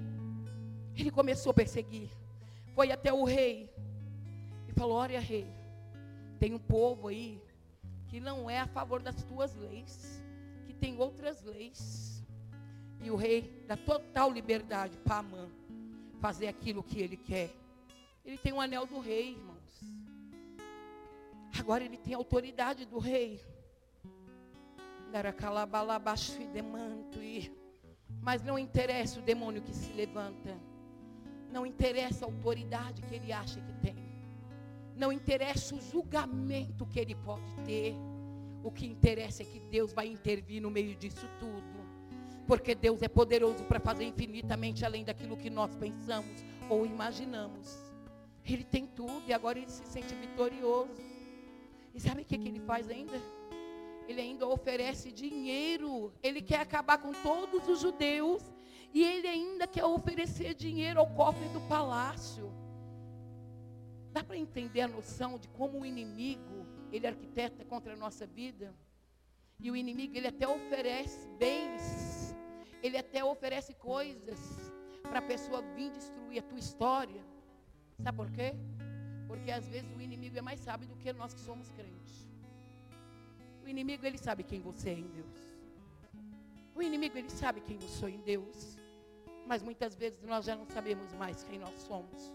ele 0.96 1.11
começou 1.11 1.51
a 1.51 1.55
perseguir. 1.55 2.11
Foi 2.75 2.90
até 2.90 3.12
o 3.12 3.25
rei 3.25 3.70
e 4.68 4.72
falou: 4.72 4.96
Olha, 4.96 5.20
rei, 5.20 5.46
tem 6.38 6.55
um 6.55 6.59
povo 6.59 7.09
aí 7.09 7.40
que 8.09 8.20
não 8.20 8.49
é 8.49 8.61
a 8.61 8.66
favor 8.66 9.03
das 9.03 9.22
tuas 9.22 9.55
leis, 9.55 10.22
que 10.66 10.72
tem 10.72 10.99
outras 10.99 11.42
leis. 11.42 12.25
E 13.01 13.11
o 13.11 13.16
rei 13.16 13.64
dá 13.66 13.77
total 13.77 14.31
liberdade 14.31 14.96
para 14.99 15.18
Amã 15.18 15.49
fazer 16.20 16.49
aquilo 16.49 16.83
que 16.83 17.01
ele 17.01 17.16
quer. 17.16 17.51
Ele 18.25 18.38
tem 18.38 18.53
o 18.53 18.57
um 18.57 18.61
anel 18.61 18.87
do 18.87 18.99
rei, 18.99 19.33
irmãos. 19.33 19.57
Agora 21.59 21.85
ele 21.85 21.96
tem 21.96 22.14
a 22.14 22.16
autoridade 22.16 22.85
do 22.85 22.99
rei. 22.99 23.40
E 25.12 25.16
mas 28.27 28.43
não 28.43 28.59
interessa 28.59 29.21
o 29.21 29.23
demônio 29.23 29.62
que 29.62 29.73
se 29.73 29.93
levanta. 29.93 30.59
Não 31.49 31.65
interessa 31.65 32.25
a 32.25 32.29
autoridade 32.29 33.01
que 33.03 33.15
ele 33.15 33.33
acha 33.33 33.61
que 33.61 33.73
tem. 33.75 33.95
Não 34.97 35.12
interessa 35.12 35.77
o 35.77 35.81
julgamento 35.81 36.85
que 36.85 36.99
ele 36.99 37.15
pode 37.15 37.55
ter. 37.65 37.95
O 38.65 38.73
que 38.73 38.85
interessa 38.85 39.45
é 39.45 39.47
que 39.47 39.61
Deus 39.61 39.93
vai 39.93 40.09
intervir 40.09 40.61
no 40.61 40.73
meio 40.73 40.97
disso 40.97 41.29
tudo. 41.39 41.87
Porque 42.49 42.75
Deus 42.75 43.01
é 43.01 43.07
poderoso 43.07 43.62
para 43.62 43.79
fazer 43.79 44.05
infinitamente 44.05 44.85
além 44.85 45.05
daquilo 45.05 45.37
que 45.37 45.49
nós 45.49 45.77
pensamos 45.77 46.45
ou 46.69 46.85
imaginamos. 46.85 47.79
Ele 48.45 48.65
tem 48.65 48.89
tudo 48.89 49.23
e 49.29 49.33
agora 49.33 49.57
ele 49.57 49.71
se 49.71 49.87
sente 49.87 50.12
vitorioso. 50.17 51.01
E 51.95 52.01
sabe 52.01 52.23
o 52.23 52.25
que, 52.25 52.37
que 52.37 52.49
ele 52.49 52.61
faz 52.61 52.91
ainda? 52.91 53.21
Ele 54.09 54.21
ainda 54.21 54.47
oferece 54.47 55.11
dinheiro. 55.12 56.12
Ele 56.23 56.40
quer 56.40 56.61
acabar 56.61 56.99
com 56.99 57.12
todos 57.12 57.69
os 57.69 57.81
judeus. 57.81 58.42
E 58.95 59.03
ele 59.03 59.27
ainda 59.27 59.66
quer 59.66 59.85
oferecer 59.85 60.55
dinheiro 60.55 61.01
ao 61.01 61.09
cofre 61.09 61.49
do 61.49 61.61
palácio. 61.69 62.53
Dá 64.12 64.25
para 64.25 64.37
entender 64.37 64.81
a 64.81 64.88
noção 64.88 65.38
de 65.38 65.49
como 65.49 65.81
o 65.81 65.85
inimigo, 65.85 66.66
ele 66.90 67.07
arquiteta 67.07 67.64
contra 67.64 67.92
a 67.92 67.97
nossa 67.97 68.27
vida? 68.27 68.75
E 69.59 69.71
o 69.71 69.77
inimigo, 69.77 70.16
ele 70.16 70.29
até 70.29 70.49
oferece 70.49 71.29
bens. 71.38 72.35
Ele 72.83 72.97
até 72.97 73.25
oferece 73.25 73.75
coisas 73.75 74.38
para 75.03 75.19
a 75.19 75.23
pessoa 75.23 75.61
vir 75.75 75.90
destruir 75.90 76.38
a 76.38 76.42
tua 76.42 76.59
história. 76.59 77.23
Sabe 78.03 78.16
por 78.16 78.31
quê? 78.31 78.55
Porque 79.27 79.51
às 79.51 79.66
vezes 79.69 79.90
o 79.97 80.01
inimigo 80.01 80.38
é 80.38 80.42
mais 80.42 80.61
sábio 80.61 80.88
do 80.88 80.97
que 80.97 81.12
nós 81.12 81.35
que 81.35 81.40
somos 81.40 81.69
crentes. 81.71 82.06
O 83.66 83.68
inimigo, 83.68 84.07
ele 84.07 84.16
sabe 84.16 84.44
quem 84.44 84.61
você 84.61 84.90
é 84.90 84.92
em 84.92 85.09
Deus. 85.09 85.37
O 86.72 86.81
inimigo, 86.81 87.18
ele 87.18 87.29
sabe 87.29 87.61
quem 87.61 87.76
eu 87.83 87.88
sou 87.88 88.09
em 88.09 88.20
Deus. 88.20 88.79
Mas 89.44 89.61
muitas 89.61 89.96
vezes 89.96 90.22
nós 90.22 90.44
já 90.44 90.55
não 90.55 90.66
sabemos 90.66 91.12
mais 91.14 91.42
quem 91.42 91.59
nós 91.59 91.74
somos. 91.81 92.33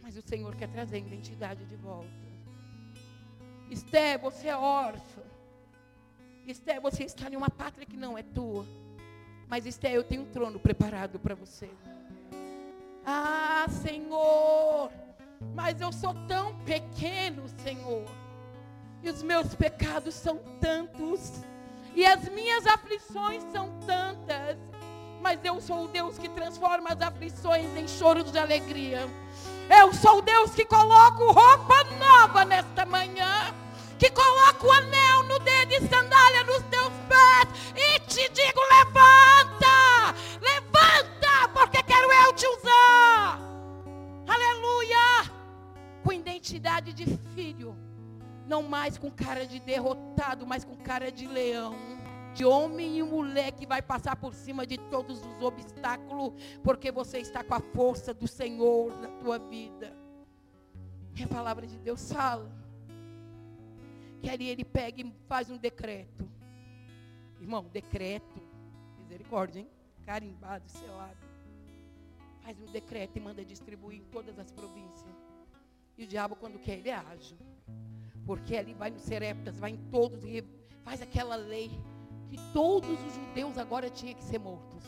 Mas 0.00 0.16
o 0.16 0.22
Senhor 0.22 0.56
quer 0.56 0.70
trazer 0.70 0.96
a 0.96 1.00
identidade 1.00 1.66
de 1.66 1.76
volta. 1.76 2.08
Esté, 3.70 4.16
você 4.16 4.48
é 4.48 4.56
órfã. 4.56 5.20
Esté, 6.46 6.80
você 6.80 7.04
está 7.04 7.28
em 7.28 7.36
uma 7.36 7.50
pátria 7.50 7.84
que 7.84 7.96
não 7.96 8.16
é 8.16 8.22
tua. 8.22 8.64
Mas 9.46 9.66
Esté, 9.66 9.94
eu 9.94 10.02
tenho 10.02 10.22
um 10.22 10.30
trono 10.30 10.58
preparado 10.58 11.18
para 11.18 11.34
você. 11.34 11.68
Ah, 13.04 13.66
Senhor, 13.68 14.90
mas 15.54 15.78
eu 15.78 15.92
sou 15.92 16.14
tão 16.26 16.58
pequeno, 16.64 17.46
Senhor. 17.62 18.25
E 19.06 19.08
os 19.08 19.22
meus 19.22 19.54
pecados 19.54 20.16
são 20.16 20.36
tantos. 20.60 21.34
E 21.94 22.04
as 22.04 22.28
minhas 22.28 22.66
aflições 22.66 23.40
são 23.52 23.70
tantas. 23.86 24.58
Mas 25.22 25.38
eu 25.44 25.60
sou 25.60 25.84
o 25.84 25.88
Deus 25.88 26.18
que 26.18 26.28
transforma 26.28 26.90
as 26.90 27.00
aflições 27.00 27.68
em 27.76 27.86
choros 27.86 28.32
de 28.32 28.38
alegria. 28.40 29.08
Eu 29.70 29.94
sou 29.94 30.18
o 30.18 30.22
Deus 30.22 30.50
que 30.56 30.64
coloco 30.64 31.30
roupa 31.30 31.84
nova 32.00 32.44
nesta 32.44 32.84
manhã. 32.84 33.54
Que 33.96 34.10
coloco 34.10 34.72
anel 34.72 35.22
no 35.22 35.38
dedo 35.38 35.72
e 35.74 35.88
sandália 35.88 36.42
nos 36.42 36.62
teus 36.64 36.92
pés. 37.08 37.74
E 37.76 38.00
te 38.00 38.28
digo: 38.30 38.60
levanta! 38.76 40.16
Levanta! 40.42 41.48
Porque 41.54 41.80
quero 41.84 42.12
eu 42.12 42.32
te 42.32 42.46
usar. 42.48 43.38
Aleluia! 44.26 45.30
Com 46.02 46.12
identidade 46.12 46.92
de 46.92 47.06
filho 47.36 47.85
não 48.46 48.62
mais 48.62 48.96
com 48.96 49.10
cara 49.10 49.46
de 49.46 49.58
derrotado, 49.60 50.46
mas 50.46 50.64
com 50.64 50.76
cara 50.76 51.10
de 51.10 51.26
leão. 51.26 51.76
De 52.34 52.44
homem 52.44 52.98
e 52.98 53.02
mulher 53.02 53.52
que 53.52 53.66
vai 53.66 53.80
passar 53.80 54.16
por 54.16 54.34
cima 54.34 54.66
de 54.66 54.76
todos 54.76 55.24
os 55.24 55.42
obstáculos, 55.42 56.34
porque 56.62 56.92
você 56.92 57.18
está 57.18 57.42
com 57.42 57.54
a 57.54 57.60
força 57.60 58.12
do 58.12 58.28
Senhor 58.28 58.94
na 59.00 59.08
tua 59.18 59.38
vida. 59.38 59.96
E 61.14 61.22
a 61.22 61.28
palavra 61.28 61.66
de 61.66 61.78
Deus 61.78 62.12
fala 62.12 62.50
que 64.20 64.28
ali 64.28 64.48
ele 64.48 64.64
pega 64.64 65.00
e 65.00 65.14
faz 65.26 65.50
um 65.50 65.56
decreto. 65.56 66.28
Irmão, 67.40 67.64
decreto. 67.72 68.42
Misericórdia, 68.98 69.60
hein? 69.60 69.68
Carimbado, 70.04 70.68
selado. 70.68 71.16
Faz 72.42 72.60
um 72.60 72.66
decreto 72.66 73.16
e 73.16 73.20
manda 73.20 73.44
distribuir 73.44 73.98
em 74.00 74.04
todas 74.04 74.38
as 74.38 74.50
províncias. 74.50 75.14
E 75.96 76.04
o 76.04 76.06
diabo, 76.06 76.36
quando 76.36 76.58
quer, 76.58 76.78
ele 76.78 76.90
é 76.90 76.94
ágil. 76.94 77.36
Porque 78.26 78.56
ali 78.56 78.74
vai 78.74 78.90
nos 78.90 79.02
Sereptas, 79.02 79.58
vai 79.58 79.70
em 79.70 79.76
todos 79.90 80.24
e 80.24 80.44
faz 80.82 81.00
aquela 81.00 81.36
lei 81.36 81.70
que 82.28 82.36
todos 82.52 83.00
os 83.04 83.14
judeus 83.14 83.56
agora 83.56 83.88
tinham 83.88 84.14
que 84.14 84.24
ser 84.24 84.38
mortos. 84.38 84.82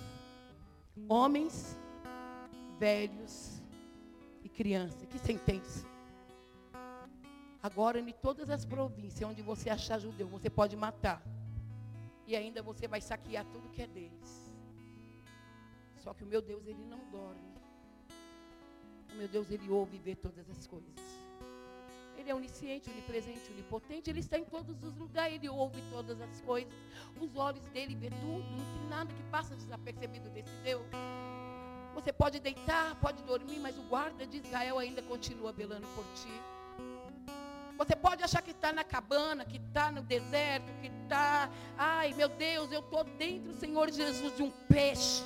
Homens, 1.08 1.78
velhos 2.78 3.62
e 4.42 4.48
crianças. 4.48 5.06
Que 5.06 5.18
sentença. 5.18 5.86
Agora, 7.62 8.00
em 8.00 8.12
todas 8.12 8.50
as 8.50 8.64
províncias 8.64 9.28
onde 9.28 9.42
você 9.42 9.70
achar 9.70 9.98
judeu, 9.98 10.26
você 10.26 10.50
pode 10.50 10.76
matar. 10.76 11.22
E 12.26 12.34
ainda 12.36 12.60
você 12.62 12.88
vai 12.88 13.00
saquear 13.00 13.44
tudo 13.46 13.70
que 13.70 13.82
é 13.82 13.86
deles. 13.86 14.52
Só 15.96 16.12
que 16.12 16.24
o 16.24 16.26
meu 16.26 16.42
Deus, 16.42 16.66
ele 16.66 16.84
não 16.84 16.98
dorme. 17.10 17.48
O 19.12 19.16
meu 19.16 19.28
Deus, 19.28 19.50
ele 19.50 19.68
ouve 19.70 19.96
e 19.96 20.00
vê 20.00 20.14
todas 20.14 20.48
as 20.50 20.66
coisas. 20.66 21.27
Ele 22.18 22.30
é 22.30 22.34
onisciente, 22.34 22.90
onipresente, 22.90 23.50
onipotente. 23.52 24.10
Ele 24.10 24.20
está 24.20 24.36
em 24.36 24.44
todos 24.44 24.82
os 24.82 24.96
lugares. 24.96 25.36
Ele 25.36 25.48
ouve 25.48 25.80
todas 25.90 26.20
as 26.20 26.40
coisas. 26.40 26.72
Os 27.20 27.34
olhos 27.36 27.64
dele 27.68 27.94
vê 27.94 28.10
tudo. 28.10 28.50
Não 28.50 28.78
tem 28.78 28.88
nada 28.90 29.14
que 29.14 29.22
passa 29.30 29.54
desapercebido 29.54 30.28
desse 30.30 30.52
Deus. 30.64 30.84
Você 31.94 32.12
pode 32.12 32.38
deitar, 32.38 32.94
pode 32.96 33.22
dormir, 33.22 33.58
mas 33.60 33.76
o 33.78 33.82
guarda 33.82 34.26
de 34.26 34.38
Israel 34.38 34.78
ainda 34.78 35.02
continua 35.02 35.52
velando 35.52 35.86
por 35.94 36.04
ti. 36.14 36.28
Você 37.76 37.94
pode 37.94 38.24
achar 38.24 38.42
que 38.42 38.50
está 38.50 38.72
na 38.72 38.82
cabana, 38.82 39.44
que 39.44 39.56
está 39.56 39.90
no 39.92 40.02
deserto, 40.02 40.66
que 40.80 40.88
está. 40.88 41.48
Ai, 41.76 42.12
meu 42.14 42.28
Deus, 42.28 42.72
eu 42.72 42.80
estou 42.80 43.04
dentro, 43.04 43.52
Senhor 43.54 43.90
Jesus, 43.90 44.36
de 44.36 44.42
um 44.42 44.50
peixe. 44.68 45.22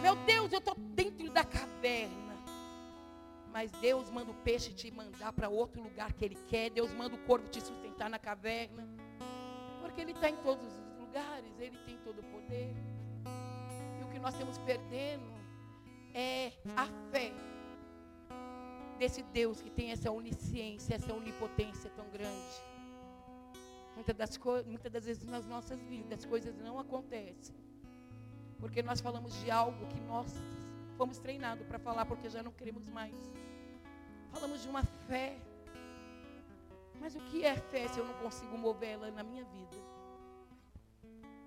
Meu 0.00 0.14
Deus, 0.16 0.52
eu 0.52 0.60
estou 0.60 0.76
dentro 0.76 1.28
da 1.30 1.44
caverna. 1.44 2.23
Mas 3.54 3.70
Deus 3.70 4.10
manda 4.10 4.32
o 4.32 4.34
peixe 4.34 4.72
te 4.72 4.90
mandar 4.90 5.32
para 5.32 5.48
outro 5.48 5.80
lugar 5.80 6.12
que 6.12 6.24
Ele 6.24 6.36
quer. 6.48 6.70
Deus 6.70 6.92
manda 6.92 7.14
o 7.14 7.18
corvo 7.18 7.48
te 7.48 7.60
sustentar 7.60 8.10
na 8.10 8.18
caverna. 8.18 8.84
Porque 9.80 10.00
Ele 10.00 10.10
está 10.10 10.28
em 10.28 10.36
todos 10.38 10.66
os 10.66 10.98
lugares. 10.98 11.52
Ele 11.60 11.78
tem 11.86 11.96
todo 11.98 12.18
o 12.18 12.24
poder. 12.24 12.74
E 14.00 14.02
o 14.02 14.08
que 14.08 14.18
nós 14.18 14.34
temos 14.34 14.58
perdendo 14.58 15.32
é 16.12 16.52
a 16.76 16.86
fé 17.12 17.32
desse 18.98 19.22
Deus 19.22 19.60
que 19.60 19.70
tem 19.70 19.92
essa 19.92 20.10
onisciência, 20.10 20.96
essa 20.96 21.14
onipotência 21.14 21.88
tão 21.90 22.08
grande. 22.10 22.56
Muitas 23.94 24.16
das, 24.16 24.36
muitas 24.66 24.90
das 24.90 25.04
vezes 25.04 25.24
nas 25.24 25.46
nossas 25.46 25.80
vidas 25.82 26.18
as 26.18 26.24
coisas 26.24 26.58
não 26.58 26.76
acontecem. 26.80 27.54
Porque 28.58 28.82
nós 28.82 29.00
falamos 29.00 29.32
de 29.42 29.48
algo 29.48 29.86
que 29.86 30.00
nós 30.00 30.34
fomos 30.94 31.18
treinados 31.18 31.66
para 31.66 31.78
falar 31.78 32.06
porque 32.06 32.28
já 32.28 32.42
não 32.42 32.52
queremos 32.52 32.88
mais. 32.88 33.14
Falamos 34.30 34.62
de 34.62 34.68
uma 34.68 34.84
fé. 35.06 35.38
Mas 37.00 37.14
o 37.14 37.20
que 37.20 37.44
é 37.44 37.56
fé 37.56 37.86
se 37.88 37.98
eu 37.98 38.06
não 38.06 38.14
consigo 38.14 38.56
movê-la 38.56 39.10
na 39.10 39.22
minha 39.22 39.44
vida? 39.44 39.76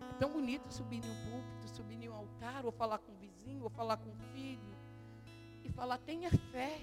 É 0.10 0.14
tão 0.20 0.32
bonito 0.32 0.72
subir 0.72 1.04
em 1.04 1.10
um 1.10 1.32
púlpito, 1.32 1.76
subir 1.76 2.04
em 2.04 2.10
um 2.10 2.14
altar, 2.14 2.66
ou 2.66 2.72
falar 2.72 3.00
com 3.00 3.12
o 3.12 3.16
vizinho, 3.16 3.64
ou 3.64 3.70
falar 3.70 3.98
com 3.98 4.10
o 4.10 4.16
filho. 4.34 4.78
E 5.64 5.70
falar, 5.70 5.98
tenha 5.98 6.30
fé. 6.52 6.80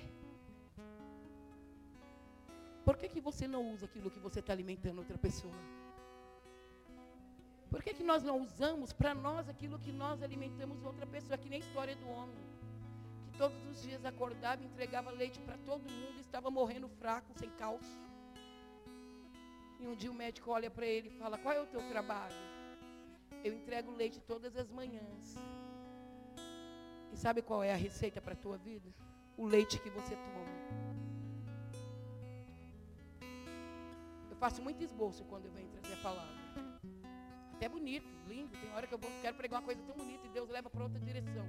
Por 2.84 2.96
que, 2.96 3.08
que 3.08 3.20
você 3.20 3.48
não 3.48 3.72
usa 3.72 3.86
aquilo 3.86 4.10
que 4.10 4.18
você 4.18 4.40
está 4.40 4.52
alimentando 4.52 4.98
outra 4.98 5.16
pessoa? 5.16 5.54
Por 7.70 7.82
que, 7.82 7.94
que 7.94 8.04
nós 8.04 8.22
não 8.22 8.40
usamos 8.40 8.92
para 8.92 9.14
nós 9.14 9.48
aquilo 9.48 9.78
que 9.78 9.90
nós 9.90 10.22
alimentamos 10.22 10.84
outra 10.84 11.06
pessoa? 11.06 11.38
Que 11.38 11.48
nem 11.48 11.60
a 11.60 11.64
história 11.64 11.96
do 11.96 12.08
homem. 12.08 12.53
Todos 13.37 13.57
os 13.70 13.82
dias 13.82 14.05
acordava 14.05 14.64
entregava 14.64 15.11
leite 15.11 15.41
para 15.41 15.57
todo 15.59 15.82
mundo, 15.91 16.20
estava 16.20 16.51
morrendo 16.51 16.89
fraco, 16.89 17.32
sem 17.39 17.51
cálcio. 17.51 18.01
E 19.80 19.87
um 19.87 19.95
dia 19.95 20.11
o 20.11 20.14
médico 20.14 20.51
olha 20.51 20.70
para 20.70 20.87
ele 20.87 21.09
e 21.09 21.18
fala: 21.18 21.37
Qual 21.39 21.55
é 21.55 21.61
o 21.61 21.66
teu 21.66 21.82
trabalho? 21.89 22.37
Eu 23.43 23.53
entrego 23.53 23.91
leite 23.91 24.20
todas 24.20 24.57
as 24.57 24.70
manhãs. 24.70 25.37
E 27.12 27.16
sabe 27.16 27.43
qual 27.43 27.62
é 27.62 27.72
a 27.72 27.76
receita 27.76 28.20
para 28.20 28.32
a 28.32 28.37
tua 28.37 28.57
vida? 28.57 28.89
O 29.37 29.47
leite 29.47 29.78
que 29.78 29.91
você 29.91 30.16
toma. 30.16 30.95
faço 34.45 34.61
muito 34.61 34.85
esboço 34.85 35.24
quando 35.24 35.47
eu 35.47 35.53
venho 35.53 35.70
trazer 35.70 35.95
a 35.95 36.03
palavra. 36.03 36.35
Até 37.55 37.66
bonito, 37.66 38.07
lindo. 38.28 38.55
Tem 38.59 38.70
hora 38.74 38.87
que 38.87 38.93
eu 38.93 39.01
quero 39.22 39.35
pregar 39.39 39.59
uma 39.59 39.64
coisa 39.64 39.82
tão 39.85 39.97
bonita 39.97 40.26
e 40.26 40.28
Deus 40.28 40.51
leva 40.51 40.68
para 40.68 40.82
outra 40.82 41.01
direção. 41.01 41.47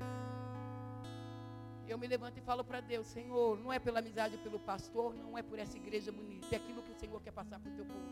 Eu 1.88 1.98
me 1.98 2.08
levanto 2.08 2.38
e 2.38 2.42
falo 2.42 2.64
para 2.64 2.82
Deus, 2.82 3.06
Senhor, 3.08 3.60
não 3.60 3.72
é 3.72 3.78
pela 3.78 4.00
amizade 4.00 4.38
pelo 4.40 4.60
pastor, 4.60 5.14
não 5.14 5.38
é 5.38 5.44
por 5.44 5.60
essa 5.60 5.78
igreja 5.78 6.12
bonita, 6.12 6.48
é 6.52 6.58
aquilo 6.58 6.82
que 6.82 6.92
o 6.92 6.96
Senhor 6.96 7.22
quer 7.22 7.32
passar 7.32 7.60
para 7.60 7.72
o 7.72 7.76
teu 7.76 7.86
povo. 7.86 8.12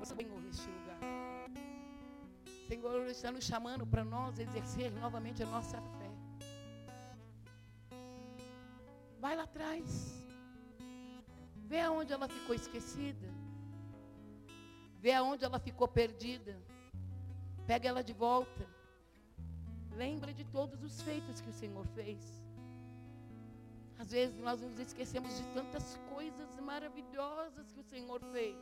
Você 0.00 0.14
Senhor 0.14 0.40
neste 0.40 0.68
lugar. 0.68 0.98
Senhor 2.66 3.06
está 3.08 3.30
nos 3.30 3.44
chamando 3.44 3.86
para 3.86 4.04
nós 4.04 4.38
exercer 4.38 4.90
novamente 4.92 5.42
a 5.42 5.46
nossa 5.46 5.76
fé. 5.80 6.10
Vai 9.20 9.36
lá 9.36 9.44
atrás. 9.44 10.24
Vê 11.66 11.80
aonde 11.80 12.12
ela 12.12 12.28
ficou 12.28 12.54
esquecida. 12.54 13.28
Vê 14.98 15.12
aonde 15.12 15.44
ela 15.44 15.58
ficou 15.58 15.86
perdida. 15.86 16.56
Pega 17.66 17.88
ela 17.88 18.02
de 18.02 18.12
volta. 18.12 18.66
Lembra 19.96 20.32
de 20.32 20.44
todos 20.44 20.82
os 20.82 21.00
feitos 21.02 21.40
que 21.40 21.50
o 21.50 21.52
Senhor 21.52 21.86
fez. 21.88 22.42
Às 23.98 24.10
vezes 24.12 24.38
nós 24.38 24.60
nos 24.60 24.78
esquecemos 24.78 25.36
de 25.36 25.44
tantas 25.52 25.98
coisas 26.08 26.58
maravilhosas 26.60 27.70
que 27.70 27.80
o 27.80 27.84
Senhor 27.84 28.20
fez. 28.32 28.56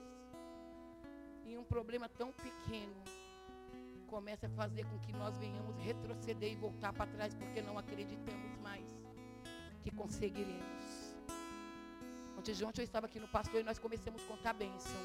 E 1.44 1.56
um 1.56 1.64
problema 1.64 2.08
tão 2.08 2.32
pequeno 2.32 3.02
começa 4.08 4.46
a 4.46 4.50
fazer 4.50 4.84
com 4.86 4.98
que 4.98 5.12
nós 5.12 5.36
venhamos 5.38 5.76
retroceder 5.78 6.52
e 6.52 6.56
voltar 6.56 6.92
para 6.92 7.10
trás 7.10 7.34
porque 7.34 7.60
não 7.62 7.78
acreditamos 7.78 8.56
mais 8.58 8.86
que 9.82 9.90
conseguiremos. 9.90 11.16
Ontem 12.36 12.52
de 12.52 12.64
ontem 12.64 12.80
eu 12.80 12.84
estava 12.84 13.06
aqui 13.06 13.20
no 13.20 13.28
pastor 13.28 13.60
e 13.60 13.64
nós 13.64 13.78
começamos 13.78 14.22
a 14.22 14.26
contar 14.26 14.52
bênção. 14.54 15.00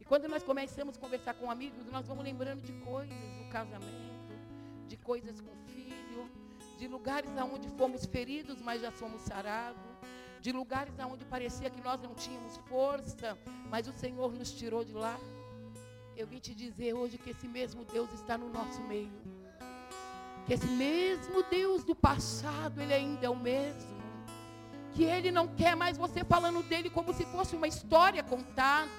E 0.00 0.04
quando 0.04 0.26
nós 0.28 0.42
começamos 0.42 0.96
a 0.96 1.00
conversar 1.00 1.34
com 1.34 1.50
amigos, 1.50 1.86
nós 1.86 2.06
vamos 2.06 2.24
lembrando 2.24 2.62
de 2.62 2.72
coisas 2.84 3.16
do 3.38 3.48
casamento, 3.50 4.09
de 4.90 4.96
coisas 4.96 5.40
com 5.40 5.52
filho, 5.74 6.22
de 6.78 6.86
lugares 6.94 7.32
aonde 7.42 7.68
fomos 7.80 8.04
feridos, 8.14 8.58
mas 8.60 8.82
já 8.84 8.90
somos 9.00 9.20
sarados, 9.22 9.88
de 10.40 10.50
lugares 10.60 10.98
aonde 10.98 11.24
parecia 11.34 11.70
que 11.74 11.80
nós 11.88 11.98
não 12.06 12.14
tínhamos 12.14 12.56
força, 12.68 13.38
mas 13.72 13.86
o 13.86 13.92
Senhor 13.92 14.30
nos 14.32 14.50
tirou 14.52 14.82
de 14.84 14.92
lá. 14.92 15.16
Eu 16.16 16.26
vim 16.26 16.40
te 16.46 16.54
dizer 16.54 16.92
hoje 16.92 17.18
que 17.18 17.30
esse 17.30 17.46
mesmo 17.46 17.84
Deus 17.84 18.12
está 18.12 18.36
no 18.36 18.50
nosso 18.50 18.80
meio. 18.82 19.12
Que 20.46 20.54
esse 20.54 20.66
mesmo 20.66 21.42
Deus 21.58 21.84
do 21.84 21.94
passado, 21.94 22.80
ele 22.82 22.92
ainda 22.92 23.26
é 23.26 23.30
o 23.30 23.36
mesmo 23.36 24.00
que 24.92 25.04
Ele 25.04 25.30
não 25.30 25.46
quer 25.48 25.76
mais 25.76 25.96
você 25.96 26.24
falando 26.24 26.62
dele 26.62 26.90
como 26.90 27.14
se 27.14 27.24
fosse 27.26 27.54
uma 27.54 27.68
história 27.68 28.22
contada. 28.22 28.90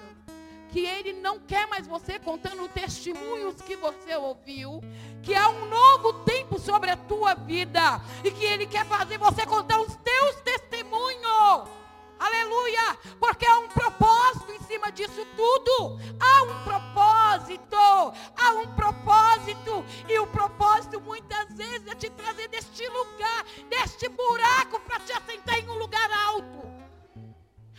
Que 0.72 0.86
Ele 0.86 1.14
não 1.14 1.40
quer 1.40 1.68
mais 1.68 1.86
você 1.86 2.18
contando 2.18 2.68
testemunhos 2.70 3.62
que 3.62 3.76
você 3.76 4.16
ouviu. 4.16 4.82
Que 5.22 5.36
há 5.36 5.50
um 5.50 5.68
novo 5.68 6.14
tempo 6.24 6.58
sobre 6.60 6.90
a 6.90 6.98
tua 6.98 7.36
vida. 7.36 8.02
E 8.24 8.32
que 8.32 8.46
Ele 8.46 8.66
quer 8.66 8.86
fazer 8.86 9.18
você 9.18 9.46
contar 9.46 9.80
os 9.82 9.96
teus 9.98 10.36
testemunhos. 10.38 11.82
Aleluia! 12.22 12.98
Porque 13.20 13.48
há 13.48 13.58
um 13.58 13.68
propósito 13.68 14.52
em 14.52 14.60
cima 14.62 14.92
disso 14.92 15.26
tudo. 15.36 16.00
Há 16.20 16.44
um 16.44 16.64
propósito. 16.64 17.76
Há 17.76 18.52
um 18.52 18.76
propósito. 18.76 19.84
E 20.08 20.20
o 20.20 20.28
propósito 20.28 21.02
muitas 21.02 21.52
vezes 21.54 21.88
é 21.88 21.96
te 21.96 22.12
trazer 22.12 22.48
deste 22.48 22.88
lugar, 22.88 23.44
deste 23.68 24.08
buraco, 24.08 24.80
para 24.82 25.00
te 25.00 25.12
assentar 25.12 25.58
em 25.58 25.68
um 25.68 25.80
lugar 25.80 26.10
alto. 26.28 26.62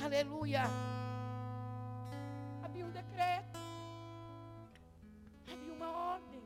Aleluia! 0.03 0.64
Havia 5.53 5.73
um 5.73 5.77
uma 5.77 5.91
ordem. 6.14 6.43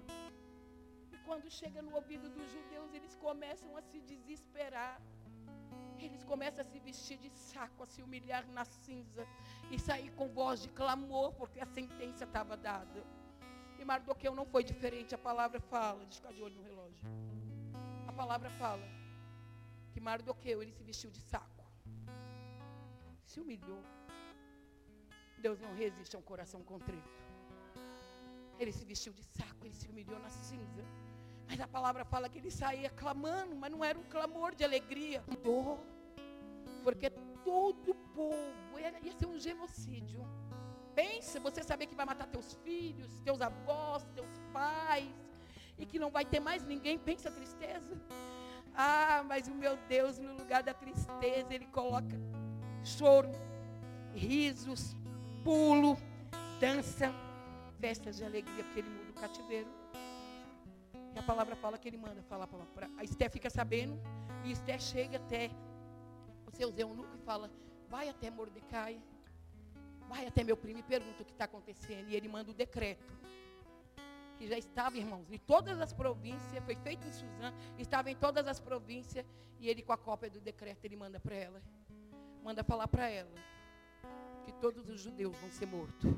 E 1.13 1.19
quando 1.27 1.51
chega 1.51 1.81
no 1.83 1.95
ouvido 1.95 2.29
dos 2.31 2.51
judeus, 2.51 2.93
eles 2.95 3.15
começam 3.17 3.77
a 3.77 3.83
se 3.83 4.01
desesperar. 4.01 5.01
Eles 5.99 6.23
começam 6.25 6.63
a 6.65 6.69
se 6.69 6.79
vestir 6.79 7.19
de 7.19 7.31
saco, 7.31 7.83
a 7.83 7.87
se 7.87 8.03
humilhar 8.03 8.47
na 8.49 8.65
cinza 8.65 9.27
e 9.71 9.79
sair 9.79 10.11
com 10.13 10.29
voz 10.29 10.63
de 10.63 10.69
clamor, 10.69 11.33
porque 11.35 11.61
a 11.61 11.67
sentença 11.67 12.25
estava 12.25 12.57
dada. 12.57 13.05
E 13.79 13.85
Mardoqueu 13.85 14.35
não 14.35 14.45
foi 14.45 14.63
diferente. 14.65 15.15
A 15.15 15.19
palavra 15.19 15.61
fala, 15.61 16.03
eu 16.03 16.11
ficar 16.11 16.33
de 16.33 16.43
olho 16.43 16.55
no 16.55 16.63
relógio. 16.63 17.07
A 18.07 18.13
palavra 18.13 18.51
fala 18.51 18.87
que 19.93 20.01
Mardoqueu, 20.01 20.63
ele 20.63 20.73
se 20.73 20.83
vestiu 20.83 21.11
de 21.11 21.21
saco. 21.21 21.65
Se 23.25 23.41
humilhou. 23.41 23.83
Deus 25.39 25.61
não 25.61 25.75
resiste 25.75 26.17
a 26.17 26.19
um 26.19 26.23
coração 26.23 26.63
contrito. 26.63 27.11
Ele 28.59 28.73
se 28.73 28.85
vestiu 28.85 29.13
de 29.13 29.23
saco, 29.23 29.67
ele 29.67 29.75
se 29.75 29.89
humilhou 29.89 30.19
na 30.19 30.31
cinza. 30.31 30.85
Mas 31.49 31.61
a 31.61 31.69
palavra 31.69 32.05
fala 32.05 32.29
que 32.29 32.39
ele 32.39 32.51
saía 32.51 32.91
clamando, 32.91 33.55
mas 33.55 33.71
não 33.71 33.85
era 33.85 33.99
um 33.99 34.05
clamor 34.05 34.55
de 34.55 34.65
alegria, 34.65 35.23
dor. 35.43 35.79
Porque 36.83 37.11
todo 37.45 37.91
o 37.91 37.95
povo 37.95 38.79
ia, 38.79 38.99
ia 39.03 39.13
ser 39.13 39.27
um 39.27 39.39
genocídio. 39.39 40.25
Pensa, 40.95 41.39
você 41.39 41.63
saber 41.63 41.87
que 41.87 41.95
vai 41.95 42.07
matar 42.07 42.27
teus 42.27 42.55
filhos, 42.65 43.21
teus 43.21 43.41
avós, 43.41 44.05
teus 44.15 44.39
pais, 44.53 45.15
e 45.79 45.85
que 45.85 45.99
não 45.99 46.11
vai 46.11 46.25
ter 46.25 46.41
mais 46.41 46.65
ninguém, 46.65 46.99
pensa 46.99 47.29
a 47.29 47.33
tristeza. 47.33 48.01
Ah, 48.75 49.23
mas 49.27 49.47
o 49.47 49.55
meu 49.55 49.77
Deus, 49.89 50.19
no 50.19 50.35
lugar 50.35 50.63
da 50.63 50.75
tristeza, 50.75 51.55
Ele 51.55 51.67
coloca 51.67 52.17
choro, 52.83 53.31
risos, 54.15 54.97
pulo, 55.47 55.97
dança, 56.59 57.15
festas 57.79 58.17
de 58.17 58.25
alegria, 58.25 58.65
porque 58.65 58.81
Ele 58.81 58.91
muda 58.91 59.11
o 59.13 59.15
cativeiro. 59.15 59.69
E 61.15 61.19
a 61.19 61.23
palavra 61.23 61.55
fala 61.55 61.79
que 61.79 61.87
Ele 61.89 61.97
manda 61.97 62.21
falar 62.23 62.49
para. 62.49 62.91
A 62.99 63.05
Esté 63.05 63.29
fica 63.29 63.49
sabendo, 63.49 63.97
e 64.45 64.51
Esté 64.51 64.77
chega 64.77 65.19
até 65.19 65.53
o 66.49 66.51
seu 66.51 66.75
eunuco 66.77 67.15
e 67.15 67.25
fala: 67.25 67.49
Vai 67.89 68.09
até 68.09 68.29
Mordecai 68.29 69.01
Vai 70.09 70.27
até 70.27 70.43
meu 70.43 70.57
primo 70.57 70.81
e 70.81 70.83
pergunta 70.83 71.23
o 71.23 71.25
que 71.25 71.33
está 71.33 71.45
acontecendo. 71.45 72.09
E 72.09 72.17
ele 72.17 72.29
manda 72.29 72.51
o 72.51 72.55
decreto. 72.55 73.13
Que 74.37 74.47
já 74.49 74.59
estava, 74.59 74.97
irmãos, 74.99 75.31
em 75.31 75.39
todas 75.39 75.81
as 75.81 75.93
províncias, 75.93 76.65
foi 76.65 76.77
feito 76.77 77.07
em 77.07 77.13
Suzano, 77.13 77.57
estava 77.79 78.11
em 78.11 78.15
todas 78.15 78.47
as 78.47 78.61
províncias, 78.61 79.25
e 79.59 79.69
ele 79.69 79.83
com 79.83 79.93
a 79.93 79.97
cópia 79.97 80.29
do 80.29 80.41
decreto, 80.41 80.85
ele 80.85 80.97
manda 80.97 81.19
para 81.19 81.35
ela. 81.35 81.63
Manda 82.45 82.63
falar 82.63 82.87
para 82.87 83.09
ela 83.09 83.56
que 84.47 84.53
todos 84.53 84.89
os 84.89 85.01
judeus 85.01 85.37
vão 85.39 85.51
ser 85.51 85.67
mortos. 85.67 86.15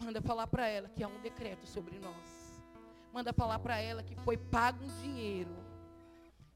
Manda 0.00 0.20
falar 0.20 0.48
para 0.48 0.66
ela 0.66 0.88
que 0.88 1.02
há 1.04 1.08
um 1.08 1.20
decreto 1.20 1.64
sobre 1.66 1.98
nós. 2.00 2.60
Manda 3.12 3.32
falar 3.32 3.60
para 3.60 3.78
ela 3.78 4.02
que 4.02 4.16
foi 4.16 4.36
pago 4.36 4.84
um 4.84 5.00
dinheiro 5.00 5.54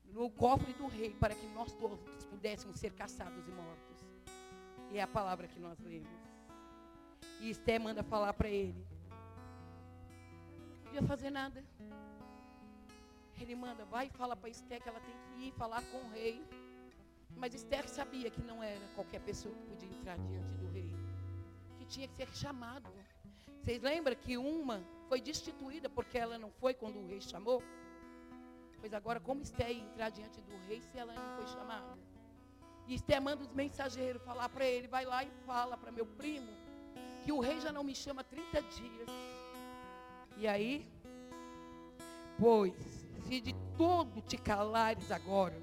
no 0.06 0.28
cofre 0.28 0.72
do 0.72 0.88
rei 0.88 1.14
para 1.14 1.32
que 1.32 1.46
nós 1.54 1.72
todos 1.72 2.26
pudéssemos 2.26 2.80
ser 2.80 2.92
caçados 2.92 3.46
e 3.46 3.52
mortos. 3.52 3.98
E 4.90 4.98
é 4.98 5.02
a 5.02 5.06
palavra 5.06 5.46
que 5.46 5.60
nós 5.60 5.78
lemos. 5.78 6.10
E 7.40 7.48
Esté 7.48 7.78
manda 7.78 8.02
falar 8.02 8.32
para 8.32 8.48
ele. 8.48 8.84
Não 10.74 10.82
podia 10.82 11.02
fazer 11.04 11.30
nada. 11.30 11.64
Ele 13.40 13.54
manda, 13.54 13.84
vai 13.84 14.08
e 14.08 14.10
fala 14.10 14.34
para 14.34 14.48
Esté 14.48 14.80
que 14.80 14.88
ela 14.88 14.98
tem 14.98 15.14
que 15.14 15.46
ir 15.46 15.52
falar 15.52 15.82
com 15.92 15.98
o 15.98 16.10
rei. 16.10 16.44
Mas 17.38 17.54
Esther 17.54 17.88
sabia 17.88 18.30
que 18.30 18.42
não 18.42 18.62
era 18.62 18.86
qualquer 18.94 19.20
pessoa 19.20 19.54
que 19.54 19.62
podia 19.62 19.88
entrar 19.88 20.18
diante 20.18 20.54
do 20.56 20.68
rei. 20.68 20.92
Que 21.78 21.84
tinha 21.86 22.08
que 22.08 22.14
ser 22.14 22.28
chamado. 22.34 22.90
Vocês 23.62 23.80
lembram 23.82 24.16
que 24.16 24.36
uma 24.36 24.82
foi 25.08 25.20
destituída 25.20 25.88
porque 25.88 26.18
ela 26.18 26.38
não 26.38 26.50
foi 26.50 26.74
quando 26.74 26.98
o 26.98 27.06
rei 27.06 27.20
chamou? 27.20 27.62
Pois 28.80 28.92
agora, 28.92 29.20
como 29.20 29.42
Esther 29.42 29.70
ia 29.70 29.82
entrar 29.82 30.10
diante 30.10 30.40
do 30.40 30.56
rei 30.68 30.80
se 30.80 30.98
ela 30.98 31.12
não 31.12 31.36
foi 31.36 31.46
chamada? 31.46 31.98
E 32.86 32.94
Esté 32.94 33.20
manda 33.20 33.42
os 33.42 33.52
mensageiros 33.52 34.22
falar 34.22 34.48
para 34.48 34.64
ele, 34.64 34.88
vai 34.88 35.04
lá 35.04 35.22
e 35.22 35.30
fala 35.44 35.76
para 35.76 35.92
meu 35.92 36.06
primo, 36.06 36.48
que 37.22 37.30
o 37.30 37.40
rei 37.40 37.60
já 37.60 37.70
não 37.70 37.84
me 37.84 37.94
chama 37.94 38.24
30 38.24 38.62
dias. 38.62 39.08
E 40.38 40.46
aí, 40.46 40.88
pois, 42.38 42.74
se 43.26 43.40
de 43.40 43.54
todo 43.76 44.22
te 44.22 44.38
calares 44.38 45.10
agora, 45.10 45.57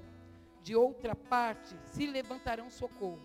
de 0.66 0.74
outra 0.74 1.14
parte 1.14 1.78
se 1.84 2.08
levantarão 2.08 2.68
socorro. 2.68 3.22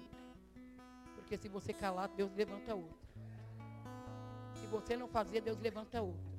Porque 1.16 1.36
se 1.36 1.50
você 1.50 1.74
calar, 1.74 2.08
Deus 2.10 2.32
levanta 2.36 2.76
outro. 2.76 3.02
Se 4.54 4.68
você 4.68 4.96
não 4.96 5.08
fazer, 5.08 5.42
Deus 5.42 5.60
levanta 5.60 6.00
outro. 6.00 6.32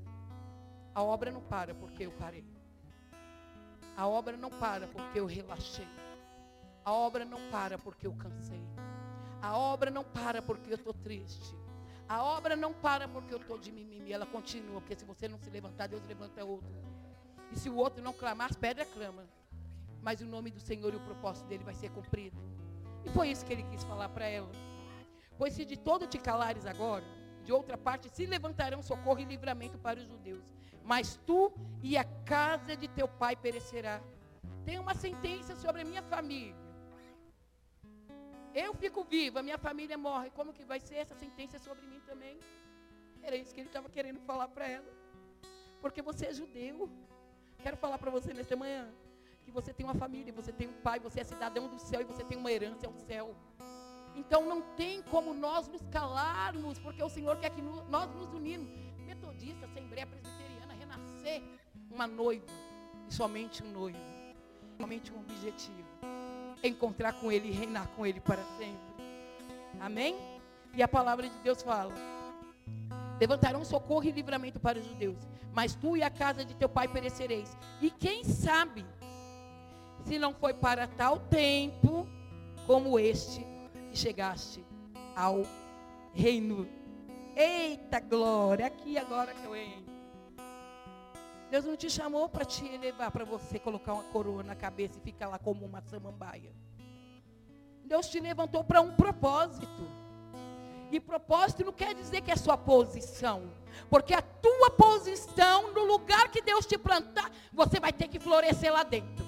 A 0.95 1.03
obra 1.03 1.33
não 1.33 1.41
para 1.41 1.75
porque 1.75 2.07
eu 2.07 2.13
parei. 2.13 2.45
A 3.97 4.07
obra 4.07 4.37
não 4.37 4.49
para 4.49 4.87
porque 4.87 5.19
eu 5.19 5.27
relaxei. 5.27 5.89
A 6.85 6.93
obra 6.93 7.25
não 7.25 7.51
para 7.51 7.77
porque 7.77 8.07
eu 8.07 8.13
cansei. 8.13 8.63
A 9.43 9.57
obra 9.57 9.91
não 9.91 10.05
para 10.05 10.41
porque 10.41 10.71
eu 10.71 10.77
estou 10.77 10.95
triste. 10.95 11.53
A 12.09 12.23
obra 12.23 12.55
não 12.55 12.73
para 12.73 13.09
porque 13.09 13.35
eu 13.35 13.39
estou 13.39 13.59
de 13.59 13.73
mimimi. 13.73 14.13
Ela 14.13 14.25
continua, 14.25 14.81
porque 14.81 14.95
se 14.95 15.05
você 15.05 15.27
não 15.27 15.41
se 15.41 15.51
levantar, 15.51 15.89
Deus 15.89 16.07
levanta 16.07 16.45
outro. 16.45 16.73
E 17.51 17.59
se 17.59 17.69
o 17.69 17.75
outro 17.75 18.01
não 18.01 18.13
clamar, 18.13 18.51
as 18.51 18.57
pedras 18.57 18.87
clamam. 18.95 19.27
Mas 20.03 20.21
o 20.21 20.27
nome 20.27 20.51
do 20.51 20.61
Senhor 20.61 20.93
e 20.93 20.97
o 20.97 21.01
propósito 21.01 21.47
dele 21.47 21.63
vai 21.63 21.75
ser 21.75 21.91
cumprido. 21.91 22.37
E 23.05 23.11
foi 23.11 23.29
isso 23.29 23.47
que 23.47 23.53
ele 23.53 23.63
quis 23.65 23.85
falar 23.85 24.09
para 24.09 24.27
ela. 24.27 24.51
Pois 25.39 25.55
se 25.55 25.65
de 25.65 25.77
todo 25.77 26.07
te 26.07 26.19
calares 26.19 26.67
agora, 26.67 27.05
de 27.45 27.53
outra 27.53 27.79
parte 27.79 28.09
se 28.09 28.27
levantarão 28.27 28.83
socorro 28.83 29.21
e 29.21 29.25
livramento 29.25 29.79
para 29.79 30.01
os 30.01 30.07
judeus. 30.07 30.45
Mas 30.85 31.17
tu 31.27 31.53
e 31.83 31.97
a 31.97 32.05
casa 32.35 32.77
de 32.77 32.89
teu 32.89 33.07
pai 33.07 33.37
perecerá. 33.37 34.03
Tem 34.65 34.79
uma 34.79 34.95
sentença 34.95 35.55
sobre 35.55 35.83
a 35.83 35.85
minha 35.85 36.03
família. 36.03 36.61
Eu 38.55 38.75
fico 38.75 39.05
viva, 39.05 39.43
minha 39.43 39.59
família 39.59 39.97
morre. 39.97 40.31
Como 40.31 40.53
que 40.53 40.65
vai 40.65 40.81
ser 40.81 40.97
essa 40.97 41.15
sentença 41.15 41.59
sobre 41.59 41.87
mim 41.87 42.01
também? 42.07 42.39
Era 43.23 43.37
isso 43.37 43.55
que 43.55 43.61
ele 43.61 43.69
estava 43.69 43.89
querendo 43.89 44.21
falar 44.21 44.49
para 44.49 44.69
ela. 44.69 44.93
Porque 45.81 46.03
você 46.03 46.27
é 46.27 46.35
judeu. 46.35 46.91
Quero 47.63 47.77
falar 47.77 47.99
para 47.99 48.11
você 48.11 48.35
nesta 48.35 48.57
manhã 48.57 48.93
que 49.45 49.51
você 49.51 49.72
tem 49.72 49.84
uma 49.84 49.95
família, 49.95 50.32
você 50.32 50.53
tem 50.53 50.68
um 50.68 50.80
pai, 50.82 50.99
você 51.01 51.20
é 51.20 51.24
cidadão 51.24 51.68
do 51.68 51.78
céu 51.78 52.01
e 52.01 52.05
você 52.05 52.24
tem 52.24 52.38
uma 52.38 52.51
herança 52.51 52.86
ao 52.86 52.95
céu. 52.95 53.34
Então 54.14 54.47
não 54.47 54.62
tem 54.76 55.03
como 55.03 55.32
nós 55.34 55.68
nos 55.68 55.82
calarmos, 55.90 56.78
porque 56.78 57.03
o 57.03 57.09
Senhor 57.09 57.36
quer 57.36 57.51
que 57.51 57.62
nós 57.62 58.11
nos 58.14 58.32
unirmos. 58.32 58.70
Metodista, 59.07 59.66
Assembleia 59.66 60.07
Presbiteriana, 60.07 60.74
renascer 60.74 61.43
uma 61.90 62.07
noiva 62.07 62.47
e 63.09 63.12
somente 63.12 63.62
um 63.62 63.70
noivo, 63.72 63.99
somente 64.78 65.12
um 65.12 65.20
objetivo 65.20 65.93
encontrar 66.62 67.14
com 67.14 67.30
Ele 67.30 67.49
e 67.49 67.53
reinar 67.53 67.88
com 67.88 68.07
Ele 68.07 68.20
para 68.20 68.43
sempre. 68.57 68.80
Amém? 69.80 70.16
E 70.74 70.82
a 70.82 70.88
palavra 70.88 71.28
de 71.28 71.36
Deus 71.38 71.62
fala: 71.62 71.93
Levantarão 73.20 73.64
socorro 73.64 74.05
e 74.05 74.11
livramento 74.11 74.61
para 74.61 74.78
os 74.78 74.86
judeus, 74.86 75.18
mas 75.53 75.74
tu 75.74 75.97
e 75.97 76.03
a 76.03 76.11
casa 76.11 76.45
de 76.45 76.55
teu 76.55 76.68
pai 76.68 76.88
perecereis. 76.88 77.57
E 77.80 77.90
quem 77.90 78.24
sabe, 78.24 78.84
se 80.05 80.19
não 80.19 80.35
foi 80.35 80.55
para 80.55 80.87
tal 80.87 81.19
tempo 81.19 82.07
como 82.67 82.99
este 82.99 83.47
que 83.91 83.99
chegaste 83.99 84.65
ao 85.17 85.45
reino. 86.13 86.69
Eita 87.35 88.01
glória, 88.01 88.67
aqui 88.67 88.99
agora 88.99 89.33
que 89.35 89.45
eu 89.45 89.57
entro. 89.57 89.93
Deus 91.51 91.65
não 91.65 91.77
te 91.77 91.91
chamou 91.91 92.29
para 92.29 92.45
te 92.45 92.67
elevar, 92.67 93.11
para 93.11 93.25
você 93.25 93.59
colocar 93.59 93.93
uma 93.93 94.05
coroa 94.05 94.43
na 94.43 94.55
cabeça 94.55 94.99
e 94.99 95.03
ficar 95.03 95.29
lá 95.29 95.39
como 95.39 95.67
uma 95.67 95.83
samambaia. 95.83 96.51
Deus 97.85 98.09
te 98.09 98.19
levantou 98.21 98.65
para 98.65 98.81
um 98.81 98.95
propósito. 98.95 99.67
E 100.91 100.99
propósito 101.01 101.65
não 101.65 101.73
quer 101.73 101.95
dizer 101.95 102.23
que 102.23 102.31
é 102.31 102.37
sua 102.37 102.57
posição. 102.57 103.51
Porque 103.91 104.15
a 104.15 104.23
tua 104.23 104.71
posição, 104.71 105.73
no 105.73 105.85
lugar 105.85 106.31
que 106.31 106.41
Deus 106.41 106.65
te 106.65 106.79
plantar, 106.79 107.31
você 107.53 107.79
vai 107.79 107.93
ter 107.93 108.09
que 108.09 108.19
florescer 108.19 108.73
lá 108.73 108.83
dentro. 108.83 109.22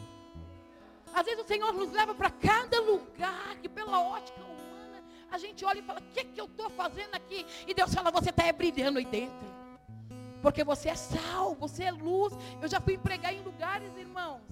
Às 1.14 1.24
vezes 1.26 1.44
o 1.44 1.46
Senhor 1.46 1.72
nos 1.72 1.92
leva 1.92 2.12
para 2.12 2.28
cada 2.28 2.80
lugar 2.80 3.56
que 3.62 3.68
pela 3.68 4.00
ótica 4.00 4.40
humana 4.42 5.00
a 5.30 5.38
gente 5.38 5.64
olha 5.64 5.78
e 5.78 5.82
fala: 5.82 6.00
o 6.00 6.12
que, 6.12 6.20
é 6.20 6.24
que 6.24 6.40
eu 6.40 6.46
estou 6.46 6.68
fazendo 6.70 7.14
aqui? 7.14 7.46
E 7.68 7.72
Deus 7.72 7.94
fala: 7.94 8.10
você 8.10 8.30
está 8.30 8.52
brilhando 8.52 8.98
aí 8.98 9.04
dentro. 9.04 9.54
Porque 10.42 10.64
você 10.64 10.88
é 10.90 10.94
sal, 10.96 11.54
você 11.54 11.84
é 11.84 11.92
luz. 11.92 12.34
Eu 12.60 12.68
já 12.68 12.80
fui 12.80 12.98
pregar 12.98 13.32
em 13.32 13.42
lugares, 13.42 13.96
irmãos. 13.96 14.42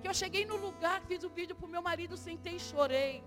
Que 0.00 0.08
eu 0.08 0.14
cheguei 0.14 0.44
no 0.44 0.56
lugar, 0.56 1.00
fiz 1.08 1.24
o 1.24 1.28
um 1.28 1.30
vídeo 1.30 1.56
para 1.56 1.66
o 1.66 1.68
meu 1.68 1.82
marido, 1.82 2.16
sentei 2.16 2.56
e 2.56 2.60
chorei. 2.60 3.24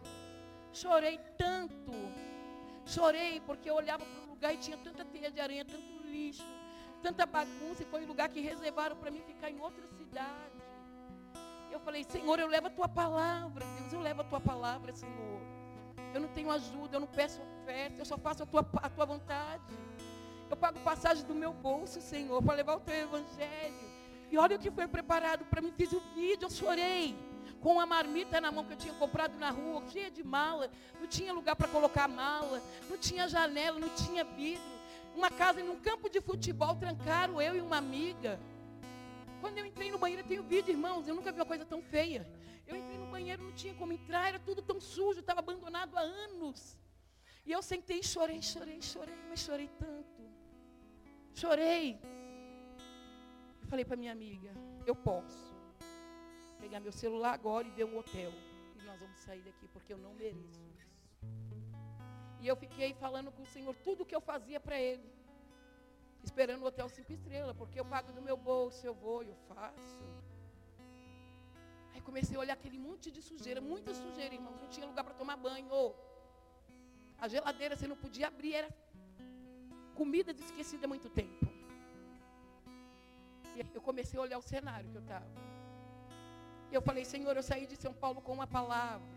Chorei 0.71 1.19
tanto. 1.37 1.91
Chorei 2.85 3.41
porque 3.41 3.69
eu 3.69 3.75
olhava 3.75 4.05
para 4.05 4.23
o 4.23 4.29
lugar 4.29 4.53
e 4.53 4.57
tinha 4.57 4.77
tanta 4.77 5.03
teia 5.03 5.31
de 5.31 5.39
aranha, 5.39 5.65
tanto 5.65 6.07
lixo, 6.07 6.45
tanta 7.01 7.25
bagunça. 7.25 7.81
E 7.81 7.85
foi 7.87 8.03
um 8.03 8.07
lugar 8.07 8.29
que 8.29 8.39
reservaram 8.39 8.95
para 8.95 9.09
mim 9.09 9.21
ficar 9.21 9.49
em 9.49 9.59
outra 9.59 9.85
cidade. 9.87 10.55
Eu 11.76 11.80
falei, 11.82 12.05
Senhor, 12.05 12.39
eu 12.39 12.47
levo 12.47 12.67
a 12.67 12.69
tua 12.69 12.88
palavra. 12.88 13.65
Deus, 13.78 13.91
eu 13.91 13.99
levo 13.99 14.21
a 14.21 14.23
tua 14.23 14.39
palavra, 14.39 14.93
Senhor. 14.93 15.41
Eu 16.13 16.21
não 16.21 16.30
tenho 16.30 16.49
ajuda, 16.49 16.95
eu 16.95 17.01
não 17.01 17.07
peço 17.07 17.41
oferta, 17.41 17.99
eu 17.99 18.05
só 18.05 18.17
faço 18.17 18.43
a 18.43 18.45
tua, 18.45 18.65
a 18.82 18.89
tua 18.89 19.05
vontade. 19.05 19.61
Eu 20.49 20.55
pago 20.55 20.80
passagem 20.80 21.26
do 21.26 21.36
meu 21.36 21.51
bolso, 21.51 21.99
Senhor, 21.99 22.41
para 22.41 22.55
levar 22.55 22.78
o 22.78 22.80
teu 22.80 22.95
evangelho. 22.95 23.89
E 24.32 24.38
olha 24.38 24.55
o 24.55 24.59
que 24.59 24.71
foi 24.71 24.88
preparado 24.88 25.43
para 25.45 25.61
mim. 25.61 25.73
Fiz 25.76 25.91
o 25.91 25.99
vídeo, 26.15 26.45
eu 26.45 26.49
chorei. 26.49 27.13
Com 27.59 27.73
uma 27.73 27.86
marmita 27.86 28.39
na 28.39 28.53
mão 28.53 28.63
que 28.63 28.71
eu 28.71 28.78
tinha 28.78 28.93
comprado 28.93 29.38
na 29.38 29.49
rua, 29.49 29.84
cheia 29.91 30.09
de 30.09 30.23
mala. 30.23 30.71
Não 30.97 31.07
tinha 31.07 31.34
lugar 31.34 31.57
para 31.57 31.67
colocar 31.67 32.07
mala. 32.07 32.61
Não 32.89 32.97
tinha 32.97 33.28
janela, 33.28 33.78
não 33.78 33.89
tinha 33.89 34.23
vidro. 34.23 34.63
Uma 35.13 35.30
casa 35.30 35.59
em 35.59 35.69
um 35.69 35.76
campo 35.76 36.09
de 36.09 36.21
futebol, 36.21 36.73
trancaram 36.76 37.41
eu 37.41 37.53
e 37.53 37.59
uma 37.59 37.76
amiga. 37.76 38.39
Quando 39.45 39.59
eu 39.59 39.65
entrei 39.67 39.91
no 39.91 39.99
banheiro, 39.99 40.23
eu 40.23 40.27
tenho 40.27 40.41
vídeo, 40.41 40.71
irmãos. 40.71 41.07
Eu 41.07 41.13
nunca 41.13 41.31
vi 41.31 41.39
uma 41.39 41.45
coisa 41.45 41.63
tão 41.63 41.79
feia. 41.79 42.27
Eu 42.65 42.75
entrei 42.75 42.97
no 42.97 43.05
banheiro, 43.05 43.43
não 43.43 43.51
tinha 43.53 43.75
como 43.75 43.93
entrar, 43.93 44.29
era 44.29 44.39
tudo 44.39 44.59
tão 44.59 44.81
sujo, 44.81 45.19
estava 45.19 45.39
abandonado 45.39 45.95
há 45.95 46.01
anos. 46.01 46.75
E 47.45 47.51
eu 47.51 47.61
sentei 47.61 47.99
e 47.99 48.03
chorei, 48.03 48.41
chorei, 48.41 48.81
chorei, 48.81 49.13
mas 49.29 49.41
chorei 49.41 49.69
tanto. 49.77 50.23
Chorei. 51.35 51.99
Eu 53.61 53.67
falei 53.67 53.85
para 53.85 53.95
minha 53.95 54.11
amiga, 54.11 54.51
eu 54.83 54.95
posso 54.95 55.55
pegar 56.59 56.79
meu 56.79 56.91
celular 56.91 57.33
agora 57.35 57.67
e 57.67 57.69
ver 57.69 57.85
um 57.85 57.99
hotel. 57.99 58.33
E 58.75 58.81
nós 58.81 58.99
vamos 58.99 59.19
sair 59.19 59.43
daqui, 59.43 59.67
porque 59.67 59.93
eu 59.93 59.99
não 59.99 60.15
mereço 60.15 60.59
isso. 60.75 60.89
E 62.41 62.47
eu 62.47 62.55
fiquei 62.55 62.95
falando 62.95 63.31
com 63.31 63.43
o 63.43 63.51
Senhor 63.55 63.75
tudo 63.75 64.01
o 64.01 64.05
que 64.07 64.15
eu 64.15 64.21
fazia 64.21 64.59
para 64.59 64.81
Ele. 64.81 65.14
Esperando 66.28 66.63
o 66.63 66.67
hotel 66.69 66.88
cinco 66.89 67.11
estrelas, 67.17 67.55
porque 67.55 67.80
eu 67.80 67.86
pago 67.93 68.11
do 68.17 68.21
meu 68.28 68.36
bolso, 68.36 68.82
eu 68.89 68.95
vou, 69.03 69.21
eu 69.32 69.36
faço. 69.49 70.03
Aí 71.93 72.01
comecei 72.01 72.36
a 72.36 72.39
olhar 72.43 72.55
aquele 72.59 72.80
monte 72.88 73.11
de 73.15 73.21
sujeira, 73.21 73.61
muita 73.61 73.93
sujeira, 73.93 74.34
irmãos. 74.34 74.59
Não 74.63 74.69
tinha 74.76 74.88
lugar 74.88 75.03
para 75.03 75.13
tomar 75.21 75.38
banho. 75.38 75.67
A 77.23 77.28
geladeira 77.28 77.76
você 77.76 77.88
não 77.88 77.99
podia 78.05 78.28
abrir, 78.28 78.55
era 78.61 78.69
comida 80.01 80.32
esquecida 80.32 80.86
há 80.88 80.89
muito 80.95 81.09
tempo. 81.21 81.45
E 83.55 83.59
eu 83.78 83.82
comecei 83.89 84.19
a 84.19 84.23
olhar 84.23 84.39
o 84.39 84.47
cenário 84.53 84.89
que 84.89 84.97
eu 84.97 85.05
estava. 85.07 85.32
E 86.71 86.73
eu 86.73 86.82
falei, 86.82 87.05
Senhor, 87.05 87.38
eu 87.38 87.43
saí 87.43 87.67
de 87.67 87.78
São 87.78 87.93
Paulo 87.93 88.19
com 88.19 88.34
uma 88.34 88.47
palavra. 88.47 89.15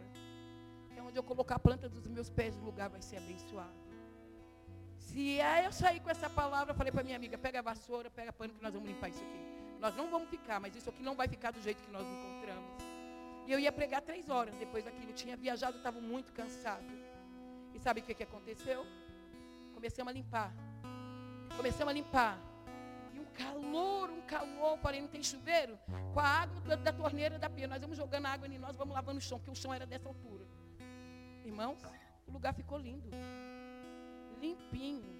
É 0.94 1.00
onde 1.00 1.18
eu 1.18 1.22
colocar 1.22 1.56
a 1.56 1.64
planta 1.68 1.88
dos 1.88 2.06
meus 2.06 2.28
pés, 2.28 2.54
o 2.54 2.64
lugar 2.70 2.90
vai 2.90 3.00
ser 3.00 3.16
abençoado. 3.16 3.87
Se 5.08 5.40
é 5.40 5.66
eu 5.66 5.72
sair 5.72 6.00
com 6.00 6.10
essa 6.10 6.28
palavra, 6.28 6.74
falei 6.74 6.92
para 6.92 7.02
minha 7.02 7.16
amiga, 7.16 7.36
pega 7.46 7.58
a 7.60 7.62
vassoura, 7.62 8.10
pega 8.10 8.32
pano 8.32 8.52
que 8.54 8.62
nós 8.62 8.72
vamos 8.74 8.88
limpar 8.88 9.08
isso 9.08 9.22
aqui. 9.22 9.40
Nós 9.80 9.94
não 9.96 10.10
vamos 10.14 10.28
ficar, 10.28 10.60
mas 10.60 10.74
isso 10.76 10.88
aqui 10.90 11.02
não 11.02 11.14
vai 11.14 11.28
ficar 11.28 11.50
do 11.50 11.60
jeito 11.62 11.82
que 11.82 11.90
nós 11.90 12.06
encontramos. 12.06 12.70
E 13.46 13.52
eu 13.52 13.58
ia 13.58 13.72
pregar 13.72 14.02
três 14.02 14.28
horas 14.28 14.54
depois 14.56 14.84
daquilo. 14.84 15.12
Tinha 15.12 15.36
viajado, 15.36 15.78
estava 15.78 16.00
muito 16.00 16.32
cansado. 16.32 16.84
E 17.74 17.78
sabe 17.78 18.00
o 18.00 18.02
que, 18.02 18.14
que 18.14 18.22
aconteceu? 18.22 18.84
Começamos 19.74 20.10
a 20.10 20.14
limpar. 20.14 20.52
Começamos 21.56 21.90
a 21.90 21.94
limpar 21.94 22.38
calor, 23.38 24.10
um 24.10 24.20
calor, 24.22 24.76
porém 24.78 25.00
não 25.02 25.08
tem 25.08 25.22
chuveiro, 25.22 25.78
com 26.12 26.18
a 26.18 26.24
água 26.24 26.60
da, 26.62 26.76
da 26.76 26.92
torneira 26.92 27.38
da 27.38 27.48
pia. 27.48 27.68
Nós 27.68 27.80
vamos 27.80 27.96
jogando 27.96 28.26
água 28.26 28.48
em 28.48 28.58
nós, 28.58 28.76
vamos 28.76 28.92
lavando 28.92 29.18
o 29.18 29.20
chão, 29.20 29.38
porque 29.38 29.52
o 29.52 29.54
chão 29.54 29.72
era 29.72 29.86
dessa 29.86 30.08
altura. 30.08 30.44
Irmãos, 31.44 31.78
o 32.26 32.32
lugar 32.32 32.52
ficou 32.52 32.78
lindo. 32.78 33.08
Limpinho. 34.44 35.18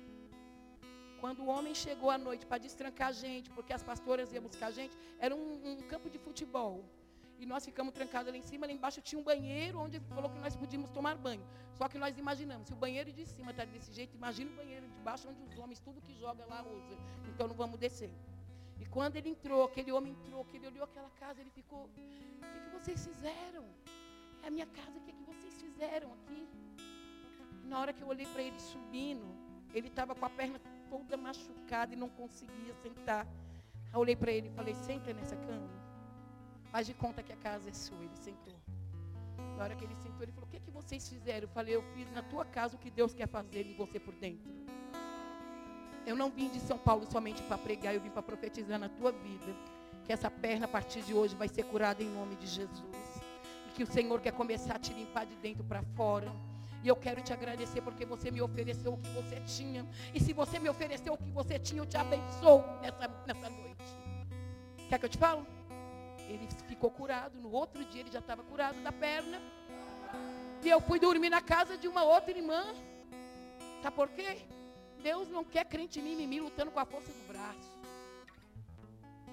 Quando 1.21 1.41
o 1.43 1.49
homem 1.55 1.75
chegou 1.75 2.11
à 2.11 2.19
noite 2.19 2.47
para 2.47 2.59
destrancar 2.67 3.09
a 3.09 3.13
gente, 3.13 3.51
porque 3.51 3.73
as 3.73 3.83
pastoras 3.83 4.33
iam 4.33 4.43
buscar 4.49 4.69
a 4.69 4.71
gente, 4.71 4.97
era 5.19 5.35
um, 5.35 5.49
um 5.71 5.77
campo 5.93 6.09
de 6.09 6.19
futebol. 6.27 6.85
E 7.41 7.47
nós 7.47 7.65
ficamos 7.65 7.93
trancados 7.95 8.33
lá 8.33 8.39
em 8.39 8.43
cima, 8.43 8.67
lá 8.67 8.73
embaixo 8.73 9.01
tinha 9.01 9.19
um 9.21 9.23
banheiro 9.23 9.79
onde 9.79 9.97
ele 9.97 10.05
falou 10.07 10.29
que 10.31 10.41
nós 10.45 10.55
podíamos 10.57 10.91
tomar 10.91 11.17
banho. 11.17 11.45
Só 11.79 11.89
que 11.89 11.99
nós 11.99 12.19
imaginamos, 12.19 12.67
se 12.69 12.73
o 12.73 12.77
banheiro 12.77 13.13
de 13.13 13.25
cima 13.27 13.53
está 13.53 13.65
desse 13.65 13.93
jeito, 13.93 14.17
imagina 14.17 14.51
o 14.51 14.55
banheiro 14.55 14.87
de 14.89 15.01
baixo 15.09 15.29
onde 15.29 15.43
os 15.43 15.57
homens, 15.59 15.79
tudo 15.79 16.01
que 16.01 16.15
joga 16.19 16.45
lá 16.47 16.61
usa. 16.63 16.97
Então 17.29 17.47
não 17.47 17.55
vamos 17.55 17.79
descer. 17.79 18.11
E 18.81 18.85
quando 18.87 19.15
ele 19.17 19.31
entrou, 19.31 19.65
aquele 19.65 19.93
homem 19.93 20.13
entrou, 20.13 20.45
que 20.45 20.57
ele 20.57 20.67
olhou 20.67 20.85
aquela 20.85 21.11
casa, 21.11 21.41
ele 21.41 21.51
ficou, 21.51 21.85
o 21.85 21.89
que, 22.53 22.61
que 22.65 22.71
vocês 22.77 23.07
fizeram? 23.07 23.65
É 24.43 24.49
a 24.49 24.51
minha 24.51 24.67
casa, 24.67 24.97
o 24.99 25.01
que, 25.01 25.13
que 25.13 25.23
vocês 25.23 25.55
fizeram 25.61 26.13
aqui? 26.15 26.49
Na 27.69 27.79
hora 27.81 27.93
que 27.93 28.03
eu 28.03 28.09
olhei 28.09 28.27
para 28.27 28.43
ele 28.43 28.59
subindo, 28.59 29.27
ele 29.75 29.89
estava 29.89 30.15
com 30.15 30.25
a 30.25 30.31
perna 30.31 30.59
toda 30.89 31.17
machucada 31.17 31.93
e 31.93 31.97
não 31.97 32.09
conseguia 32.09 32.75
sentar. 32.83 33.27
Eu 33.93 34.01
olhei 34.01 34.17
para 34.17 34.33
ele 34.33 34.49
e 34.49 34.51
falei, 34.51 34.75
senta 34.75 35.13
nessa 35.13 35.37
cama. 35.37 35.69
Faz 36.73 36.87
de 36.87 36.95
conta 36.95 37.23
que 37.23 37.33
a 37.33 37.37
casa 37.37 37.69
é 37.69 37.73
sua. 37.73 37.99
Ele 37.99 38.17
sentou. 38.17 38.55
Na 39.57 39.65
hora 39.65 39.75
que 39.75 39.85
ele 39.85 39.95
sentou, 39.97 40.23
ele 40.23 40.33
falou: 40.33 40.47
O 40.47 40.51
que, 40.51 40.57
é 40.57 40.61
que 40.61 40.71
vocês 40.71 41.09
fizeram? 41.09 41.43
Eu 41.43 41.49
falei: 41.49 41.75
Eu 41.75 41.83
fiz 41.95 42.11
na 42.13 42.23
tua 42.23 42.45
casa 42.45 42.77
o 42.77 42.79
que 42.79 42.91
Deus 42.91 43.15
quer 43.15 43.29
fazer 43.29 43.67
em 43.67 43.75
você 43.75 43.99
por 43.99 44.15
dentro. 44.15 44.51
Eu 46.07 46.17
não 46.17 46.31
vim 46.31 46.49
de 46.49 46.61
São 46.61 46.79
Paulo 46.79 47.07
somente 47.11 47.43
para 47.43 47.59
pregar, 47.59 47.95
eu 47.95 48.01
vim 48.01 48.11
para 48.11 48.23
profetizar 48.23 48.79
na 48.79 48.89
tua 48.89 49.13
vida. 49.13 49.55
Que 50.05 50.13
essa 50.13 50.31
perna 50.31 50.65
a 50.65 50.69
partir 50.69 51.03
de 51.03 51.13
hoje 51.13 51.35
vai 51.35 51.49
ser 51.49 51.65
curada 51.65 52.03
em 52.03 52.09
nome 52.09 52.35
de 52.37 52.47
Jesus. 52.47 53.23
E 53.69 53.73
que 53.75 53.83
o 53.83 53.87
Senhor 53.87 54.21
quer 54.21 54.33
começar 54.33 54.77
a 54.77 54.79
te 54.79 54.93
limpar 54.93 55.27
de 55.27 55.37
dentro 55.37 55.65
para 55.65 55.83
fora. 55.83 56.33
E 56.83 56.89
eu 56.89 56.97
quero 56.97 57.21
te 57.21 57.33
agradecer 57.33 57.81
porque 57.81 58.05
você 58.05 58.31
me 58.31 58.41
ofereceu 58.41 58.93
o 58.95 58.99
que 58.99 59.09
você 59.11 59.41
tinha. 59.41 59.87
E 60.15 60.21
se 60.21 60.33
você 60.33 60.59
me 60.59 60.69
ofereceu 60.69 61.15
o 61.15 61.19
que 61.19 61.31
você 61.31 61.59
tinha, 61.59 61.81
eu 61.81 61.87
te 61.87 61.97
abençoo 61.97 62.65
nessa, 62.81 63.09
nessa 63.27 63.51
noite. 63.51 63.85
Quer 64.89 64.99
que 64.99 65.05
eu 65.05 65.09
te 65.09 65.19
falo? 65.19 65.47
Ele 66.29 66.47
ficou 66.69 66.91
curado. 66.91 67.39
No 67.41 67.51
outro 67.51 67.85
dia 67.85 68.03
ele 68.03 68.11
já 68.11 68.21
estava 68.21 68.43
curado 68.43 68.81
da 68.83 68.93
perna. 68.93 69.41
E 70.63 70.69
eu 70.69 70.81
fui 70.81 70.99
dormir 71.01 71.31
na 71.31 71.41
casa 71.41 71.77
de 71.77 71.89
uma 71.89 72.05
outra 72.05 72.31
irmã. 72.31 72.65
Sabe 73.83 73.97
por 73.97 74.09
quê? 74.09 74.39
Deus 75.03 75.29
não 75.29 75.45
quer 75.45 75.65
crente 75.65 76.01
mimimi 76.01 76.41
lutando 76.41 76.71
com 76.71 76.81
a 76.81 76.85
força 76.85 77.13
do 77.13 77.29
braço. 77.29 77.79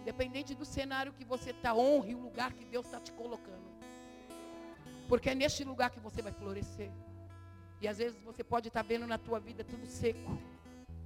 Independente 0.02 0.54
do 0.54 0.66
cenário 0.66 1.14
que 1.14 1.26
você 1.26 1.50
está, 1.50 1.74
honre 1.74 2.14
o 2.14 2.20
lugar 2.20 2.54
que 2.54 2.64
Deus 2.66 2.86
está 2.86 3.00
te 3.00 3.12
colocando. 3.12 3.66
Porque 5.08 5.32
é 5.32 5.36
neste 5.36 5.64
lugar 5.64 5.90
que 5.90 6.00
você 6.00 6.22
vai 6.22 6.32
florescer. 6.32 6.92
E 7.82 7.88
às 7.88 7.98
vezes 7.98 8.18
você 8.24 8.44
pode 8.44 8.68
estar 8.68 8.84
tá 8.84 8.88
vendo 8.88 9.06
na 9.06 9.18
tua 9.18 9.40
vida 9.40 9.64
tudo 9.64 9.86
seco. 9.86 10.38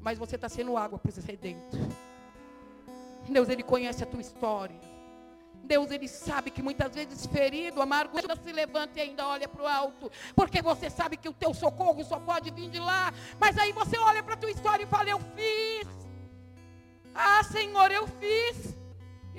Mas 0.01 0.17
você 0.17 0.35
está 0.35 0.47
sendo 0.47 0.77
água 0.77 0.97
para 0.97 1.09
o 1.09 1.11
sedento. 1.11 1.77
Deus, 3.27 3.49
Ele 3.49 3.63
conhece 3.63 4.03
a 4.03 4.07
tua 4.07 4.21
história. 4.21 4.79
Deus, 5.63 5.91
Ele 5.91 6.07
sabe 6.07 6.49
que 6.49 6.61
muitas 6.61 6.95
vezes 6.95 7.25
ferido, 7.27 7.81
amargura, 7.81 8.35
se 8.35 8.51
levanta 8.51 8.97
e 8.97 9.01
ainda 9.01 9.27
olha 9.27 9.47
para 9.47 9.63
o 9.63 9.67
alto. 9.67 10.11
Porque 10.35 10.61
você 10.61 10.89
sabe 10.89 11.17
que 11.17 11.29
o 11.29 11.33
teu 11.33 11.53
socorro 11.53 12.03
só 12.03 12.19
pode 12.19 12.49
vir 12.51 12.69
de 12.69 12.79
lá. 12.79 13.13
Mas 13.39 13.57
aí 13.57 13.71
você 13.71 13.97
olha 13.97 14.23
para 14.23 14.33
a 14.33 14.37
tua 14.37 14.51
história 14.51 14.83
e 14.83 14.87
fala, 14.87 15.09
eu 15.09 15.19
fiz. 15.35 15.87
Ah, 17.13 17.43
Senhor, 17.43 17.91
eu 17.91 18.07
fiz. 18.07 18.78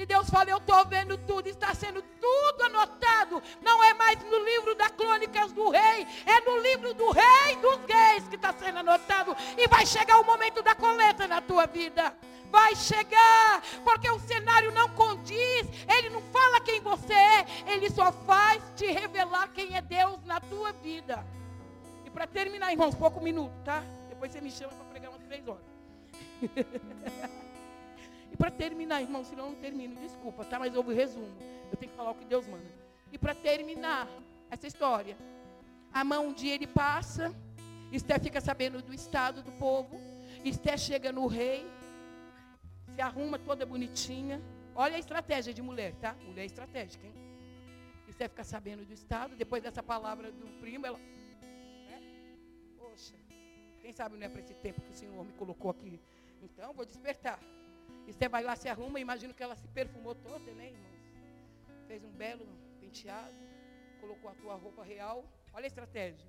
E 0.01 0.07
Deus 0.07 0.30
fala, 0.30 0.48
eu 0.48 0.57
estou 0.57 0.82
vendo 0.86 1.18
tudo, 1.18 1.46
está 1.46 1.74
sendo 1.74 2.01
tudo 2.01 2.62
anotado. 2.62 3.42
Não 3.61 3.84
é 3.84 3.92
mais 3.92 4.18
no 4.24 4.38
livro 4.42 4.74
das 4.74 4.90
crônicas 4.92 5.53
do 5.53 5.68
rei, 5.68 6.07
é 6.24 6.40
no 6.40 6.59
livro 6.59 6.94
do 6.94 7.11
rei 7.11 7.57
dos 7.57 7.78
reis 7.86 8.26
que 8.26 8.36
está 8.36 8.51
sendo 8.55 8.78
anotado. 8.78 9.36
E 9.59 9.68
vai 9.68 9.84
chegar 9.84 10.18
o 10.18 10.24
momento 10.24 10.62
da 10.62 10.74
coleta 10.74 11.28
na 11.28 11.42
tua 11.42 11.66
vida 11.66 12.16
vai 12.51 12.74
chegar, 12.74 13.62
porque 13.84 14.11
o 14.11 14.18
cenário 14.18 14.72
não 14.72 14.88
condiz, 14.88 15.68
ele 15.86 16.11
não 16.11 16.20
fala 16.32 16.61
quem 16.61 16.80
você 16.80 17.12
é, 17.12 17.46
ele 17.68 17.88
só 17.88 18.11
faz 18.11 18.61
te 18.74 18.86
revelar 18.86 19.46
quem 19.53 19.76
é 19.76 19.80
Deus 19.80 20.24
na 20.24 20.40
tua 20.40 20.72
vida. 20.72 21.24
E 22.05 22.11
para 22.11 22.26
terminar, 22.26 22.72
irmãos, 22.72 22.96
pouco 22.96 23.20
minuto, 23.20 23.53
tá? 23.64 23.84
Depois 24.09 24.32
você 24.32 24.40
me 24.40 24.51
chama 24.51 24.72
para 24.72 24.84
pregar 24.86 25.11
umas 25.12 25.22
três 25.22 25.46
horas. 25.46 25.62
para 28.41 28.51
terminar, 28.51 29.03
irmãos, 29.03 29.26
senão 29.26 29.45
eu 29.45 29.51
não 29.51 29.59
termino, 29.61 30.01
desculpa, 30.01 30.47
tá? 30.47 30.59
Mas 30.59 30.74
houve 30.74 30.95
resumo. 30.95 31.30
Eu 31.70 31.76
tenho 31.76 31.93
que 31.93 31.97
falar 31.97 32.12
o 32.12 32.14
que 32.14 32.24
Deus 32.24 32.47
manda. 32.47 32.64
E 33.12 33.18
para 33.18 33.34
terminar 33.34 34.09
essa 34.51 34.66
história, 34.66 35.14
a 35.93 36.03
mão 36.03 36.28
um 36.28 36.32
dia 36.32 36.55
ele 36.55 36.66
passa, 36.66 37.36
Esté 37.93 38.18
fica 38.18 38.41
sabendo 38.41 38.80
do 38.80 38.95
estado 38.95 39.43
do 39.43 39.53
povo, 39.53 40.01
Esté 40.43 40.74
chega 40.78 41.12
no 41.12 41.26
rei, 41.26 41.66
se 42.95 43.03
arruma 43.03 43.38
toda 43.38 43.66
bonitinha. 43.66 44.41
Olha 44.74 44.97
a 44.97 44.99
estratégia 44.99 45.53
de 45.53 45.61
mulher, 45.61 45.93
tá? 45.97 46.16
Mulher 46.24 46.45
é 46.45 46.47
estratégica, 46.47 47.07
hein? 47.07 47.12
E 48.09 48.12
você 48.14 48.26
ficar 48.26 48.45
sabendo 48.45 48.86
do 48.86 48.95
estado, 48.95 49.36
depois 49.36 49.62
dessa 49.62 49.82
palavra 49.82 50.32
do 50.32 50.47
primo, 50.61 50.86
ela. 50.86 50.99
Né? 50.99 52.01
Poxa, 52.78 53.14
quem 53.82 53.93
sabe 53.93 54.16
não 54.16 54.24
é 54.24 54.30
para 54.30 54.41
esse 54.41 54.55
tempo 54.55 54.80
que 54.80 54.93
o 54.93 54.95
Senhor 54.95 55.22
me 55.26 55.32
colocou 55.34 55.70
aqui. 55.70 56.01
Então, 56.43 56.72
vou 56.72 56.86
despertar. 56.86 57.38
E 58.07 58.12
você 58.12 58.28
vai 58.28 58.42
lá, 58.42 58.57
se 58.57 58.68
arruma, 58.68 58.98
imagino 58.98 59.34
que 59.34 59.42
ela 59.42 59.55
se 59.55 59.68
perfumou 59.68 60.14
toda, 60.14 60.53
né, 60.53 60.70
irmãos? 60.70 61.01
Fez 61.86 62.05
um 62.05 62.12
belo 62.12 62.46
penteado, 62.80 63.36
colocou 64.01 64.30
a 64.30 64.34
tua 64.34 64.55
roupa 64.55 64.82
real. 64.82 65.24
Olha 65.53 65.64
a 65.64 65.66
estratégia. 65.66 66.28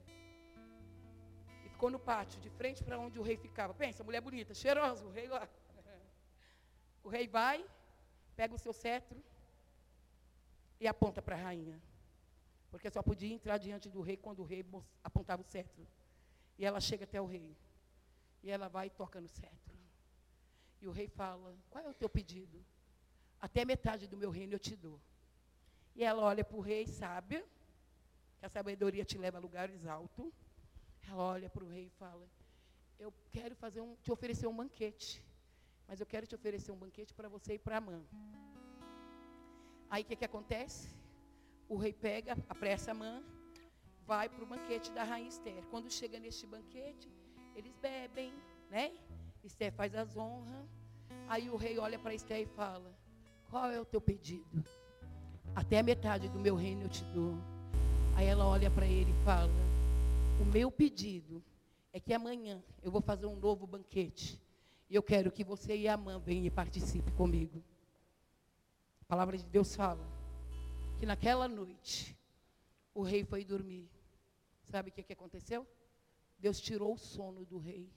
E 1.65 1.69
ficou 1.69 1.89
no 1.89 1.99
pátio, 1.99 2.39
de 2.39 2.49
frente 2.49 2.83
para 2.83 2.99
onde 2.99 3.19
o 3.19 3.23
rei 3.23 3.37
ficava. 3.37 3.73
Pensa, 3.73 4.03
mulher 4.03 4.21
bonita, 4.21 4.53
cheirosa, 4.53 5.05
o 5.05 5.11
rei 5.11 5.27
lá. 5.27 5.47
O 7.03 7.09
rei 7.09 7.27
vai, 7.27 7.65
pega 8.35 8.53
o 8.53 8.59
seu 8.59 8.71
cetro 8.71 9.19
e 10.79 10.87
aponta 10.87 11.19
para 11.19 11.35
a 11.35 11.39
rainha. 11.39 11.81
Porque 12.69 12.89
só 12.89 13.01
podia 13.01 13.33
entrar 13.33 13.57
diante 13.57 13.89
do 13.89 14.01
rei 14.01 14.15
quando 14.15 14.39
o 14.39 14.45
rei 14.45 14.63
apontava 15.03 15.41
o 15.41 15.45
cetro. 15.45 15.87
E 16.57 16.65
ela 16.65 16.79
chega 16.79 17.03
até 17.05 17.19
o 17.19 17.25
rei. 17.25 17.57
E 18.43 18.49
ela 18.49 18.67
vai 18.67 18.87
e 18.87 18.89
toca 18.89 19.19
no 19.19 19.27
cetro. 19.27 19.70
E 20.81 20.87
o 20.87 20.91
rei 20.91 21.07
fala: 21.07 21.55
Qual 21.69 21.83
é 21.83 21.89
o 21.89 21.93
teu 21.93 22.09
pedido? 22.09 22.63
Até 23.39 23.65
metade 23.65 24.07
do 24.07 24.17
meu 24.17 24.29
reino 24.29 24.53
eu 24.53 24.59
te 24.59 24.75
dou. 24.75 24.99
E 25.95 26.03
ela 26.03 26.21
olha 26.21 26.43
para 26.43 26.57
o 26.57 26.61
rei, 26.61 26.87
sábia, 26.87 27.45
que 28.39 28.45
a 28.45 28.49
sabedoria 28.49 29.03
te 29.03 29.17
leva 29.17 29.37
a 29.37 29.41
lugares 29.41 29.85
altos. 29.85 30.33
Ela 31.09 31.23
olha 31.23 31.49
para 31.49 31.63
o 31.63 31.67
rei 31.67 31.85
e 31.85 31.89
fala: 31.89 32.27
Eu 32.99 33.13
quero 33.31 33.55
fazer 33.55 33.81
um, 33.81 33.95
te 33.97 34.11
oferecer 34.11 34.47
um 34.47 34.55
banquete 34.55 35.23
mas 35.91 35.99
eu 35.99 36.05
quero 36.05 36.25
te 36.25 36.33
oferecer 36.33 36.71
um 36.71 36.77
banquete 36.77 37.13
para 37.13 37.27
você 37.27 37.55
e 37.55 37.59
para 37.59 37.75
a 37.75 37.81
mãe. 37.81 38.01
Aí 39.89 40.03
o 40.03 40.05
que, 40.05 40.15
que 40.15 40.23
acontece? 40.23 40.87
O 41.67 41.75
rei 41.75 41.91
pega, 41.91 42.37
apressa 42.47 42.91
a 42.91 42.93
mãe, 42.93 43.21
vai 44.05 44.29
para 44.29 44.41
o 44.41 44.47
banquete 44.47 44.89
da 44.93 45.03
rainha 45.03 45.27
Esther. 45.27 45.65
Quando 45.65 45.91
chega 45.91 46.17
neste 46.17 46.47
banquete, 46.47 47.09
eles 47.57 47.75
bebem, 47.75 48.33
né? 48.69 48.93
Esther 49.43 49.71
faz 49.73 49.95
as 49.95 50.15
honras. 50.15 50.67
Aí 51.27 51.49
o 51.49 51.55
rei 51.55 51.77
olha 51.79 51.97
para 51.97 52.13
Esther 52.13 52.41
e 52.41 52.45
fala: 52.45 52.93
Qual 53.49 53.69
é 53.69 53.79
o 53.79 53.85
teu 53.85 54.01
pedido? 54.01 54.63
Até 55.55 55.79
a 55.79 55.83
metade 55.83 56.29
do 56.29 56.39
meu 56.39 56.55
reino 56.55 56.83
eu 56.83 56.89
te 56.89 57.03
dou. 57.05 57.35
Aí 58.15 58.25
ela 58.25 58.45
olha 58.45 58.69
para 58.69 58.85
ele 58.85 59.11
e 59.11 59.25
fala: 59.25 59.51
O 60.41 60.45
meu 60.45 60.71
pedido 60.71 61.43
é 61.93 61.99
que 61.99 62.13
amanhã 62.13 62.61
eu 62.83 62.91
vou 62.91 63.01
fazer 63.01 63.25
um 63.25 63.35
novo 63.35 63.65
banquete. 63.65 64.39
E 64.89 64.95
eu 64.95 65.03
quero 65.03 65.31
que 65.31 65.43
você 65.43 65.75
e 65.75 65.87
a 65.87 65.95
mãe 65.95 66.19
venham 66.19 66.45
e 66.45 66.51
participem 66.51 67.13
comigo. 67.15 67.63
A 69.01 69.05
palavra 69.05 69.37
de 69.37 69.45
Deus 69.45 69.75
fala 69.75 70.05
que 70.99 71.05
naquela 71.05 71.47
noite 71.47 72.17
o 72.93 73.01
rei 73.01 73.23
foi 73.23 73.43
dormir. 73.43 73.89
Sabe 74.69 74.89
o 74.89 74.91
que, 74.91 75.03
que 75.03 75.13
aconteceu? 75.13 75.65
Deus 76.37 76.59
tirou 76.59 76.93
o 76.93 76.97
sono 76.97 77.45
do 77.45 77.57
rei. 77.57 77.89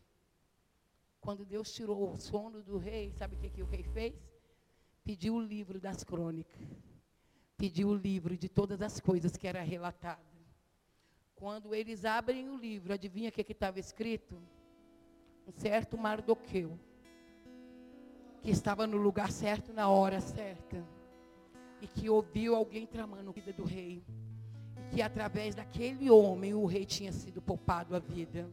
Quando 1.24 1.42
Deus 1.42 1.72
tirou 1.72 2.12
o 2.12 2.18
sono 2.18 2.62
do 2.62 2.76
rei, 2.76 3.10
sabe 3.12 3.34
o 3.34 3.38
que, 3.38 3.48
que 3.48 3.62
o 3.62 3.66
rei 3.66 3.82
fez? 3.82 4.14
Pediu 5.02 5.36
o 5.36 5.40
livro 5.40 5.80
das 5.80 6.04
crônicas. 6.04 6.68
Pediu 7.56 7.88
o 7.88 7.94
livro 7.94 8.36
de 8.36 8.46
todas 8.46 8.82
as 8.82 9.00
coisas 9.00 9.34
que 9.34 9.48
era 9.48 9.62
relatado. 9.62 10.20
Quando 11.34 11.74
eles 11.74 12.04
abrem 12.04 12.50
o 12.50 12.58
livro, 12.58 12.92
adivinha 12.92 13.30
o 13.30 13.32
que 13.32 13.40
estava 13.40 13.80
escrito? 13.80 14.36
Um 15.48 15.52
certo 15.52 15.96
Mardoqueu, 15.96 16.78
que 18.42 18.50
estava 18.50 18.86
no 18.86 18.98
lugar 18.98 19.32
certo, 19.32 19.72
na 19.72 19.88
hora 19.88 20.20
certa, 20.20 20.84
e 21.80 21.86
que 21.86 22.10
ouviu 22.10 22.54
alguém 22.54 22.86
tramando 22.86 23.30
a 23.30 23.32
vida 23.32 23.50
do 23.50 23.64
rei 23.64 24.04
que 24.90 25.00
através 25.00 25.54
daquele 25.54 26.10
homem 26.10 26.52
o 26.52 26.66
rei 26.66 26.84
tinha 26.84 27.12
sido 27.12 27.40
poupado 27.40 27.96
a 27.96 27.98
vida. 27.98 28.46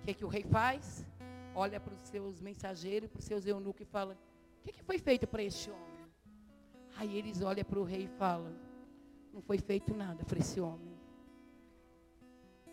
O 0.00 0.06
que, 0.06 0.14
que 0.14 0.24
o 0.24 0.28
rei 0.28 0.44
faz? 0.44 1.04
Olha 1.54 1.80
para 1.80 1.94
os 1.94 2.00
seus 2.02 2.40
mensageiros, 2.40 3.08
para 3.08 3.18
os 3.18 3.24
seus 3.24 3.44
eunucos 3.46 3.82
e 3.82 3.84
fala: 3.84 4.16
O 4.58 4.62
que, 4.62 4.72
que 4.72 4.82
foi 4.82 4.98
feito 4.98 5.26
para 5.26 5.42
este 5.42 5.70
homem? 5.70 6.00
Aí 6.96 7.16
eles 7.16 7.40
olham 7.42 7.64
para 7.64 7.78
o 7.78 7.84
rei 7.84 8.04
e 8.04 8.08
falam: 8.18 8.54
Não 9.32 9.40
foi 9.40 9.58
feito 9.58 9.94
nada 9.94 10.24
para 10.24 10.38
esse 10.38 10.60
homem. 10.60 10.98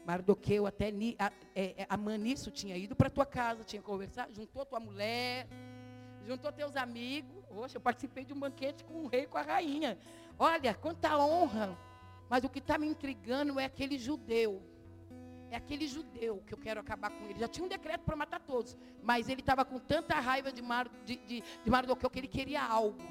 Mardoqueu 0.06 0.66
até 0.66 0.88
a, 1.20 1.32
é, 1.54 1.82
é, 1.82 1.88
a 1.90 1.98
Manisso 1.98 2.50
tinha 2.50 2.78
ido 2.78 2.96
para 2.96 3.10
tua 3.10 3.26
casa, 3.26 3.64
tinha 3.64 3.82
conversado, 3.82 4.34
juntou 4.34 4.66
tua 4.66 4.80
mulher, 4.80 5.48
juntou 6.26 6.52
teus 6.52 6.78
amigos. 6.78 7.44
Poxa, 7.50 7.78
eu 7.78 7.82
participei 7.82 8.24
de 8.24 8.34
um 8.34 8.40
banquete 8.40 8.86
com 8.86 9.04
o 9.04 9.08
rei 9.08 9.24
e 9.24 9.28
com 9.28 9.38
a 9.38 9.42
rainha. 9.42 9.98
Olha, 10.40 10.74
quanta 10.74 11.18
honra. 11.18 11.78
Mas 12.30 12.44
o 12.44 12.50
que 12.50 12.60
está 12.60 12.78
me 12.78 12.88
intrigando 12.88 13.60
é 13.60 13.66
aquele 13.66 13.98
judeu. 13.98 14.62
É 15.50 15.56
aquele 15.56 15.88
judeu 15.88 16.44
que 16.46 16.54
eu 16.54 16.58
quero 16.58 16.80
acabar 16.80 17.10
com 17.10 17.26
ele. 17.26 17.40
Já 17.40 17.48
tinha 17.48 17.66
um 17.66 17.70
decreto 17.70 18.02
para 18.02 18.16
matar 18.16 18.40
todos. 18.40 18.78
Mas 19.02 19.30
ele 19.30 19.42
estava 19.42 19.64
com 19.64 19.80
tanta 19.80 20.20
raiva 20.20 20.52
de, 20.52 20.62
Mar, 20.62 20.90
de, 21.06 21.16
de, 21.18 21.42
de 21.42 21.70
Mardoqueu 21.70 22.10
que 22.10 22.20
ele 22.20 22.28
queria 22.28 22.62
algo. 22.62 23.02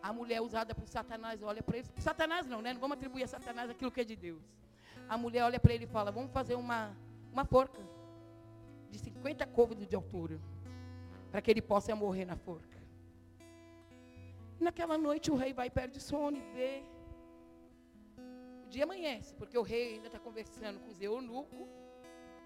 A 0.00 0.12
mulher 0.12 0.40
usada 0.40 0.74
por 0.74 0.86
Satanás 0.86 1.42
olha 1.42 1.62
para 1.62 1.78
ele. 1.78 1.88
Satanás 1.98 2.46
não, 2.46 2.62
né? 2.62 2.72
Não 2.72 2.80
vamos 2.80 2.96
atribuir 2.96 3.24
a 3.24 3.26
Satanás 3.26 3.68
aquilo 3.68 3.90
que 3.90 4.00
é 4.00 4.04
de 4.04 4.14
Deus. 4.14 4.42
A 5.08 5.18
mulher 5.18 5.42
olha 5.44 5.58
para 5.58 5.74
ele 5.74 5.84
e 5.84 5.88
fala: 5.88 6.12
Vamos 6.12 6.32
fazer 6.32 6.54
uma, 6.54 6.96
uma 7.32 7.44
forca 7.44 7.82
de 8.90 8.98
50 8.98 9.46
côvados 9.46 9.86
de 9.86 9.96
altura. 9.96 10.40
Para 11.30 11.42
que 11.42 11.50
ele 11.50 11.60
possa 11.60 11.94
morrer 11.94 12.24
na 12.24 12.36
forca. 12.36 12.78
E 14.60 14.64
naquela 14.64 14.96
noite 14.96 15.30
o 15.30 15.36
rei 15.36 15.52
vai 15.52 15.68
perde 15.68 16.00
sono 16.00 16.36
e 16.36 16.40
vê 16.54 16.82
o 18.68 18.70
dia 18.70 18.84
amanhece, 18.84 19.34
porque 19.34 19.56
o 19.56 19.62
rei 19.62 19.94
ainda 19.94 20.08
está 20.08 20.18
conversando 20.18 20.78
com 20.80 20.90
os 20.90 21.00
eunucos. 21.00 21.66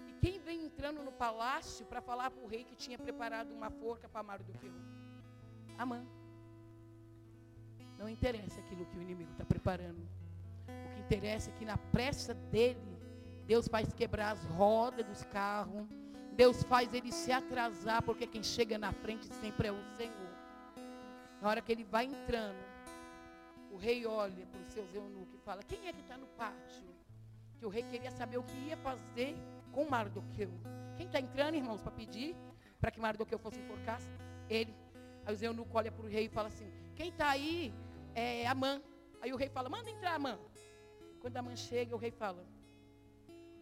E 0.06 0.12
quem 0.20 0.38
vem 0.38 0.64
entrando 0.66 1.02
no 1.02 1.10
palácio 1.10 1.84
para 1.84 2.00
falar 2.00 2.30
para 2.30 2.44
o 2.44 2.46
rei 2.46 2.62
que 2.62 2.76
tinha 2.76 2.96
preparado 2.96 3.52
uma 3.52 3.70
forca 3.70 4.08
para 4.08 4.22
Mardoqueu? 4.22 4.72
Amã. 5.76 6.06
Não 7.98 8.08
interessa 8.08 8.60
aquilo 8.60 8.86
que 8.86 8.96
o 8.96 9.02
inimigo 9.02 9.32
está 9.32 9.44
preparando. 9.44 10.00
O 10.68 10.94
que 10.94 11.00
interessa 11.00 11.50
é 11.50 11.54
que 11.54 11.64
na 11.64 11.76
pressa 11.76 12.34
dele, 12.34 12.96
Deus 13.44 13.66
faz 13.66 13.92
quebrar 13.92 14.30
as 14.30 14.44
rodas 14.44 15.04
dos 15.04 15.24
carros. 15.24 15.88
Deus 16.34 16.62
faz 16.62 16.94
ele 16.94 17.10
se 17.10 17.32
atrasar, 17.32 18.00
porque 18.00 18.28
quem 18.28 18.44
chega 18.44 18.78
na 18.78 18.92
frente 18.92 19.26
sempre 19.26 19.66
é 19.66 19.72
o 19.72 19.84
Senhor. 19.96 20.32
Na 21.40 21.48
hora 21.48 21.60
que 21.60 21.72
ele 21.72 21.82
vai 21.82 22.04
entrando, 22.04 22.71
o 23.72 23.76
rei 23.76 24.04
olha 24.06 24.46
para 24.46 24.60
os 24.60 24.68
seus 24.68 24.94
eunucos 24.94 25.34
e 25.34 25.38
fala: 25.38 25.62
Quem 25.62 25.88
é 25.88 25.92
que 25.92 26.00
está 26.00 26.16
no 26.18 26.26
pátio? 26.26 26.84
Que 27.58 27.64
o 27.64 27.70
rei 27.70 27.82
queria 27.84 28.10
saber 28.10 28.36
o 28.36 28.42
que 28.42 28.56
ia 28.68 28.76
fazer 28.76 29.34
com 29.72 29.88
Mardoqueu. 29.88 30.50
Quem 30.96 31.06
está 31.06 31.18
entrando, 31.18 31.54
irmãos, 31.54 31.80
para 31.80 31.90
pedir 31.90 32.36
para 32.78 32.90
que 32.90 33.00
Mardoqueu 33.00 33.38
fosse 33.38 33.58
enforcado? 33.58 34.04
Ele. 34.48 34.74
Aí 35.24 35.34
os 35.34 35.42
eunucos 35.42 35.74
olham 35.74 35.92
para 35.92 36.04
o 36.04 36.08
rei 36.08 36.26
e 36.26 36.28
falam 36.28 36.48
assim: 36.48 36.70
Quem 36.94 37.08
está 37.08 37.30
aí 37.30 37.72
é 38.14 38.46
Amã. 38.46 38.82
Aí 39.22 39.32
o 39.32 39.36
rei 39.36 39.48
fala: 39.48 39.70
Manda 39.70 39.88
entrar, 39.90 40.16
Amã. 40.16 40.38
Quando 41.20 41.36
Amã 41.38 41.56
chega, 41.56 41.94
o 41.94 41.98
rei 41.98 42.10
fala: 42.10 42.44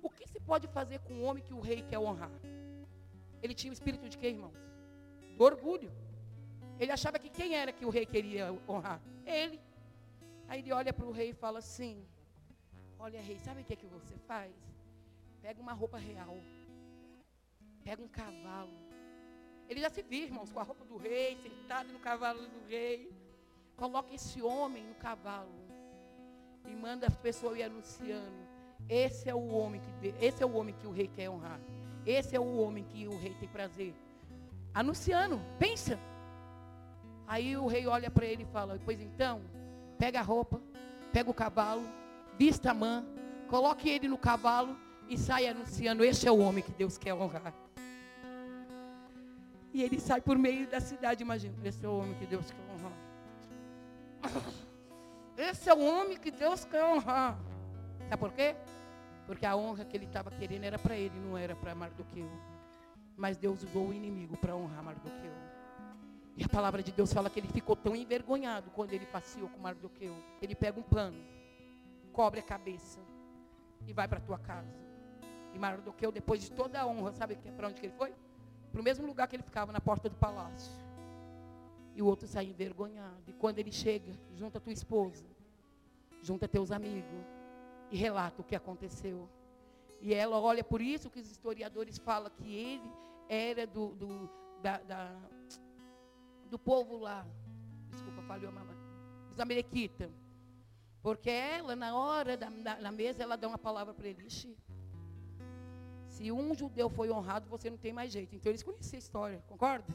O 0.02 0.10
que 0.10 0.28
se 0.28 0.40
pode 0.40 0.66
fazer 0.66 0.98
com 1.00 1.12
um 1.14 1.24
homem 1.24 1.44
que 1.44 1.54
o 1.54 1.60
rei 1.60 1.82
quer 1.82 2.00
honrar? 2.00 2.32
Ele 3.40 3.54
tinha 3.54 3.70
o 3.70 3.74
espírito 3.74 4.08
de 4.08 4.18
quê, 4.18 4.28
irmãos? 4.30 4.58
Do 5.36 5.44
orgulho. 5.44 5.92
Ele 6.80 6.90
achava 6.90 7.18
que 7.18 7.28
quem 7.28 7.54
era 7.54 7.72
que 7.72 7.84
o 7.84 7.90
rei 7.90 8.04
queria 8.04 8.52
honrar? 8.68 9.00
Ele. 9.24 9.60
Aí 10.50 10.58
ele 10.58 10.72
olha 10.72 10.92
para 10.92 11.06
o 11.06 11.12
rei 11.12 11.30
e 11.30 11.32
fala 11.32 11.60
assim: 11.60 12.04
Olha, 12.98 13.20
rei, 13.22 13.38
sabe 13.38 13.60
o 13.60 13.64
que, 13.64 13.74
é 13.74 13.76
que 13.76 13.86
você 13.86 14.16
faz? 14.26 14.52
Pega 15.40 15.62
uma 15.62 15.72
roupa 15.72 15.96
real, 15.96 16.36
pega 17.84 18.02
um 18.02 18.08
cavalo. 18.08 18.76
Ele 19.68 19.80
já 19.80 19.88
se 19.88 20.02
viu, 20.02 20.24
irmãos, 20.24 20.50
com 20.52 20.58
a 20.58 20.64
roupa 20.64 20.84
do 20.84 20.96
rei, 20.96 21.36
sentado 21.36 21.92
no 21.92 22.00
cavalo 22.00 22.40
do 22.48 22.66
rei. 22.68 23.14
Coloca 23.76 24.12
esse 24.12 24.42
homem 24.42 24.82
no 24.82 24.96
cavalo 24.96 25.54
e 26.68 26.74
manda 26.74 27.06
as 27.06 27.16
pessoas 27.16 27.56
ir 27.56 27.62
anunciando. 27.62 28.42
Esse 28.88 29.30
é 29.30 29.34
o 29.34 29.46
homem 29.46 29.80
que 29.80 30.14
esse 30.20 30.42
é 30.42 30.46
o 30.46 30.52
homem 30.52 30.74
que 30.74 30.86
o 30.88 30.90
rei 30.90 31.06
quer 31.06 31.30
honrar. 31.30 31.60
Esse 32.04 32.34
é 32.34 32.40
o 32.40 32.56
homem 32.56 32.82
que 32.82 33.06
o 33.06 33.16
rei 33.16 33.34
tem 33.38 33.48
prazer. 33.48 33.94
Anunciando, 34.74 35.40
pensa. 35.60 35.96
Aí 37.24 37.56
o 37.56 37.68
rei 37.68 37.86
olha 37.86 38.10
para 38.10 38.26
ele 38.26 38.42
e 38.42 38.46
fala: 38.46 38.80
Pois 38.84 39.00
então, 39.00 39.40
pega 40.00 40.18
a 40.18 40.22
roupa, 40.22 40.58
pega 41.12 41.30
o 41.30 41.34
cavalo, 41.34 41.86
vista 42.38 42.70
a 42.70 42.74
mãe, 42.74 43.06
coloque 43.48 43.86
ele 43.86 44.08
no 44.08 44.16
cavalo 44.16 44.74
e 45.06 45.18
sai 45.18 45.46
anunciando: 45.46 46.02
Este 46.02 46.26
é 46.26 46.32
o 46.32 46.38
homem 46.38 46.64
que 46.64 46.72
Deus 46.72 46.96
quer 46.96 47.12
honrar. 47.12 47.52
E 49.74 49.82
ele 49.82 50.00
sai 50.00 50.20
por 50.22 50.38
meio 50.38 50.66
da 50.66 50.80
cidade, 50.80 51.22
imagina. 51.22 51.54
Esse 51.62 51.84
é 51.84 51.88
o 51.88 51.98
homem 51.98 52.14
que 52.14 52.26
Deus 52.26 52.50
quer 52.50 52.62
honrar. 52.72 52.92
Esse 55.36 55.68
é 55.68 55.74
o 55.74 55.80
homem 55.80 56.16
que 56.16 56.30
Deus 56.30 56.64
quer 56.64 56.82
honrar. 56.82 57.38
Sabe 58.08 58.16
por 58.16 58.32
quê? 58.32 58.56
Porque 59.26 59.46
a 59.46 59.54
honra 59.54 59.84
que 59.84 59.96
ele 59.96 60.06
estava 60.06 60.30
querendo 60.30 60.64
era 60.64 60.78
para 60.78 60.96
ele, 60.96 61.16
não 61.20 61.36
era 61.36 61.54
para 61.54 61.74
Mardoqueu. 61.74 62.28
Mas 63.16 63.36
Deus 63.36 63.62
usou 63.62 63.88
o 63.88 63.94
inimigo 63.94 64.36
para 64.36 64.56
honrar 64.56 64.82
Mardoqueu. 64.82 65.49
E 66.40 66.44
a 66.44 66.48
palavra 66.48 66.82
de 66.82 66.90
Deus 66.90 67.12
fala 67.12 67.28
que 67.28 67.38
ele 67.38 67.48
ficou 67.48 67.76
tão 67.76 67.94
envergonhado 67.94 68.70
quando 68.70 68.94
ele 68.94 69.04
passeou 69.04 69.46
com 69.50 69.58
Mardoqueu. 69.60 70.16
Ele 70.40 70.54
pega 70.54 70.80
um 70.80 70.82
pano, 70.82 71.22
cobre 72.14 72.40
a 72.40 72.42
cabeça 72.42 72.98
e 73.86 73.92
vai 73.92 74.08
para 74.08 74.16
a 74.16 74.22
tua 74.22 74.38
casa. 74.38 74.74
E 75.52 75.58
Mardoqueu, 75.58 76.10
depois 76.10 76.40
de 76.40 76.50
toda 76.50 76.80
a 76.80 76.86
honra, 76.86 77.12
sabe 77.12 77.36
para 77.54 77.68
onde 77.68 77.78
que 77.78 77.84
ele 77.84 77.92
foi? 77.92 78.14
Para 78.72 78.80
o 78.80 78.82
mesmo 78.82 79.06
lugar 79.06 79.28
que 79.28 79.36
ele 79.36 79.42
ficava, 79.42 79.70
na 79.70 79.82
porta 79.82 80.08
do 80.08 80.16
palácio. 80.16 80.72
E 81.94 82.00
o 82.00 82.06
outro 82.06 82.26
sai 82.26 82.46
envergonhado. 82.46 83.22
E 83.26 83.34
quando 83.34 83.58
ele 83.58 83.70
chega, 83.70 84.14
junta 84.34 84.56
a 84.56 84.60
tua 84.62 84.72
esposa, 84.72 85.26
junta 86.22 86.48
teus 86.48 86.72
amigos 86.72 87.20
e 87.90 87.98
relata 87.98 88.40
o 88.40 88.44
que 88.44 88.56
aconteceu. 88.56 89.28
E 90.00 90.14
ela 90.14 90.40
olha, 90.40 90.64
por 90.64 90.80
isso 90.80 91.10
que 91.10 91.20
os 91.20 91.30
historiadores 91.30 91.98
falam 91.98 92.30
que 92.30 92.50
ele 92.50 92.90
era 93.28 93.66
do, 93.66 93.88
do 93.88 94.30
da, 94.62 94.78
da 94.78 95.14
do 96.50 96.58
povo 96.58 96.98
lá. 96.98 97.26
Desculpa, 97.90 98.22
falhou 98.22 98.50
a 98.50 98.52
mamãe. 98.52 98.76
Dos 99.28 99.40
Amalequitas. 99.40 100.10
Porque 101.02 101.30
ela, 101.30 101.74
na 101.74 101.96
hora 101.96 102.36
da 102.36 102.50
na 102.86 102.92
mesa, 102.92 103.22
ela 103.22 103.36
dá 103.36 103.48
uma 103.48 103.56
palavra 103.58 103.94
para 103.94 104.06
ele. 104.08 104.26
Ixi, 104.26 104.54
se 106.08 106.30
um 106.30 106.54
judeu 106.54 106.90
foi 106.90 107.10
honrado, 107.10 107.48
você 107.48 107.70
não 107.70 107.78
tem 107.78 107.92
mais 107.92 108.12
jeito. 108.12 108.34
Então 108.36 108.50
eles 108.50 108.62
conheciam 108.62 108.98
a 108.98 109.04
história, 109.06 109.44
concorda? 109.48 109.92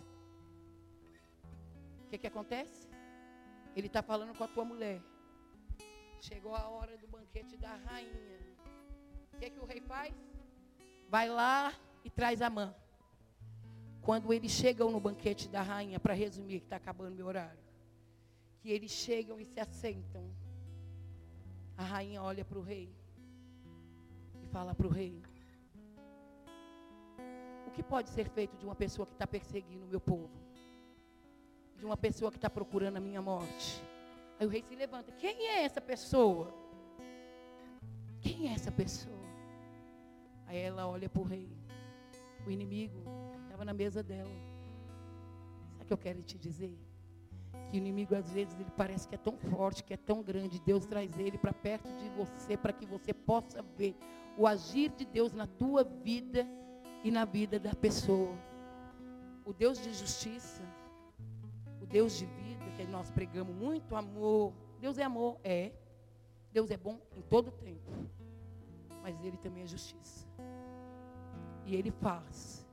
O 2.03 2.07
que, 2.09 2.17
que 2.17 2.27
acontece? 2.27 2.87
Ele 3.75 3.87
está 3.87 4.01
falando 4.01 4.35
com 4.35 4.43
a 4.43 4.47
tua 4.47 4.65
mulher. 4.65 4.99
Chegou 6.21 6.55
a 6.55 6.67
hora 6.69 6.97
do 6.97 7.07
banquete 7.07 7.55
da 7.57 7.75
rainha. 7.75 8.39
O 9.33 9.37
que, 9.37 9.49
que 9.49 9.59
o 9.59 9.65
rei 9.65 9.81
faz? 9.81 10.15
Vai 11.09 11.29
lá 11.29 11.73
e 12.03 12.09
traz 12.09 12.41
a 12.41 12.49
mãe. 12.49 12.73
Quando 14.05 14.31
eles 14.31 14.51
chegam 14.51 14.91
no 14.91 14.99
banquete 14.99 15.49
da 15.49 15.61
rainha, 15.61 15.99
para 15.99 16.13
resumir, 16.13 16.59
que 16.59 16.67
está 16.67 16.75
acabando 16.75 17.15
meu 17.15 17.25
horário, 17.25 17.59
que 18.61 18.69
eles 18.69 18.91
chegam 18.91 19.39
e 19.39 19.45
se 19.45 19.59
assentam, 19.59 20.29
a 21.75 21.83
rainha 21.83 22.21
olha 22.21 22.45
para 22.45 22.59
o 22.59 22.61
rei 22.61 22.89
e 24.43 24.47
fala 24.47 24.73
para 24.75 24.87
o 24.87 24.89
rei: 24.89 25.21
O 27.67 27.71
que 27.71 27.81
pode 27.81 28.09
ser 28.09 28.29
feito 28.29 28.55
de 28.55 28.65
uma 28.65 28.75
pessoa 28.75 29.05
que 29.07 29.13
está 29.13 29.25
perseguindo 29.25 29.85
o 29.85 29.89
meu 29.89 29.99
povo? 29.99 30.45
de 31.77 31.85
uma 31.85 31.97
pessoa 31.97 32.31
que 32.31 32.37
está 32.37 32.49
procurando 32.49 32.97
a 32.97 32.99
minha 32.99 33.21
morte. 33.21 33.81
Aí 34.39 34.45
o 34.45 34.49
rei 34.49 34.63
se 34.63 34.75
levanta. 34.75 35.11
Quem 35.11 35.47
é 35.47 35.63
essa 35.63 35.81
pessoa? 35.81 36.53
Quem 38.21 38.49
é 38.49 38.53
essa 38.53 38.71
pessoa? 38.71 39.15
Aí 40.47 40.57
ela 40.57 40.87
olha 40.87 41.09
para 41.09 41.21
o 41.21 41.25
rei. 41.25 41.49
O 42.45 42.51
inimigo 42.51 43.03
estava 43.55 43.63
na 43.63 43.73
mesa 43.73 44.03
dela. 44.03 44.29
Sabe 45.71 45.83
o 45.83 45.85
que 45.87 45.93
eu 45.93 45.97
quero 45.97 46.21
te 46.21 46.37
dizer? 46.37 46.77
Que 47.71 47.77
o 47.77 47.79
inimigo, 47.79 48.13
às 48.13 48.29
vezes, 48.29 48.53
ele 48.59 48.69
parece 48.75 49.07
que 49.07 49.15
é 49.15 49.17
tão 49.17 49.37
forte, 49.37 49.81
que 49.81 49.93
é 49.93 49.97
tão 49.97 50.21
grande. 50.21 50.59
Deus 50.59 50.85
traz 50.85 51.17
ele 51.17 51.37
para 51.37 51.53
perto 51.53 51.87
de 51.95 52.09
você, 52.09 52.57
para 52.57 52.73
que 52.73 52.85
você 52.85 53.13
possa 53.13 53.61
ver 53.77 53.95
o 54.37 54.45
agir 54.45 54.89
de 54.89 55.05
Deus 55.05 55.33
na 55.33 55.47
tua 55.47 55.85
vida 55.85 56.45
e 57.01 57.09
na 57.09 57.23
vida 57.23 57.57
da 57.57 57.73
pessoa. 57.73 58.35
O 59.45 59.53
Deus 59.53 59.81
de 59.81 59.93
justiça, 59.93 60.61
o 61.81 61.85
Deus 61.85 62.17
de 62.17 62.25
vida, 62.25 62.65
que 62.75 62.83
nós 62.87 63.09
pregamos 63.09 63.55
muito 63.55 63.95
amor. 63.95 64.53
Deus 64.81 64.97
é 64.97 65.03
amor, 65.03 65.39
é. 65.43 65.71
Deus 66.51 66.69
é 66.71 66.77
bom 66.77 66.99
em 67.15 67.21
todo 67.21 67.51
tempo. 67.51 67.89
Mas 69.01 69.23
Ele 69.23 69.37
também 69.37 69.63
é 69.63 69.67
justiça. 69.67 70.27
E 71.65 71.73
Ele 71.73 71.91
faz 71.91 72.64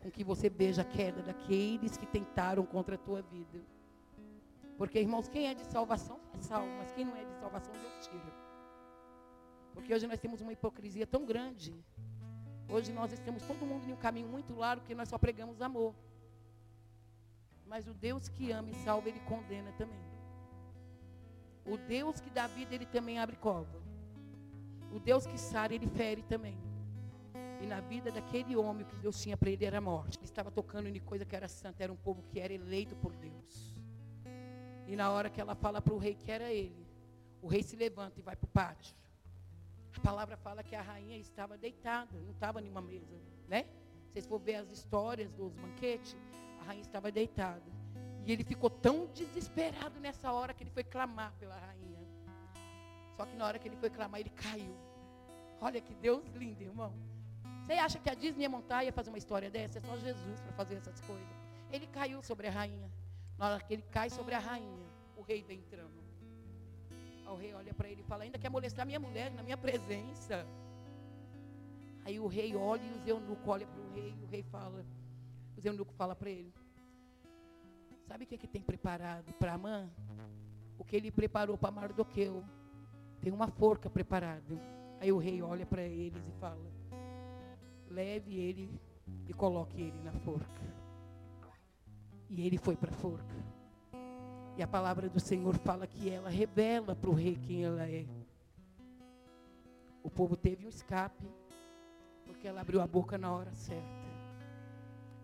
com 0.00 0.10
que 0.10 0.24
você 0.24 0.48
veja 0.48 0.82
a 0.82 0.84
queda 0.84 1.22
daqueles 1.22 1.96
que 1.96 2.06
tentaram 2.06 2.64
contra 2.64 2.94
a 2.94 2.98
tua 2.98 3.22
vida. 3.22 3.60
Porque, 4.76 4.98
irmãos, 4.98 5.28
quem 5.28 5.48
é 5.48 5.54
de 5.54 5.64
salvação 5.64 6.18
é 6.32 6.40
salvo, 6.40 6.70
mas 6.78 6.90
quem 6.92 7.04
não 7.04 7.14
é 7.16 7.24
de 7.24 7.34
salvação, 7.34 7.72
Deus 7.72 8.06
tira. 8.06 8.32
Porque 9.74 9.92
hoje 9.92 10.06
nós 10.06 10.18
temos 10.18 10.40
uma 10.40 10.52
hipocrisia 10.52 11.06
tão 11.06 11.26
grande. 11.26 11.74
Hoje 12.68 12.92
nós 12.92 13.12
estamos 13.12 13.42
todo 13.42 13.66
mundo 13.66 13.86
em 13.88 13.92
um 13.92 13.96
caminho 13.96 14.28
muito 14.28 14.54
largo 14.54 14.84
que 14.86 14.94
nós 14.94 15.08
só 15.08 15.18
pregamos 15.18 15.60
amor. 15.60 15.94
Mas 17.66 17.86
o 17.86 17.92
Deus 17.92 18.28
que 18.28 18.50
ama 18.50 18.70
e 18.70 18.74
salva, 18.76 19.08
ele 19.08 19.20
condena 19.20 19.70
também. 19.72 20.00
O 21.66 21.76
Deus 21.76 22.20
que 22.20 22.30
dá 22.30 22.46
vida, 22.46 22.74
ele 22.74 22.86
também 22.86 23.18
abre 23.18 23.36
cova. 23.36 23.80
O 24.92 24.98
Deus 24.98 25.26
que 25.26 25.38
sara, 25.38 25.74
ele 25.74 25.86
fere 25.86 26.22
também. 26.22 26.58
E 27.60 27.66
na 27.66 27.80
vida 27.80 28.10
daquele 28.10 28.56
homem, 28.56 28.84
o 28.84 28.86
que 28.86 28.96
Deus 28.96 29.20
tinha 29.20 29.36
para 29.36 29.50
ele 29.50 29.64
era 29.64 29.80
morte. 29.80 30.18
Ele 30.18 30.24
estava 30.24 30.50
tocando 30.50 30.88
em 30.88 30.98
coisa 31.00 31.24
que 31.24 31.36
era 31.36 31.46
santa, 31.46 31.82
era 31.82 31.92
um 31.92 31.96
povo 31.96 32.22
que 32.22 32.40
era 32.40 32.52
eleito 32.52 32.96
por 32.96 33.12
Deus. 33.12 33.76
E 34.86 34.96
na 34.96 35.10
hora 35.10 35.28
que 35.28 35.40
ela 35.40 35.54
fala 35.54 35.80
para 35.80 35.94
o 35.94 35.98
rei 35.98 36.14
que 36.14 36.30
era 36.32 36.50
ele, 36.50 36.86
o 37.42 37.46
rei 37.46 37.62
se 37.62 37.76
levanta 37.76 38.18
e 38.18 38.22
vai 38.22 38.34
para 38.34 38.46
o 38.46 38.48
pátio. 38.50 38.96
A 39.96 40.00
palavra 40.00 40.36
fala 40.36 40.62
que 40.62 40.74
a 40.74 40.82
rainha 40.82 41.16
estava 41.18 41.58
deitada, 41.58 42.18
não 42.18 42.32
estava 42.32 42.60
em 42.60 42.68
uma 42.68 42.80
mesa, 42.80 43.20
né? 43.48 43.66
Vocês 44.08 44.26
for 44.26 44.38
ver 44.40 44.56
as 44.56 44.70
histórias 44.70 45.30
dos 45.32 45.54
banquetes, 45.54 46.16
a 46.60 46.64
rainha 46.64 46.82
estava 46.82 47.12
deitada. 47.12 47.62
E 48.24 48.32
ele 48.32 48.44
ficou 48.44 48.70
tão 48.70 49.06
desesperado 49.06 49.98
nessa 50.00 50.32
hora 50.32 50.52
que 50.54 50.62
ele 50.62 50.70
foi 50.70 50.84
clamar 50.84 51.32
pela 51.38 51.56
rainha. 51.56 52.06
Só 53.16 53.26
que 53.26 53.36
na 53.36 53.46
hora 53.46 53.58
que 53.58 53.68
ele 53.68 53.76
foi 53.76 53.90
clamar, 53.90 54.20
ele 54.20 54.30
caiu. 54.30 54.74
Olha 55.60 55.80
que 55.80 55.94
Deus 55.94 56.24
lindo, 56.34 56.62
irmão. 56.62 56.92
Você 57.64 57.72
acha 57.74 57.98
que 57.98 58.10
a 58.10 58.14
Disney 58.14 58.42
ia 58.42 58.48
montar 58.48 58.82
e 58.82 58.86
ia 58.86 58.92
fazer 58.92 59.10
uma 59.10 59.18
história 59.18 59.50
dessa? 59.50 59.78
É 59.78 59.80
só 59.80 59.96
Jesus 59.96 60.40
para 60.40 60.52
fazer 60.52 60.74
essas 60.76 61.00
coisas. 61.00 61.36
Ele 61.70 61.86
caiu 61.86 62.22
sobre 62.22 62.46
a 62.48 62.50
rainha. 62.50 62.90
Na 63.38 63.46
hora 63.46 63.60
que 63.62 63.74
ele 63.74 63.82
cai 63.90 64.10
sobre 64.10 64.34
a 64.34 64.38
rainha, 64.38 64.86
o 65.16 65.22
rei 65.22 65.42
vem 65.42 65.58
entrando. 65.58 66.00
O 67.26 67.36
rei 67.36 67.54
olha 67.54 67.72
para 67.72 67.88
ele 67.88 68.00
e 68.00 68.04
fala: 68.04 68.24
Ainda 68.24 68.38
quer 68.38 68.50
molestar 68.50 68.84
minha 68.84 68.98
mulher 68.98 69.30
na 69.30 69.42
minha 69.42 69.56
presença. 69.56 70.44
Aí 72.04 72.18
o 72.18 72.26
rei 72.26 72.56
olha 72.56 72.82
e 72.82 72.92
o 73.04 73.08
eunuco 73.08 73.50
olha 73.50 73.66
para 73.66 73.80
o 73.80 73.92
rei 73.94 74.14
e 74.20 74.24
o 74.24 74.26
rei 74.26 74.42
fala: 74.42 74.84
o 75.56 75.66
eunuco 75.66 75.92
fala 75.94 76.16
para 76.16 76.30
ele: 76.30 76.52
Sabe 78.08 78.24
o 78.24 78.26
que, 78.26 78.34
é 78.34 78.38
que 78.38 78.48
tem 78.48 78.62
preparado 78.62 79.32
para 79.34 79.52
Amã? 79.52 79.88
O 80.78 80.84
que 80.84 80.96
ele 80.96 81.10
preparou 81.10 81.56
para 81.56 81.70
Mardoqueu. 81.70 82.42
Tem 83.20 83.32
uma 83.32 83.48
forca 83.48 83.90
preparada. 83.90 84.58
Aí 84.98 85.12
o 85.12 85.18
rei 85.18 85.42
olha 85.42 85.66
para 85.66 85.82
eles 85.82 86.26
e 86.26 86.32
fala: 86.40 86.79
Leve 87.90 88.38
ele 88.38 88.80
e 89.28 89.32
coloque 89.32 89.80
ele 89.80 90.00
na 90.02 90.12
forca. 90.12 90.62
E 92.28 92.46
ele 92.46 92.56
foi 92.56 92.76
para 92.76 92.90
a 92.90 92.94
forca. 92.94 93.34
E 94.56 94.62
a 94.62 94.66
palavra 94.66 95.08
do 95.08 95.18
Senhor 95.18 95.56
fala 95.58 95.86
que 95.86 96.08
ela 96.08 96.30
revela 96.30 96.94
para 96.94 97.10
o 97.10 97.14
rei 97.14 97.36
quem 97.36 97.64
ela 97.64 97.88
é. 97.88 98.06
O 100.02 100.10
povo 100.10 100.36
teve 100.36 100.64
um 100.64 100.68
escape, 100.68 101.28
porque 102.24 102.46
ela 102.46 102.60
abriu 102.60 102.80
a 102.80 102.86
boca 102.86 103.18
na 103.18 103.32
hora 103.32 103.52
certa. 103.54 104.00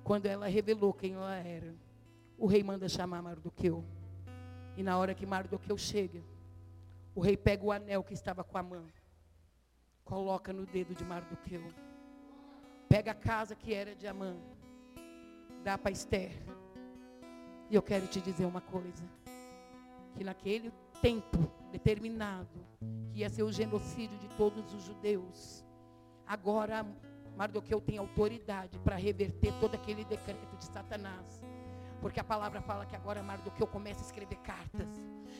Quando 0.02 0.26
ela 0.26 0.46
revelou 0.46 0.92
quem 0.92 1.14
ela 1.14 1.36
era, 1.36 1.74
o 2.36 2.46
rei 2.46 2.62
manda 2.62 2.88
chamar 2.88 3.22
Mardoqueu. 3.22 3.84
E 4.76 4.82
na 4.82 4.98
hora 4.98 5.14
que 5.14 5.24
Mardoqueu 5.24 5.78
chega, 5.78 6.22
o 7.14 7.20
rei 7.20 7.36
pega 7.36 7.64
o 7.64 7.72
anel 7.72 8.04
que 8.04 8.12
estava 8.12 8.44
com 8.44 8.58
a 8.58 8.62
mão, 8.62 8.86
coloca 10.04 10.52
no 10.52 10.66
dedo 10.66 10.94
de 10.94 11.04
Mardoqueu, 11.04 11.62
pega 12.88 13.12
a 13.12 13.14
casa 13.14 13.54
que 13.54 13.72
era 13.74 13.94
de 13.94 14.06
Amã, 14.06 14.36
dá 15.62 15.76
para 15.76 15.90
Esther. 15.90 16.32
E 17.68 17.74
eu 17.74 17.82
quero 17.82 18.06
te 18.06 18.20
dizer 18.20 18.44
uma 18.44 18.60
coisa: 18.60 19.04
que 20.14 20.24
naquele 20.24 20.72
tempo 21.02 21.50
determinado, 21.72 22.48
que 23.12 23.20
ia 23.20 23.28
ser 23.28 23.42
o 23.42 23.52
genocídio 23.52 24.18
de 24.18 24.28
todos 24.36 24.72
os 24.72 24.84
judeus, 24.84 25.64
agora 26.26 26.86
Mardoqueu 27.36 27.80
tem 27.80 27.98
autoridade 27.98 28.78
para 28.78 28.96
reverter 28.96 29.52
todo 29.60 29.74
aquele 29.74 30.04
decreto 30.04 30.56
de 30.56 30.64
Satanás. 30.64 31.42
Porque 32.06 32.20
a 32.20 32.24
palavra 32.24 32.60
fala 32.60 32.86
que 32.86 32.94
agora 32.94 33.20
Mardoqueu 33.20 33.66
começa 33.66 34.00
a 34.00 34.06
escrever 34.06 34.36
cartas. 34.36 34.86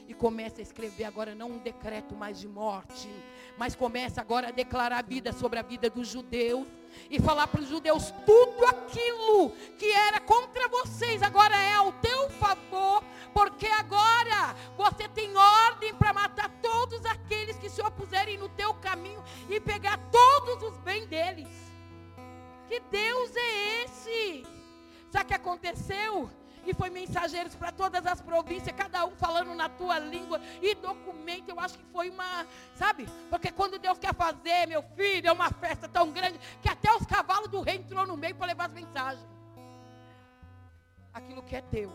E 0.08 0.12
começa 0.12 0.60
a 0.60 0.62
escrever 0.62 1.04
agora 1.04 1.32
não 1.32 1.52
um 1.52 1.58
decreto 1.58 2.16
mais 2.16 2.40
de 2.40 2.48
morte, 2.48 3.08
mas 3.56 3.76
começa 3.76 4.20
agora 4.20 4.48
a 4.48 4.50
declarar 4.50 5.04
vida 5.04 5.32
sobre 5.32 5.60
a 5.60 5.62
vida 5.62 5.88
dos 5.88 6.08
judeus 6.08 6.66
e 7.08 7.20
falar 7.20 7.46
para 7.46 7.60
os 7.60 7.68
judeus 7.68 8.12
tudo 8.24 8.66
aquilo 8.66 9.50
que 9.78 9.92
era 9.92 10.18
contra 10.18 10.66
vocês 10.66 11.22
agora 11.22 11.56
é 11.56 11.74
ao 11.74 11.92
teu 11.92 12.30
favor, 12.30 13.00
porque 13.32 13.66
agora 13.66 14.56
você 14.76 15.08
tem 15.08 15.36
ordem 15.36 15.94
para 15.94 16.12
matar 16.12 16.50
todos 16.60 17.06
aqueles 17.06 17.56
que 17.58 17.70
se 17.70 17.80
opuserem 17.80 18.38
no 18.38 18.48
teu 18.48 18.74
caminho 18.74 19.22
e 19.48 19.60
pegar 19.60 20.00
todos 20.10 20.64
os 20.64 20.76
bens 20.78 21.06
deles. 21.06 21.48
Que 22.66 22.80
Deus 22.80 23.36
é 23.36 23.84
esse? 23.84 24.46
Sabe 25.12 25.26
o 25.26 25.28
que 25.28 25.34
aconteceu? 25.34 26.28
E 26.66 26.74
foi 26.74 26.90
mensageiros 26.90 27.54
para 27.54 27.70
todas 27.70 28.04
as 28.04 28.20
províncias, 28.20 28.74
cada 28.76 29.06
um 29.06 29.12
falando 29.12 29.54
na 29.54 29.68
tua 29.68 29.98
língua. 29.98 30.40
E 30.60 30.74
documento, 30.74 31.48
eu 31.48 31.60
acho 31.60 31.78
que 31.78 31.84
foi 31.92 32.10
uma, 32.10 32.44
sabe? 32.74 33.06
Porque 33.30 33.52
quando 33.52 33.78
Deus 33.78 33.98
quer 33.98 34.12
fazer, 34.14 34.66
meu 34.66 34.82
filho, 34.82 35.28
é 35.28 35.32
uma 35.32 35.50
festa 35.50 35.88
tão 35.88 36.10
grande 36.10 36.38
que 36.60 36.68
até 36.68 36.92
os 36.92 37.06
cavalos 37.06 37.48
do 37.48 37.60
rei 37.60 37.76
entrou 37.76 38.04
no 38.06 38.16
meio 38.16 38.34
para 38.34 38.48
levar 38.48 38.66
as 38.66 38.72
mensagens. 38.72 39.26
Aquilo 41.14 41.42
que 41.42 41.54
é 41.54 41.62
teu. 41.62 41.92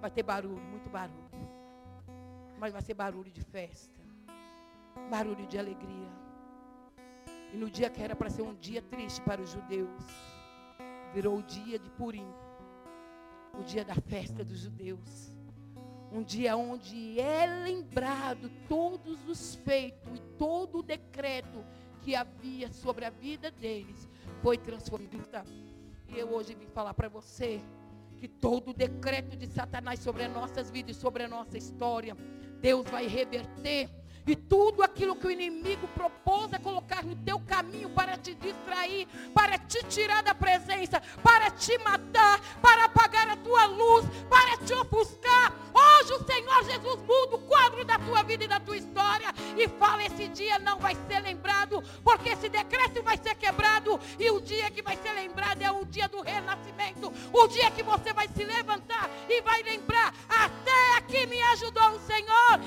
Vai 0.00 0.10
ter 0.10 0.22
barulho, 0.22 0.60
muito 0.60 0.90
barulho. 0.90 1.30
Mas 2.58 2.72
vai 2.72 2.82
ser 2.82 2.94
barulho 2.94 3.30
de 3.30 3.42
festa. 3.42 4.00
Barulho 5.08 5.46
de 5.46 5.56
alegria. 5.56 6.10
E 7.52 7.56
no 7.56 7.70
dia 7.70 7.88
que 7.88 8.02
era 8.02 8.16
para 8.16 8.28
ser 8.30 8.42
um 8.42 8.54
dia 8.54 8.82
triste 8.82 9.20
para 9.22 9.40
os 9.40 9.50
judeus, 9.50 10.04
virou 11.12 11.38
o 11.38 11.42
dia 11.42 11.78
de 11.78 11.90
Purim, 11.90 12.32
o 13.58 13.62
dia 13.62 13.84
da 13.84 13.94
festa 13.94 14.44
dos 14.44 14.60
judeus. 14.60 15.34
Um 16.12 16.22
dia 16.22 16.56
onde 16.56 17.20
é 17.20 17.46
lembrado 17.46 18.50
todos 18.68 19.28
os 19.28 19.54
feitos 19.56 20.18
e 20.18 20.20
todo 20.36 20.78
o 20.78 20.82
decreto 20.82 21.64
que 22.02 22.16
havia 22.16 22.72
sobre 22.72 23.04
a 23.04 23.10
vida 23.10 23.50
deles 23.50 24.08
foi 24.42 24.58
transformado. 24.58 25.48
E 26.08 26.18
eu 26.18 26.32
hoje 26.32 26.54
vim 26.54 26.66
falar 26.66 26.94
para 26.94 27.08
você 27.08 27.60
que 28.16 28.26
todo 28.26 28.70
o 28.70 28.74
decreto 28.74 29.36
de 29.36 29.46
Satanás 29.46 30.00
sobre 30.00 30.24
as 30.24 30.32
nossas 30.32 30.70
vidas 30.70 30.96
e 30.96 31.00
sobre 31.00 31.22
a 31.22 31.28
nossa 31.28 31.56
história, 31.56 32.16
Deus 32.60 32.84
vai 32.90 33.06
reverter 33.06 33.88
e 34.30 34.36
tudo 34.36 34.82
aquilo 34.82 35.16
que 35.16 35.26
o 35.26 35.30
inimigo 35.30 35.88
propôs 35.88 36.52
a 36.54 36.58
colocar 36.58 37.02
no 37.04 37.16
teu 37.16 37.40
caminho 37.40 37.90
para 37.90 38.16
te 38.16 38.34
distrair, 38.34 39.08
para 39.34 39.58
te 39.58 39.82
tirar 39.84 40.22
da 40.22 40.34
presença, 40.34 41.02
para 41.22 41.50
te 41.50 41.76
matar, 41.78 42.40
para 42.62 42.84
apagar 42.84 43.28
a 43.28 43.36
tua 43.36 43.64
luz, 43.66 44.06
para 44.28 44.56
te 44.58 44.72
ofuscar. 44.74 45.52
Hoje 45.72 46.14
o 46.14 46.24
Senhor 46.24 46.64
Jesus 46.64 47.00
muda 47.02 47.36
o 47.36 47.46
quadro 47.46 47.84
da 47.84 47.98
tua 47.98 48.22
vida 48.22 48.44
e 48.44 48.48
da 48.48 48.60
tua 48.60 48.76
história 48.76 49.32
e 49.56 49.68
fala: 49.68 50.04
esse 50.04 50.28
dia 50.28 50.58
não 50.58 50.78
vai 50.78 50.96
ser 51.08 51.20
lembrado, 51.20 51.82
porque 52.04 52.30
esse 52.30 52.48
decreto 52.48 53.02
vai 53.02 53.16
ser 53.16 53.34
quebrado. 53.34 53.98
E 54.18 54.30
o 54.30 54.40
dia 54.40 54.70
que 54.70 54.82
vai 54.82 54.96
ser 54.96 55.12
lembrado 55.12 55.62
é 55.62 55.70
o 55.70 55.84
dia 55.84 56.08
do 56.08 56.20
renascimento, 56.20 57.12
o 57.32 57.48
dia 57.48 57.70
que 57.70 57.82
você 57.82 58.12
vai 58.12 58.28
se 58.28 58.44
levantar 58.44 59.10
e 59.28 59.40
vai 59.42 59.62
lembrar: 59.62 60.14
até 60.28 60.96
aqui 60.98 61.26
me 61.26 61.40
ajudou 61.42 61.90
o 61.92 62.00
Senhor. 62.00 62.60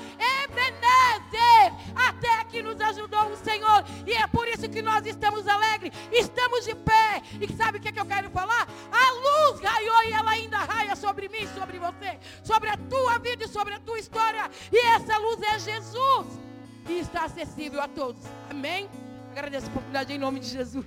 Ebenezer 0.44 1.53
poder 1.54 1.72
até 1.94 2.44
que 2.44 2.62
nos 2.62 2.80
ajudou 2.80 3.30
o 3.30 3.36
Senhor. 3.36 3.84
E 4.06 4.12
é 4.12 4.26
por 4.26 4.46
isso 4.48 4.68
que 4.68 4.82
nós 4.82 5.06
estamos 5.06 5.46
alegres, 5.46 5.92
estamos 6.12 6.64
de 6.64 6.74
pé. 6.74 7.22
E 7.40 7.52
sabe 7.54 7.78
o 7.78 7.80
que, 7.80 7.88
é 7.88 7.92
que 7.92 8.00
eu 8.00 8.06
quero 8.06 8.30
falar? 8.30 8.66
A 8.90 9.12
luz 9.12 9.60
raiou 9.60 10.02
e 10.04 10.12
ela 10.12 10.30
ainda 10.30 10.58
raia 10.58 10.96
sobre 10.96 11.28
mim, 11.28 11.46
sobre 11.54 11.78
você, 11.78 12.18
sobre 12.42 12.68
a 12.68 12.76
tua 12.76 13.18
vida 13.18 13.44
e 13.44 13.48
sobre 13.48 13.74
a 13.74 13.80
tua 13.80 13.98
história. 13.98 14.50
E 14.72 14.78
essa 14.86 15.16
luz 15.18 15.40
é 15.42 15.58
Jesus. 15.58 16.40
E 16.88 16.98
está 16.98 17.24
acessível 17.24 17.80
a 17.80 17.88
todos. 17.88 18.22
Amém? 18.50 18.88
Agradeço 19.32 19.66
a 19.66 19.70
oportunidade 19.70 20.12
em 20.12 20.18
nome 20.18 20.40
de 20.40 20.48
Jesus. 20.48 20.84